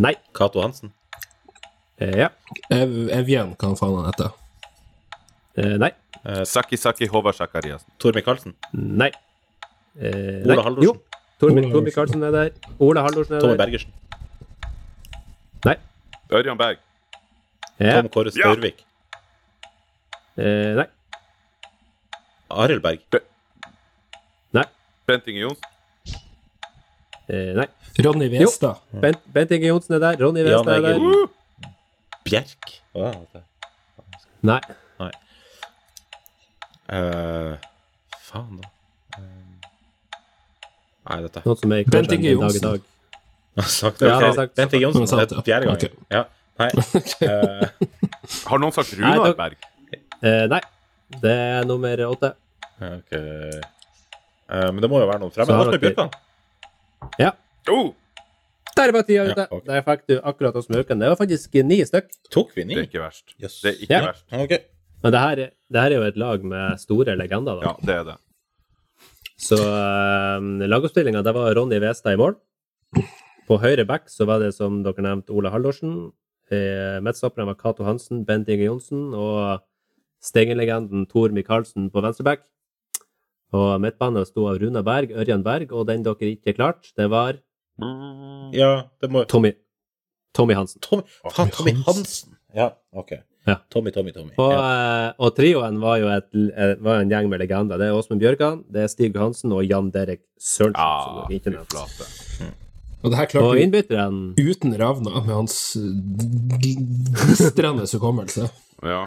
Nei. 0.00 0.14
Cato 0.32 0.62
Hansen. 0.62 0.92
Eh, 2.00 2.14
ja. 2.22 2.28
Ev 2.72 3.10
Evjen, 3.12 3.54
hva 3.58 3.72
faen 3.76 3.96
han 3.98 4.06
heter. 4.08 4.30
Eh, 5.58 5.74
nei. 5.82 5.90
Saki 6.46 6.76
Saki 6.76 7.08
Håvard 7.10 7.36
Sakariassen. 7.36 7.88
Tor 7.98 8.14
Micaelsen. 8.16 8.54
Nei. 8.72 9.10
Eh, 9.98 10.44
Ola. 10.46 10.62
Haldorsen. 10.62 10.84
Jo. 10.86 10.94
Tor, 11.40 11.50
Ola 11.52 11.72
Tor 11.72 11.84
Micaelsen 11.84 12.24
er 12.28 12.36
der. 12.36 12.52
Ola 12.78 13.04
Haldorsen 13.06 13.36
er 13.36 13.44
Tom 13.44 13.54
der. 13.54 13.60
Bergersen. 13.64 13.92
Nei. 15.66 15.76
Ørjan 16.30 16.60
Berg. 16.60 16.78
Ja. 17.80 17.98
Tom 18.00 18.08
Kåre 18.12 18.32
Ja. 18.36 18.54
Eh, 20.40 20.72
nei. 20.78 20.86
Arild 22.50 22.82
Berg. 22.82 23.00
Nei. 24.56 24.64
Bent 25.06 25.26
Inge 25.30 25.40
Johnsen. 25.44 25.64
Eh, 27.30 27.52
nei. 27.58 27.66
Ronny 28.04 28.28
Westad. 28.32 28.80
Bent, 29.02 29.20
Bent 29.34 29.50
Inge 29.54 29.68
Johnsen 29.70 29.94
er 29.98 30.00
der. 30.06 30.18
Ronny 30.24 30.42
Westad 30.46 30.72
er 30.78 30.86
der. 30.88 30.98
Uh! 30.98 31.26
Bjerk. 32.24 32.72
Oh, 32.94 33.12
okay. 33.22 33.42
Nei. 34.42 34.60
Eh, 36.90 37.54
faen, 38.26 38.56
da. 38.58 38.70
Uh, 39.14 39.22
Nei, 41.10 41.18
dette 41.22 41.42
Noe 41.46 41.56
som 41.60 41.72
er 41.76 41.84
Bent 41.86 42.12
Inge 42.16 42.32
Johnsen. 42.32 42.64
dag 42.64 42.80
i 42.80 42.80
dag. 42.80 43.20
Har 43.60 43.68
sagt 43.70 44.00
det. 44.02 44.08
Ja, 44.08 44.14
han 44.16 44.24
har 44.24 44.34
sagt- 44.40 44.56
Bent 44.58 44.74
Inge 44.74 44.82
Johnsen. 44.88 45.06
Det 45.06 45.36
er 45.38 45.42
Fjerde 45.46 45.68
gang. 45.68 45.76
Okay. 45.76 45.90
Ja. 46.10 46.24
Nei. 46.60 46.70
Uh, 47.20 47.66
Har 48.50 48.58
noen 48.60 48.72
sagt 48.74 48.90
Nei, 48.98 49.12
Runar 49.16 49.32
Berg? 49.38 49.56
Eh, 50.22 50.46
nei. 50.52 50.60
Det 51.22 51.30
er 51.32 51.64
nummer 51.66 51.96
åtte. 52.06 52.34
ok. 52.80 53.12
Eh, 53.16 54.70
men 54.72 54.80
det 54.82 54.90
må 54.90 55.00
jo 55.00 55.08
være 55.10 55.20
noen 55.22 55.32
fremmede. 55.34 55.54
Så 55.54 55.58
har 55.64 55.70
dere- 55.72 55.80
Bjørkan. 55.80 56.10
Ja. 57.18 57.32
Oh, 57.70 57.92
Der 58.76 58.92
var 58.92 59.02
tida 59.02 59.24
Ja, 59.26 59.32
ute! 59.32 59.46
ok. 59.50 59.64
Der 59.66 59.82
fikk 59.82 60.02
du 60.08 60.14
akkurat 60.22 60.56
oss 60.56 60.68
med 60.70 60.86
den. 60.86 60.98
Det 61.00 61.08
var 61.08 61.16
faktisk 61.16 61.54
ni 61.64 61.80
stykk. 61.84 62.08
Tok 62.30 62.52
vi 62.56 62.64
ni? 62.64 62.74
det 62.74 62.82
er 62.84 62.88
ikke 62.88 63.02
verst. 63.02 63.34
Yes. 63.42 63.60
Det 63.62 63.70
er 63.74 63.78
ikke 63.84 63.90
Ja. 63.94 64.00
verst. 64.06 64.24
Ok. 64.32 64.52
Men 65.02 65.12
det 65.12 65.20
her, 65.20 65.32
er- 65.38 65.52
det 65.72 65.80
her 65.82 65.90
er 65.90 65.96
jo 65.96 66.02
et 66.02 66.16
lag 66.16 66.44
med 66.44 66.78
store 66.80 67.16
legender, 67.16 67.60
da. 67.60 67.66
Ja, 67.66 67.74
det 67.82 67.94
er 67.96 68.04
det. 68.04 68.16
Så 69.40 69.56
uh, 69.56 70.40
lagoppstillinga, 70.68 71.22
det 71.24 71.34
var 71.34 71.54
Ronny 71.54 71.78
Westad 71.80 72.12
i 72.12 72.16
mål. 72.16 72.36
På 73.48 73.58
høyre 73.58 73.86
back 73.86 74.08
så 74.08 74.26
var 74.26 74.38
det, 74.38 74.52
som 74.54 74.82
dere 74.82 75.00
nevnte, 75.02 75.30
Ole 75.32 75.50
Haldorsen. 75.50 76.12
Eh, 76.50 77.00
Midtstopperne 77.00 77.46
var 77.46 77.54
Cato 77.54 77.84
Hansen, 77.84 78.24
Bent 78.24 78.48
Inge 78.48 78.64
Johnsen 78.66 79.14
og 79.14 79.60
Stengen-legenden 80.22 81.06
Tor 81.08 81.32
Micaelsen 81.32 81.90
på 81.90 82.02
venstreback. 82.04 82.42
På 83.50 83.78
midtbanen 83.82 84.26
sto 84.28 84.44
av 84.50 84.58
Runa 84.62 84.82
Berg, 84.86 85.10
Ørjan 85.16 85.42
Berg, 85.42 85.72
og 85.72 85.86
den 85.88 86.04
dere 86.06 86.28
ikke 86.36 86.54
klarte, 86.54 86.92
det 86.96 87.08
var 87.10 87.38
Ja, 88.52 88.84
det 89.00 89.10
må 89.10 89.24
Tommy. 89.26 89.54
Tommy 90.36 90.54
Hansen. 90.54 90.80
Tommy, 90.84 91.02
faen, 91.32 91.50
Tommy 91.50 91.72
Hansen. 91.86 92.36
Ja, 92.54 92.68
ok. 92.92 93.12
Ja. 93.48 93.56
Tommy, 93.72 93.90
Tommy, 93.90 94.12
Tommy. 94.12 94.30
Og, 94.38 94.52
Ja. 94.52 95.08
eh, 95.08 95.12
og 95.18 95.34
trioen 95.34 95.80
var 95.80 95.96
jo 95.98 96.08
et, 96.12 96.28
eh, 96.34 96.74
var 96.78 97.00
en 97.00 97.08
gjeng 97.10 97.28
med 97.30 97.40
legender. 97.40 97.78
Det 97.78 97.88
er 97.88 97.96
Åsmund 97.96 98.20
Bjørkan, 98.20 98.64
det 98.70 98.82
er 98.84 98.88
Stig 98.92 99.16
Hansen 99.16 99.50
og 99.52 99.64
Jan 99.64 99.90
Derek 99.90 100.20
Sørensen. 100.38 101.24
som 101.24 101.32
ikke 101.32 101.50
nevnte. 101.50 101.74
flate. 101.74 102.52
Og 103.02 103.10
det 103.10 103.16
her 103.18 103.26
klarte 103.26 103.54
vi 103.56 103.62
innbytteren... 103.64 104.34
uten 104.36 104.76
Ravna, 104.78 105.24
med 105.24 105.34
hans 105.34 105.74
glistrende 106.60 107.86
hukommelse. 107.92 108.50
Ja. 108.82 109.06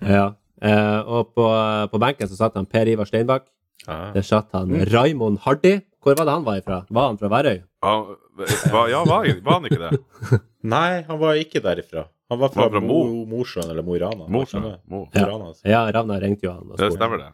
Ja. 0.00 0.26
Eh, 0.62 1.00
og 1.04 1.34
på, 1.36 1.46
på 1.92 2.00
benken 2.00 2.30
så 2.30 2.38
satt 2.38 2.56
han 2.56 2.66
Per 2.70 2.88
Ivar 2.88 3.08
Steinbakk. 3.08 3.46
Ah. 3.86 4.10
Der 4.14 4.24
satt 4.26 4.52
han 4.56 4.72
Raimond 4.92 5.42
Hardy. 5.44 5.78
Hvor 6.02 6.16
var 6.18 6.26
det 6.28 6.34
han 6.36 6.44
var 6.46 6.60
ifra? 6.60 6.80
Var 6.90 7.08
han 7.10 7.18
fra 7.18 7.28
Værøy? 7.30 7.56
Ah, 7.82 8.12
ja, 8.90 9.00
var, 9.06 9.26
var 9.42 9.58
han 9.58 9.66
ikke 9.68 9.80
det? 9.82 9.98
Nei, 10.76 11.02
han 11.08 11.18
var 11.20 11.38
ikke 11.40 11.62
derifra. 11.64 12.06
Han 12.30 12.40
var 12.40 12.50
fra, 12.54 12.68
fra 12.70 12.80
Mo, 12.82 13.00
Mo. 13.06 13.24
Mosjøen 13.36 13.68
eller 13.70 13.84
Mo 13.86 13.94
i 13.94 14.00
Rana. 14.02 14.26
Mo. 14.30 14.44
Rana, 15.14 15.50
altså. 15.52 15.66
Ja, 15.68 15.84
Ravna 15.94 16.18
ringte 16.22 16.48
jo 16.48 16.54
han. 16.54 16.70
og 16.72 16.78
Det 16.80 16.92
stemmer, 16.94 17.22
det. 17.22 17.28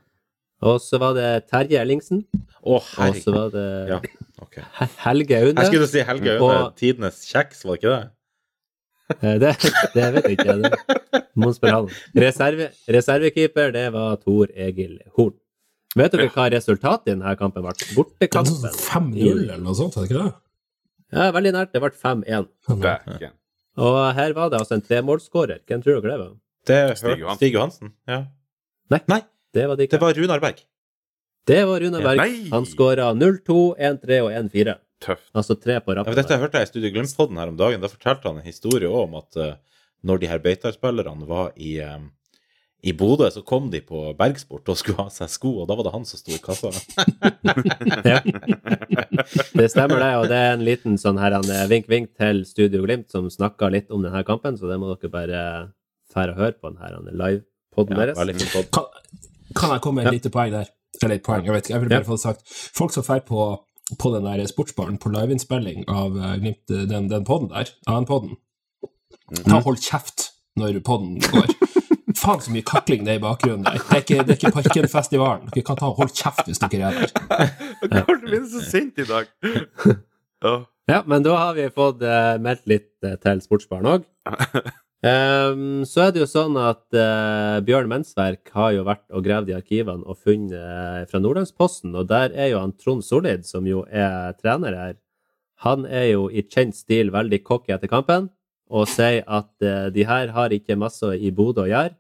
Og 0.62 0.78
så 0.84 0.98
var 1.02 1.16
det 1.16 1.28
Terje 1.50 1.80
Ellingsen. 1.80 2.24
Å, 2.62 2.76
Og 2.78 3.16
så 3.18 3.32
var 3.34 3.48
det 3.54 3.64
Ja, 3.90 3.96
okay. 4.44 4.62
Helge 5.02 5.40
Aune. 5.40 5.56
Jeg 5.58 5.72
skulle 5.72 5.88
si 5.90 6.04
Helge 6.06 6.36
Aune. 6.38 6.58
Tidenes 6.78 7.22
kjeks, 7.26 7.64
var 7.66 7.74
det 7.76 7.80
ikke 7.82 7.94
det? 7.96 8.02
Eh, 9.20 9.38
Det, 9.42 9.52
det 9.94 10.06
vet 10.14 10.24
jeg 10.30 10.38
ikke. 10.38 10.54
Det 10.62 11.22
må 11.42 11.50
spørre 11.56 11.74
han. 11.82 11.88
Reserve, 12.24 12.70
reservekeeper, 12.96 13.72
det 13.74 13.86
var 13.94 14.16
Tor 14.22 14.52
Egil 14.54 14.98
Horn. 15.16 15.34
Vet 15.98 16.14
dere 16.14 16.30
hva 16.32 16.46
resultatet 16.54 17.10
i 17.10 17.12
denne 17.12 17.34
kampen 17.36 17.64
ble? 17.66 17.74
Bortekampen. 17.96 18.72
5-0 18.72 19.26
eller 19.42 19.60
noe 19.60 19.76
sånt, 19.76 19.96
er 19.98 20.06
det 20.06 20.10
ikke 20.12 20.22
det? 20.22 20.32
Ja, 21.12 21.26
veldig 21.36 21.52
nært. 21.52 21.72
Det 21.74 21.82
ble 21.84 21.90
5-1. 21.92 22.46
Og 23.82 23.98
her 24.16 24.32
var 24.36 24.48
det 24.52 24.60
altså 24.62 24.78
en 24.78 24.84
tremålsskårer. 24.86 25.60
Hvem 25.68 25.82
tror 25.84 26.00
dere 26.00 26.12
det 26.14 26.20
var? 26.22 26.32
Det 26.68 26.78
Stig 27.00 27.18
Johansen. 27.20 27.36
Stig 27.42 27.52
Johansen. 27.56 27.92
Ja. 28.08 28.20
Nei. 28.92 29.00
Nei, 29.08 29.20
Det 29.52 29.66
var 29.68 29.76
det 29.76 29.88
ikke. 29.88 29.98
det 29.98 30.00
var 30.06 30.14
Runar 30.22 30.40
Berg. 30.40 30.62
Det 31.48 31.60
var 31.68 31.80
Runar 31.84 32.02
Berg. 32.06 32.34
Han 32.52 32.64
skåra 32.70 33.10
0-2, 33.18 33.76
1-3 33.76 34.20
og 34.22 34.30
1-4. 34.32 34.76
Tøft. 35.02 35.28
Altså 35.34 35.56
tre 35.58 35.80
på 35.82 35.92
Ja, 35.92 36.00
rappen. 36.00 36.14
Ja, 36.14 36.22
dette 36.22 36.38
hørte 36.38 36.58
jeg 36.60 36.68
i 36.68 36.70
Studio 36.72 36.90
Glimt-podden 36.94 37.38
her 37.40 37.50
om 37.52 37.56
dagen. 37.58 37.80
Da 37.82 37.90
fortalte 37.90 38.28
han 38.30 38.38
en 38.40 38.46
historie 38.46 38.88
om 38.88 39.14
at 39.18 39.36
uh, 39.40 39.54
når 40.06 40.20
de 40.22 40.28
her 40.30 40.38
Beitar-spillerne 40.44 41.26
var 41.28 41.52
i, 41.56 41.76
um, 41.82 42.08
i 42.82 42.92
Bodø, 42.98 43.28
så 43.30 43.42
kom 43.46 43.68
de 43.70 43.80
på 43.86 44.04
Bergsport 44.18 44.68
og 44.72 44.78
skulle 44.78 45.02
ha 45.02 45.10
seg 45.14 45.30
sko, 45.30 45.52
og 45.62 45.68
da 45.70 45.76
var 45.78 45.86
det 45.86 45.92
han 45.94 46.06
som 46.06 46.18
sto 46.22 46.34
i 46.34 46.40
kassa. 46.42 46.70
Ja. 48.12 48.18
Det 49.54 49.68
stemmer, 49.70 49.98
det. 50.02 50.10
Og 50.22 50.26
det 50.30 50.38
er 50.38 50.52
en 50.56 50.64
liten 50.66 50.98
sånn 51.00 51.18
her 51.22 51.36
en, 51.38 51.46
eh, 51.50 51.66
vink-vink 51.70 52.12
til 52.18 52.42
Studio 52.48 52.82
Glimt, 52.86 53.10
som 53.12 53.28
snakka 53.30 53.70
litt 53.70 53.90
om 53.94 54.02
denne 54.02 54.22
kampen, 54.26 54.58
så 54.58 54.70
det 54.70 54.78
må 54.82 54.90
dere 54.94 55.12
bare 55.12 55.42
fære 56.12 56.34
og 56.34 56.40
høre 56.42 56.56
på 56.58 56.72
den 56.72 56.80
her 56.82 56.96
live-poden 57.22 57.98
Ja, 57.98 58.06
deres. 58.12 58.70
Kan, 58.74 58.88
kan 59.54 59.74
jeg 59.76 59.84
komme 59.84 60.02
med 60.02 60.10
et 60.12 60.18
lite 60.20 60.32
poeng 60.34 60.52
der? 60.54 60.70
Eller 61.02 61.16
et 61.18 61.24
poeng, 61.26 61.44
jeg 61.46 61.54
vet 61.54 61.64
ikke. 61.68 61.74
Jeg 61.74 61.80
vil 61.84 61.88
bare 61.94 62.02
Ja. 62.04 62.08
få 62.08 62.18
det 62.18 62.24
sagt. 62.26 62.42
Folk 62.76 62.92
som 62.92 63.02
drar 63.06 63.22
på, 63.26 63.46
på 63.98 64.12
den 64.14 64.26
der 64.28 64.44
sportsbaren 64.50 64.98
på 65.02 65.12
liveinnspilling 65.12 65.86
av 65.90 66.16
eh, 66.18 66.36
Glimt, 66.42 66.62
den, 66.68 67.08
den 67.10 67.26
podden 67.28 67.50
der, 67.52 67.72
AN-podden, 67.90 68.36
ta 69.44 69.58
og 69.58 69.68
hold 69.70 69.82
kjeft 69.82 70.30
når 70.60 70.80
podden 70.84 71.18
går. 71.24 71.52
Faen 72.18 72.42
så 72.44 72.52
mye 72.52 72.64
kakling 72.66 73.06
det 73.06 73.14
er 73.14 73.20
i 73.20 73.22
bakgrunnen 73.22 73.64
der. 73.66 73.78
Det 73.80 73.96
er 73.96 74.02
ikke, 74.04 74.18
det 74.26 74.34
er 74.34 74.38
ikke 74.38 74.54
Parkenfestivalen. 74.58 75.48
Dere 75.54 75.64
kan 75.66 75.78
ta 75.80 75.88
og 75.88 75.96
holde 76.02 76.14
kjeft 76.16 76.44
hvis 76.46 76.60
dere 76.62 76.90
er 76.90 76.98
der. 77.00 77.54
Du 77.88 78.26
blir 78.26 78.44
du 78.44 78.50
så 78.52 78.64
sint 78.68 79.00
i 79.02 79.08
dag? 79.08 79.30
Ja. 80.42 80.56
Ja, 80.90 80.96
men 81.06 81.22
da 81.22 81.36
har 81.38 81.52
vi 81.54 81.68
fått 81.70 82.00
eh, 82.02 82.32
meldt 82.42 82.64
litt 82.66 82.88
eh, 83.06 83.12
til 83.22 83.38
Sportsbaren 83.44 83.86
òg. 83.86 84.06
Ehm, 85.02 85.82
så 85.82 86.04
er 86.04 86.12
det 86.14 86.20
jo 86.22 86.28
sånn 86.30 86.54
at 86.62 86.84
uh, 86.94 87.58
Bjørn 87.66 87.88
Mensverk 87.90 88.52
har 88.54 88.70
jo 88.76 88.84
vært 88.86 89.02
og 89.10 89.24
gravd 89.26 89.50
i 89.50 89.56
arkivene 89.56 90.06
og 90.06 90.20
funnet 90.22 90.54
eh, 90.54 91.00
fra 91.10 91.18
Nordlandsposten, 91.18 91.90
og 91.98 92.06
der 92.12 92.30
er 92.38 92.52
jo 92.52 92.60
han 92.62 92.76
Trond 92.78 93.02
Solid, 93.02 93.42
som 93.48 93.66
jo 93.66 93.82
er 93.90 94.36
trener 94.38 94.78
her, 94.78 94.94
han 95.66 95.88
er 95.90 96.12
jo 96.12 96.28
i 96.30 96.46
kjent 96.46 96.78
stil 96.78 97.10
veldig 97.14 97.42
cocky 97.42 97.74
etter 97.74 97.90
kampen 97.90 98.30
og 98.72 98.86
sier 98.88 99.26
at 99.26 99.50
uh, 99.66 99.90
de 99.92 100.06
her 100.06 100.30
har 100.36 100.54
ikke 100.54 100.78
masse 100.78 101.10
i 101.18 101.34
Bodø 101.34 101.66
å 101.66 101.70
gjøre, 101.70 101.96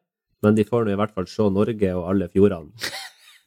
men 0.46 0.54
de 0.54 0.66
får 0.66 0.86
nå 0.86 0.94
i 0.94 0.98
hvert 1.02 1.14
fall 1.14 1.26
se 1.30 1.50
Norge 1.50 1.94
og 1.98 2.06
alle 2.14 2.30
fjordene, 2.30 2.70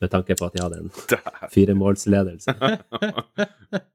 med 0.04 0.12
tanke 0.12 0.36
på 0.36 0.52
at 0.52 0.56
de 0.56 0.66
hadde 0.68 0.84
en 0.84 0.96
firemålsledelse. 1.56 2.60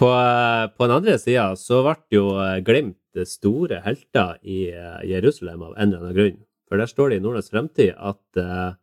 På, 0.00 0.08
eh, 0.12 0.66
på 0.76 0.86
den 0.86 0.96
andre 0.96 1.16
sida 1.20 1.50
så 1.60 1.82
ble 1.84 1.96
jo 2.14 2.26
eh, 2.40 2.60
Glimt 2.64 2.96
store 3.26 3.82
helter 3.84 4.38
i 4.42 4.70
eh, 4.70 5.02
Jerusalem 5.10 5.64
av 5.66 5.74
en 5.76 5.90
eller 5.90 6.04
annen 6.04 6.16
grunn. 6.16 6.38
For 6.70 6.78
der 6.78 6.90
står 6.90 7.10
det 7.10 7.18
i 7.18 7.22
Nordlands 7.24 7.50
Fremtid 7.50 7.96
at 7.98 8.38
uh, 8.38 8.76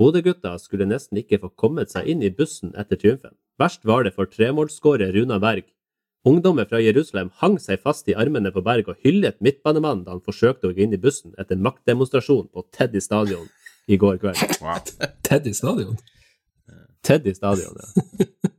Bodø-gutta 0.00 0.54
skulle 0.56 0.86
nesten 0.88 1.18
ikke 1.20 1.42
få 1.42 1.50
kommet 1.60 1.92
seg 1.92 2.08
inn 2.08 2.22
i 2.24 2.30
bussen 2.32 2.72
etter 2.72 2.96
triumfen. 2.96 3.34
Verst 3.60 3.84
var 3.84 4.06
det 4.06 4.14
for 4.16 4.30
tremålsskårer 4.32 5.12
Runa 5.12 5.36
Berg. 5.42 5.66
Ungdommer 6.24 6.64
fra 6.64 6.80
Jerusalem 6.80 7.28
hang 7.42 7.58
seg 7.60 7.82
fast 7.84 8.08
i 8.08 8.16
armene 8.16 8.48
på 8.48 8.64
Berg 8.64 8.88
og 8.88 9.04
hyllet 9.04 9.36
midtbanemannen 9.44 10.06
da 10.06 10.16
han 10.16 10.24
forsøkte 10.24 10.70
å 10.70 10.72
gå 10.72 10.86
inn 10.86 10.96
i 10.96 11.02
bussen 11.02 11.36
etter 11.36 11.60
maktdemonstrasjon 11.60 12.48
på 12.48 12.64
Teddy 12.72 13.04
stadion 13.04 13.44
i 13.92 14.00
går 14.00 14.16
kveld. 14.24 14.40
Teddy 15.28 15.52
Stadion. 15.52 16.00
Teddy 17.04 17.34
stadion, 17.36 17.76
ja. 17.76 18.48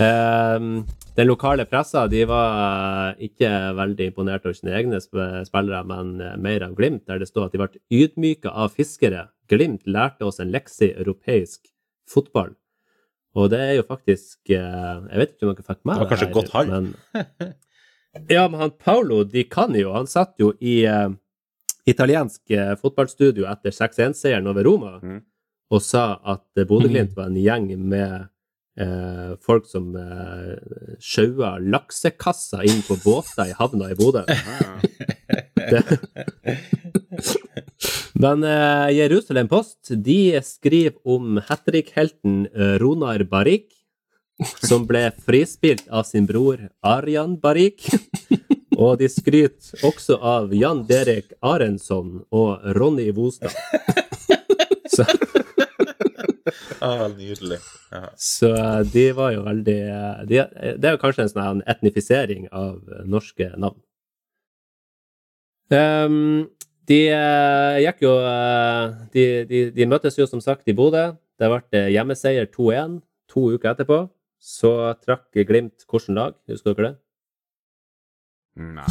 Ehm, 0.00 0.86
den 1.16 1.28
lokale 1.28 1.66
pressa 1.68 2.06
de 2.08 2.22
var 2.28 3.18
ikke 3.20 3.50
veldig 3.76 4.06
imponert 4.10 4.46
over 4.46 4.56
sine 4.56 4.72
egne 4.78 5.00
sp- 5.02 5.42
spillere, 5.48 5.82
men 5.88 6.14
eh, 6.24 6.38
mer 6.40 6.64
av 6.64 6.76
Glimt, 6.78 7.04
der 7.10 7.20
det 7.20 7.28
står 7.28 7.48
at 7.48 7.56
de 7.56 7.60
ble 7.60 7.82
ydmyka 7.92 8.52
av 8.52 8.72
fiskere. 8.76 9.26
Glimt 9.50 9.84
lærte 9.90 10.24
oss 10.24 10.40
en 10.40 10.52
lekse 10.54 10.88
i 10.88 10.94
europeisk 10.94 11.68
fotball. 12.08 12.54
Og 13.38 13.50
det 13.52 13.60
er 13.62 13.74
jo 13.78 13.86
faktisk 13.86 14.50
eh, 14.50 14.94
Jeg 15.06 15.20
vet 15.20 15.34
ikke 15.34 15.46
om 15.46 15.52
dere 15.54 15.66
fikk 15.66 15.82
med 15.84 15.94
Det 15.94 16.02
var 16.02 16.10
kanskje 16.10 16.26
her, 16.26 16.34
godt 16.34 16.54
halv. 16.54 16.70
Men, 16.72 17.52
ja, 18.36 18.46
men 18.48 18.60
han 18.64 18.76
Paolo 18.78 19.22
Di 19.24 19.44
Canio, 19.50 19.92
han 19.94 20.10
satt 20.10 20.34
jo 20.40 20.50
i 20.58 20.80
uh, 20.88 21.12
italiensk 21.86 22.42
uh, 22.56 22.74
fotballstudio 22.80 23.46
etter 23.50 23.74
6-1-seieren 23.74 24.50
over 24.50 24.66
Roma 24.66 24.96
mm. 24.98 25.20
og 25.70 25.84
sa 25.84 26.16
at 26.24 26.46
eh, 26.58 26.66
Bodø-Glimt 26.66 27.14
var 27.18 27.30
en 27.30 27.38
gjeng 27.38 27.70
med 27.78 28.26
eh, 28.80 29.32
folk 29.44 29.66
som 29.68 29.92
eh, 29.96 30.56
sjaua 31.02 31.58
laksekasser 31.60 32.64
inn 32.68 32.82
på 32.86 32.96
båter 33.04 33.50
i 33.50 33.56
havna 33.58 33.90
i 33.92 33.98
Bodø. 33.98 34.24
Men 38.20 38.44
eh, 38.44 38.88
Jerusalem 38.98 39.48
Post 39.48 39.92
de 40.04 40.40
skriver 40.44 40.98
om 41.04 41.40
hat 41.48 41.64
trick-helten 41.68 42.46
eh, 42.52 42.76
Ronar 42.82 43.24
Barik, 43.24 43.70
som 44.64 44.86
ble 44.88 45.10
frispilt 45.24 45.86
av 45.88 46.04
sin 46.08 46.26
bror 46.28 46.68
Arjan 46.84 47.38
Barik. 47.40 47.86
Og 48.80 48.96
de 49.00 49.08
skryter 49.12 49.84
også 49.84 50.16
av 50.24 50.54
Jan 50.56 50.86
Derek 50.88 51.34
Arensson 51.44 52.22
og 52.32 52.62
Ronny 52.76 53.10
Vostad. 53.12 53.52
Så, 54.88 55.04
Ah, 56.86 57.06
nydelig. 57.08 57.58
Ja. 57.92 58.08
så 58.16 58.50
eh, 58.54 58.80
de 58.92 59.04
var 59.18 59.32
jo 59.34 59.42
veldig 59.46 59.78
eh, 59.82 60.20
de, 60.30 60.40
Det 60.78 60.88
er 60.88 60.94
jo 60.96 61.00
kanskje 61.02 61.26
en 61.26 61.32
sånn 61.32 61.62
etnifisering 61.70 62.46
av 62.52 62.78
eh, 62.88 63.04
norske 63.10 63.50
navn. 63.60 63.80
Um, 65.70 66.48
de 66.90 67.00
eh, 67.14 67.76
gikk 67.84 68.00
jo 68.02 68.14
eh, 68.26 68.94
de, 69.14 69.26
de, 69.46 69.60
de 69.76 69.86
møttes 69.86 70.16
jo 70.18 70.26
som 70.26 70.42
sagt 70.42 70.66
i 70.70 70.74
Bodø. 70.74 71.10
Det 71.38 71.50
ble 71.52 71.60
eh, 71.78 71.90
hjemmeseier 71.94 72.48
2-1 72.50 72.98
to 73.30 73.44
uker 73.54 73.74
etterpå. 73.74 74.00
Så 74.40 74.72
trakk 75.04 75.28
Glimt 75.46 75.84
hvilket 75.84 76.14
lag? 76.16 76.34
Husker 76.48 76.74
dere 76.74 76.88
det? 76.88 76.96
Nei. 78.60 78.88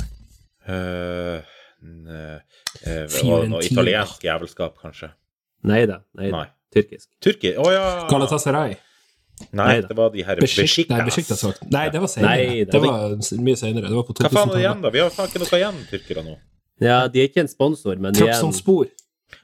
Uh, 0.69 1.41
ne- 1.81 2.37
uh, 2.85 3.03
og 3.03 3.11
Fiorentina. 3.11 3.49
noe 3.55 3.65
italiensk 3.65 4.23
jævelskap, 4.27 4.77
kanskje. 4.79 5.09
Neida, 5.65 6.03
neida. 6.15 6.31
Nei, 6.37 6.45
da. 6.45 6.58
Nei. 6.75 6.83
Tyrkisk. 7.23 7.57
Å 7.57 7.65
oh, 7.65 7.71
ja! 7.73 7.87
Galatasaray. 8.11 8.77
Nei, 9.51 9.65
Neida. 9.65 9.87
det 9.87 9.95
var 9.95 10.09
de 10.11 10.23
her 10.27 10.35
Nei, 10.35 10.45
Besiktas. 10.45 11.03
Besiktas. 11.07 11.43
Nei, 11.71 11.85
det 11.93 12.01
var 12.03 12.11
senere. 12.11 12.29
Nei, 12.35 12.63
det 12.67 12.81
var 12.83 13.13
mye 13.39 13.59
senere. 13.59 13.87
Det 13.87 13.95
var 13.95 14.07
på 14.07 14.15
2000-tallet. 14.17 14.33
Hva 14.33 14.41
faen 14.41 14.49
er 14.51 14.57
det 14.57 14.63
igjen, 14.65 14.81
da? 14.83 14.91
Vi 14.93 15.03
har 15.03 15.13
faen 15.15 15.31
ikke 15.31 15.41
noe 15.43 15.59
igjen, 15.61 15.79
tyrkere 15.89 16.23
nå. 16.25 16.35
Ja, 16.83 16.97
de 17.11 17.21
er 17.21 17.29
ikke 17.29 17.43
en 17.43 17.51
sponsor, 17.51 17.95
men 18.03 18.15
de 18.15 18.25
er 18.27 18.35
en 18.35 18.55
Spor. 18.55 18.89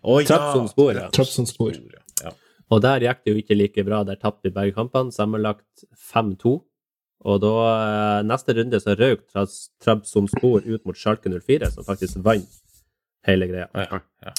Oh, 0.01 0.19
ja! 0.19 0.27
Trabzonspor, 0.29 0.91
ja. 0.97 1.09
Trabzonspor. 1.13 1.75
Ja. 2.23 2.31
Og 2.73 2.81
der 2.81 3.05
gikk 3.05 3.23
det 3.23 3.33
jo 3.33 3.41
ikke 3.41 3.57
like 3.57 3.85
bra. 3.87 4.03
Der 4.07 4.19
tapte 4.21 4.49
vi 4.49 4.55
begge 4.55 4.75
kampene, 4.77 5.13
sammenlagt 5.13 5.85
5-2. 6.11 6.55
Og 7.25 7.41
da, 7.41 7.53
eh, 7.73 8.23
neste 8.27 8.53
runde, 8.57 8.81
så 8.81 8.95
røk 8.97 9.25
Trabzonspor 9.83 10.65
ut 10.65 10.85
mot 10.85 10.97
Schalke 10.97 11.31
04, 11.31 11.71
som 11.73 11.87
faktisk 11.87 12.21
vant 12.25 12.59
hele 13.25 13.49
greia. 13.49 13.69
Ja. 13.73 14.01
Ja. 14.25 14.35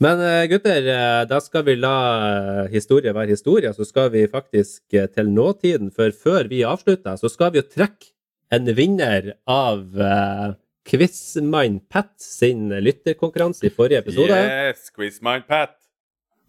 Men 0.00 0.20
eh, 0.24 0.46
gutter, 0.48 0.86
eh, 0.88 1.22
da 1.28 1.38
skal 1.44 1.66
vi 1.66 1.74
la 1.76 1.96
eh, 2.24 2.70
historie 2.72 3.12
være 3.12 3.34
historie, 3.34 3.72
så 3.76 3.84
skal 3.84 4.08
vi 4.14 4.24
faktisk 4.32 4.96
til 4.96 5.28
nåtiden. 5.28 5.90
For 5.92 6.14
før 6.16 6.48
vi 6.48 6.62
avslutter, 6.64 7.18
så 7.20 7.28
skal 7.28 7.52
vi 7.52 7.60
jo 7.60 7.68
trekke 7.68 8.14
en 8.50 8.66
vinner 8.74 9.28
av 9.46 9.84
uh, 9.94 10.56
Quizmann 10.88 11.76
Pat 11.86 12.16
sin 12.18 12.64
lytterkonkurranse 12.82 13.68
i 13.68 13.70
forrige 13.70 14.00
episode. 14.02 14.34
Yes, 14.34 14.88
Quizmind 14.90 15.46
Pat. 15.46 15.76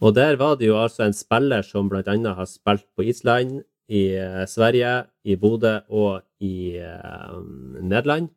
Og 0.01 0.15
der 0.17 0.39
var 0.41 0.55
det 0.57 0.71
jo 0.71 0.79
altså 0.81 1.05
en 1.05 1.13
spiller 1.13 1.61
som 1.61 1.91
annet 1.93 2.39
har 2.39 2.49
spilt 2.49 2.87
på 2.97 3.05
Island, 3.05 3.61
i 3.91 4.15
uh, 4.17 4.47
Sverige, 4.47 5.03
i 5.27 5.35
Bodø 5.35 5.81
og 5.89 6.23
i 6.39 6.79
uh, 6.79 7.37
Nederland. 7.83 8.31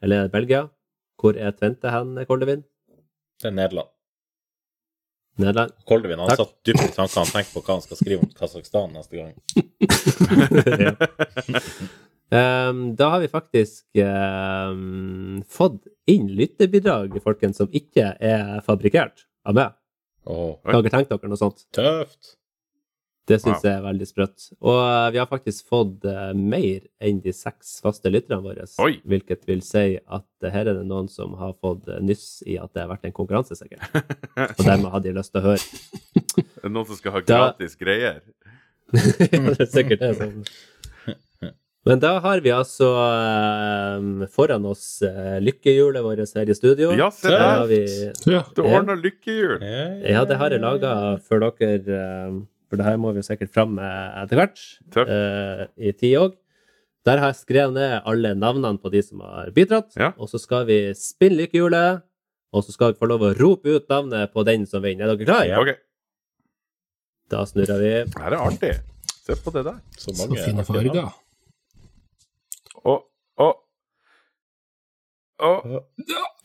Eller 0.00 0.30
Belgia. 0.32 0.68
Hvor 1.20 1.36
er 1.36 1.52
Tvente 1.58 1.90
hen, 1.90 2.16
Koldevin? 2.26 2.64
Det 3.42 3.50
er 3.50 3.58
Nederland. 3.58 3.90
Nederland. 5.40 5.72
Koldevin 5.88 6.20
han 6.20 6.28
Takk. 6.28 6.42
satt 6.42 6.54
dypt 6.66 6.84
i 6.84 6.90
tankene 6.92 7.24
og 7.24 7.32
tenkte 7.32 7.54
på 7.54 7.62
hva 7.64 7.76
han 7.78 7.84
skal 7.84 8.00
skrive 8.00 8.26
om 8.26 8.32
Kasakhstan 8.36 8.92
neste 8.92 9.14
gang. 9.16 9.32
um, 12.36 12.82
da 12.98 13.08
har 13.14 13.22
vi 13.22 13.30
faktisk 13.32 14.02
um, 14.04 15.40
fått 15.48 15.88
inn 16.10 16.28
lytterbidrag, 16.36 17.16
folkens, 17.24 17.62
som 17.62 17.72
ikke 17.72 18.12
er 18.20 18.60
fabrikkert 18.66 19.26
av 19.48 19.56
meg. 19.56 19.78
Oh. 20.28 20.58
Har 20.68 20.82
dere 20.82 20.92
tenkt 20.92 21.10
dere 21.10 21.32
noe 21.32 21.40
sånt? 21.40 21.64
tøft! 21.74 22.36
Det 23.28 23.36
syns 23.38 23.60
Wow. 23.62 23.66
jeg 23.68 23.74
er 23.78 23.82
veldig 23.84 24.06
sprøtt. 24.08 24.46
Og 24.66 24.78
eh, 24.82 25.10
vi 25.14 25.18
har 25.22 25.28
faktisk 25.30 25.68
fått 25.70 26.04
eh, 26.10 26.32
mer 26.34 26.80
enn 27.06 27.20
de 27.22 27.30
seks 27.32 27.76
faste 27.84 28.10
lytterne 28.10 28.42
våre. 28.42 28.64
Oi. 28.82 28.96
Hvilket 29.06 29.46
vil 29.46 29.60
si 29.62 29.84
at 30.02 30.26
eh, 30.42 30.50
her 30.50 30.66
er 30.72 30.80
det 30.80 30.86
noen 30.90 31.06
som 31.08 31.36
har 31.38 31.54
fått 31.62 31.86
nyss 32.02 32.42
i 32.50 32.56
at 32.58 32.72
det 32.74 32.82
har 32.82 32.90
vært 32.90 33.06
en 33.06 33.14
konkurranse, 33.14 33.54
sikkert. 33.54 33.86
Og 34.58 34.64
dermed 34.66 34.90
hadde 34.90 35.06
de 35.12 35.14
lyst 35.20 35.30
til 35.36 35.38
å 35.40 35.46
høre. 35.52 35.62
Det 36.34 36.64
Er 36.66 36.74
noen 36.74 36.86
som 36.90 36.98
skal 36.98 37.14
ha 37.14 37.20
Da- 37.22 37.38
gratis 37.52 37.78
greier? 37.78 38.22
ja, 38.92 38.98
det 39.54 39.60
er 39.62 39.70
sikkert 39.70 40.02
det. 40.02 40.12
Sånn. 40.18 40.42
Men 41.84 41.98
da 41.98 42.12
har 42.22 42.38
vi 42.44 42.50
altså 42.54 42.86
eh, 43.42 44.26
foran 44.30 44.66
oss 44.70 44.84
eh, 45.02 45.38
lykkehjulet 45.42 46.04
vårt 46.04 46.20
her 46.38 46.50
i 46.50 46.54
studio. 46.54 46.92
Ja, 46.98 47.08
se 47.10 47.30
Der 47.32 47.64
vi 47.66 47.78
Ja. 48.30 48.42
Du 48.54 48.62
ordna 48.62 48.94
lykkehjul! 48.94 49.56
Ja, 50.06 50.22
det 50.28 50.36
har 50.38 50.54
jeg 50.54 50.62
laga 50.62 50.92
for 51.26 51.42
dere, 51.42 51.80
eh, 51.96 52.36
for 52.72 52.80
det 52.80 52.86
her 52.88 52.96
må 52.96 53.10
vi 53.12 53.20
jo 53.20 53.26
sikkert 53.26 53.50
fram 53.52 53.74
med 53.76 54.14
etter 54.22 54.38
hvert. 54.40 54.60
Eh, 55.04 55.66
I 55.76 55.92
tid 55.92 56.14
òg. 56.16 56.38
Der 57.04 57.20
har 57.20 57.32
jeg 57.34 57.42
skrevet 57.42 57.74
ned 57.76 57.98
alle 58.08 58.30
navnene 58.38 58.80
på 58.80 58.88
de 58.94 59.02
som 59.04 59.20
har 59.20 59.50
bidratt. 59.52 59.90
Ja. 60.00 60.12
Og 60.16 60.30
så 60.30 60.40
skal 60.40 60.64
vi 60.70 60.78
spinne 60.96 61.42
lykkehjulet, 61.42 62.00
og 62.54 62.64
så 62.64 62.72
skal 62.72 62.94
vi 62.94 63.00
få 63.02 63.08
lov 63.10 63.26
å 63.26 63.32
rope 63.36 63.74
ut 63.76 63.90
navnet 63.92 64.32
på 64.32 64.44
den 64.48 64.64
som 64.70 64.80
vinner. 64.86 65.04
Er 65.10 65.20
dere 65.20 65.28
klare? 65.28 65.58
Ok, 65.60 65.74
Da 67.32 67.44
snurrer 67.48 67.78
vi. 67.82 67.92
her 68.22 68.32
er 68.32 68.40
artig. 68.40 68.72
Se 69.26 69.36
på 69.44 69.52
det 69.52 69.66
der. 69.68 69.76
Så 69.98 70.14
Så 70.16 70.28
fine 70.32 70.64
farger. 70.64 71.12
Og, 72.84 73.04
og, 73.36 73.60
og 75.42 75.84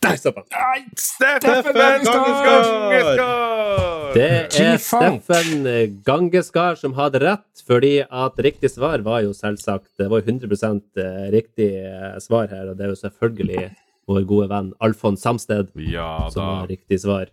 Der! 0.03 0.17
Steffen 0.17 1.73
Gangeskar! 1.77 2.67
Gangeskar! 2.91 4.13
Det 4.13 4.27
er 4.57 4.77
Steffen 4.81 5.65
Gangesgaard 6.05 6.79
som 6.81 6.95
hadde 6.97 7.21
rett, 7.23 7.63
fordi 7.67 7.99
at 8.03 8.39
riktig 8.41 8.71
svar 8.73 9.03
var 9.05 9.23
jo 9.25 9.33
selvsagt 9.35 9.89
Det 9.99 10.09
var 10.09 10.21
jo 10.21 10.37
100 10.37 11.31
riktig 11.33 11.71
eh, 11.83 12.17
svar 12.23 12.47
her, 12.53 12.71
og 12.71 12.77
det 12.77 12.87
er 12.87 12.93
jo 12.93 13.01
selvfølgelig 13.01 13.65
vår 14.07 14.27
gode 14.27 14.49
venn 14.51 14.71
Alfons 14.79 15.21
Samsted 15.21 15.73
Ja 15.91 16.29
som 16.31 16.61
har 16.61 16.69
riktig 16.71 17.01
svar. 17.03 17.27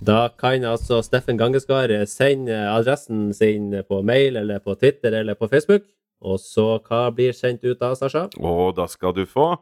Da 0.00 0.28
kan 0.40 0.64
altså 0.64 1.02
Steffen 1.04 1.36
Gangesgaard 1.36 1.92
sende 2.08 2.56
adressen 2.70 3.34
sin 3.36 3.74
på 3.88 4.00
mail 4.02 4.38
eller 4.40 4.62
på 4.64 4.74
Twitter 4.80 5.18
eller 5.20 5.34
på 5.34 5.48
Facebook, 5.50 5.82
Og 6.20 6.36
så 6.40 6.76
hva 6.84 7.08
blir 7.16 7.32
sendt 7.32 7.64
ut 7.64 7.80
da, 7.80 7.94
Sasha? 7.96 8.26
Og 8.36 8.74
da 8.76 8.84
skal 8.92 9.14
du 9.16 9.22
få 9.28 9.54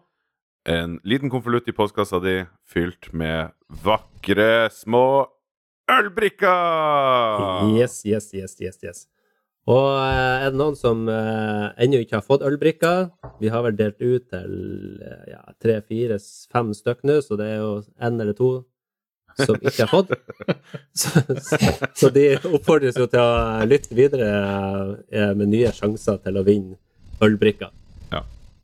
en 0.69 0.99
liten 1.05 1.31
konvolutt 1.33 1.69
i 1.69 1.73
postkassa 1.73 2.21
di 2.21 2.43
fylt 2.69 3.11
med 3.17 3.55
vakre, 3.85 4.69
små 4.73 5.29
ølbrikker! 5.89 7.71
Yes, 7.79 8.03
yes, 8.05 8.29
yes, 8.37 8.59
yes, 8.61 8.83
yes. 8.85 9.07
Og 9.69 9.87
eh, 10.01 10.45
er 10.45 10.53
det 10.53 10.61
noen 10.61 10.77
som 10.77 11.09
eh, 11.13 11.67
ennå 11.85 12.01
ikke 12.05 12.19
har 12.19 12.25
fått 12.25 12.45
ølbrikker? 12.45 13.09
Vi 13.41 13.53
har 13.53 13.65
vel 13.65 13.77
delt 13.77 14.01
ut 14.01 14.29
til 14.33 14.53
eh, 15.05 15.25
ja, 15.35 15.43
tre, 15.61 15.81
fire, 15.89 16.21
fem 16.53 16.73
stykk 16.77 17.05
nå, 17.09 17.21
så 17.25 17.37
det 17.41 17.49
er 17.55 17.63
jo 17.63 17.73
én 18.01 18.21
eller 18.21 18.37
to 18.37 18.53
som 19.39 19.59
ikke 19.61 19.87
har 19.87 19.91
fått. 19.93 20.15
Så, 20.93 21.21
så, 21.49 21.59
så 21.95 22.13
de 22.13 22.31
oppfordres 22.49 22.99
jo 22.99 23.09
til 23.09 23.23
å 23.23 23.67
lytte 23.69 23.97
videre 23.97 24.31
eh, 25.09 25.35
med 25.37 25.53
nye 25.53 25.73
sjanser 25.77 26.21
til 26.25 26.41
å 26.41 26.47
vinne 26.49 26.81
ølbrikker. 27.25 27.73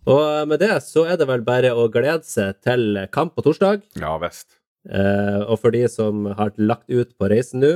Ja. 0.04 0.12
Og 0.14 0.48
med 0.50 0.60
det 0.60 0.74
så 0.84 1.06
er 1.08 1.16
det 1.20 1.28
vel 1.30 1.44
bare 1.46 1.72
å 1.72 1.88
glede 1.92 2.26
seg 2.28 2.60
til 2.64 3.00
kamp 3.14 3.34
på 3.36 3.44
torsdag. 3.46 3.84
Ja 4.00 4.16
visst. 4.22 4.60
Eh, 4.84 5.40
og 5.48 5.58
for 5.62 5.72
de 5.72 5.86
som 5.88 6.26
har 6.36 6.52
lagt 6.60 6.90
ut 6.92 7.14
på 7.16 7.28
reisen 7.32 7.62
nå, 7.64 7.72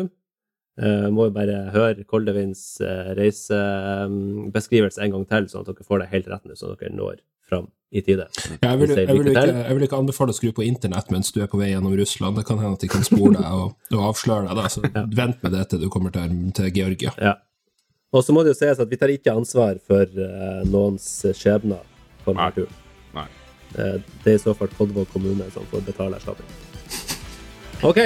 eh, 0.82 1.08
må 1.08 1.28
jo 1.28 1.34
bare 1.36 1.62
høre 1.72 2.04
Koldevins 2.04 2.82
eh, 2.84 3.14
reisebeskrivelse 3.16 5.02
en 5.04 5.16
gang 5.16 5.26
til, 5.30 5.48
sånn 5.48 5.64
at 5.64 5.72
dere 5.72 5.88
får 5.88 6.04
det 6.04 6.12
helt 6.12 6.28
rett 6.28 6.44
nå, 6.44 6.58
så 6.58 6.74
dere 6.74 6.92
når 6.92 7.22
fram 7.48 7.70
i 7.88 8.02
tide. 8.04 8.28
Ja, 8.60 8.74
jeg, 8.74 8.78
vil, 8.82 8.90
jeg, 8.92 9.08
vil 9.08 9.30
ikke, 9.32 9.48
jeg 9.48 9.76
vil 9.78 9.88
ikke 9.88 10.00
anbefale 10.02 10.34
å 10.34 10.36
skru 10.36 10.50
på 10.52 10.66
internett 10.66 11.08
mens 11.14 11.32
du 11.32 11.40
er 11.40 11.48
på 11.48 11.56
vei 11.56 11.70
gjennom 11.70 11.96
Russland. 11.96 12.36
Det 12.36 12.44
kan 12.44 12.60
hende 12.60 12.76
at 12.76 12.84
de 12.84 12.90
kan 12.92 13.06
spore 13.06 13.38
deg 13.38 13.48
og, 13.48 13.76
og 13.96 14.08
avsløre 14.10 14.50
deg. 14.50 14.58
Da. 14.60 14.68
Så 14.68 14.84
vent 15.16 15.40
med 15.46 15.54
det 15.56 15.62
til 15.70 15.80
du 15.80 15.88
kommer 15.92 16.12
til, 16.12 16.34
til 16.58 16.68
Georgia. 16.76 17.14
Ja. 17.16 17.38
Og 18.12 18.24
så 18.24 18.36
må 18.36 18.44
det 18.44 18.52
jo 18.52 18.58
sies 18.60 18.80
at 18.80 18.92
vi 18.92 19.00
tar 19.00 19.12
ikke 19.12 19.32
ansvar 19.32 19.80
for 19.84 20.04
eh, 20.04 20.60
noens 20.68 21.08
skjebner 21.36 21.80
på 22.28 22.36
denne 22.36 22.48
Nei. 22.48 22.56
turen. 22.56 22.80
Nei. 23.16 23.28
Eh, 23.74 24.00
det 24.24 24.34
er 24.34 24.38
i 24.38 24.42
så 24.42 24.56
fall 24.56 24.72
Kodvåg 24.78 25.08
kommune 25.12 25.48
som 25.54 25.66
får 25.72 25.86
betale 25.88 26.20
erstatning. 26.20 26.56
OK, 27.82 27.98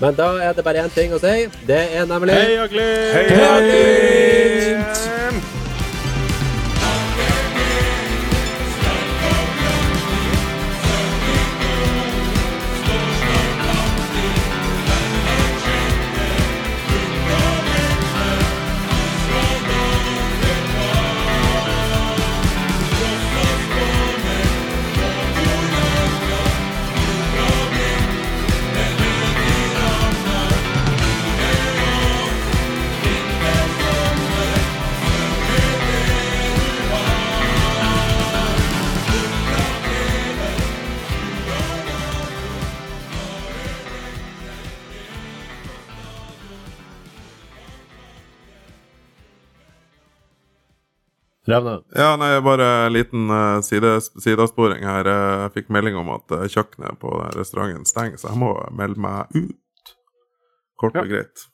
men 0.00 0.14
da 0.16 0.30
er 0.40 0.56
det 0.56 0.64
bare 0.64 0.86
én 0.86 0.94
ting 0.94 1.12
å 1.12 1.20
si. 1.20 1.34
Det 1.68 1.82
er 2.00 2.08
nemlig 2.08 2.32
Heia 2.38 2.66
Glimt! 2.70 3.30
Heia 3.36 3.54
Glimt! 3.68 5.57
Ravna. 51.48 51.78
Ja, 51.96 52.10
nei, 52.20 52.30
bare 52.44 52.66
en 52.86 52.92
liten 52.92 53.30
uh, 53.32 53.60
sides 53.64 54.10
sidesporing 54.20 54.84
her. 54.84 55.08
Eh, 55.08 55.44
Jeg 55.46 55.54
fikk 55.56 55.70
melding 55.72 55.96
om 55.96 56.10
at 56.12 56.34
uh, 56.36 56.44
kjøkkenet 56.44 56.98
på 57.00 57.12
restauranten 57.36 57.88
stenger, 57.88 58.20
så 58.20 58.28
jeg 58.32 58.40
må 58.42 58.52
melde 58.76 59.00
meg 59.00 59.32
ut. 59.38 59.94
Kort 60.78 60.98
og 61.00 61.08
greit. 61.08 61.48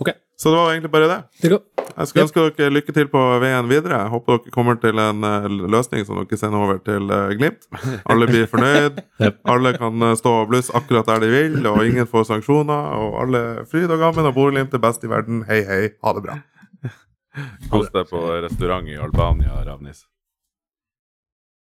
Ok. 0.00 0.14
Så 0.40 0.48
det 0.52 0.56
var 0.56 0.70
egentlig 0.72 0.90
bare 0.94 1.08
det. 1.10 1.18
Det. 1.42 1.58
Jeg 1.90 2.08
skulle 2.08 2.22
ønske 2.24 2.44
dere 2.56 2.72
lykke 2.72 2.92
til 2.96 3.08
på 3.12 3.20
veien 3.42 3.66
videre. 3.68 3.98
Jeg 4.04 4.12
håper 4.14 4.38
dere 4.38 4.52
kommer 4.54 4.78
til 4.80 5.00
en 5.02 5.26
eh, 5.26 5.48
løsning 5.74 6.06
som 6.08 6.20
dere 6.22 6.38
sender 6.40 6.62
over 6.64 6.78
til 6.86 7.10
eh, 7.12 7.34
Glimt. 7.36 7.66
Alle 8.08 8.28
blir 8.30 8.46
fornøyd. 8.48 9.02
Yep. 9.20 9.40
Alle 9.52 9.74
kan 9.76 10.06
eh, 10.06 10.14
stå 10.16 10.32
og 10.44 10.48
blusse 10.48 10.72
akkurat 10.76 11.10
der 11.10 11.20
de 11.26 11.28
vil, 11.34 11.58
og 11.68 11.82
ingen 11.84 12.08
får 12.08 12.30
sanksjoner. 12.30 12.94
Og 12.96 13.18
alle 13.24 13.42
fryd 13.68 13.90
og 13.92 14.00
gammen, 14.00 14.30
og 14.30 14.38
Bodø-Glimt 14.38 14.72
er 14.78 14.80
best 14.86 15.04
i 15.04 15.10
verden. 15.12 15.42
Hei, 15.50 15.60
hei. 15.68 15.82
Ha 16.00 16.14
det 16.16 16.24
bra. 16.24 16.38
Kos 17.70 17.90
deg 17.94 18.08
på 18.10 18.22
restaurant 18.42 18.88
i 18.88 18.96
Albania, 18.98 19.60
Ravnis. 19.64 20.06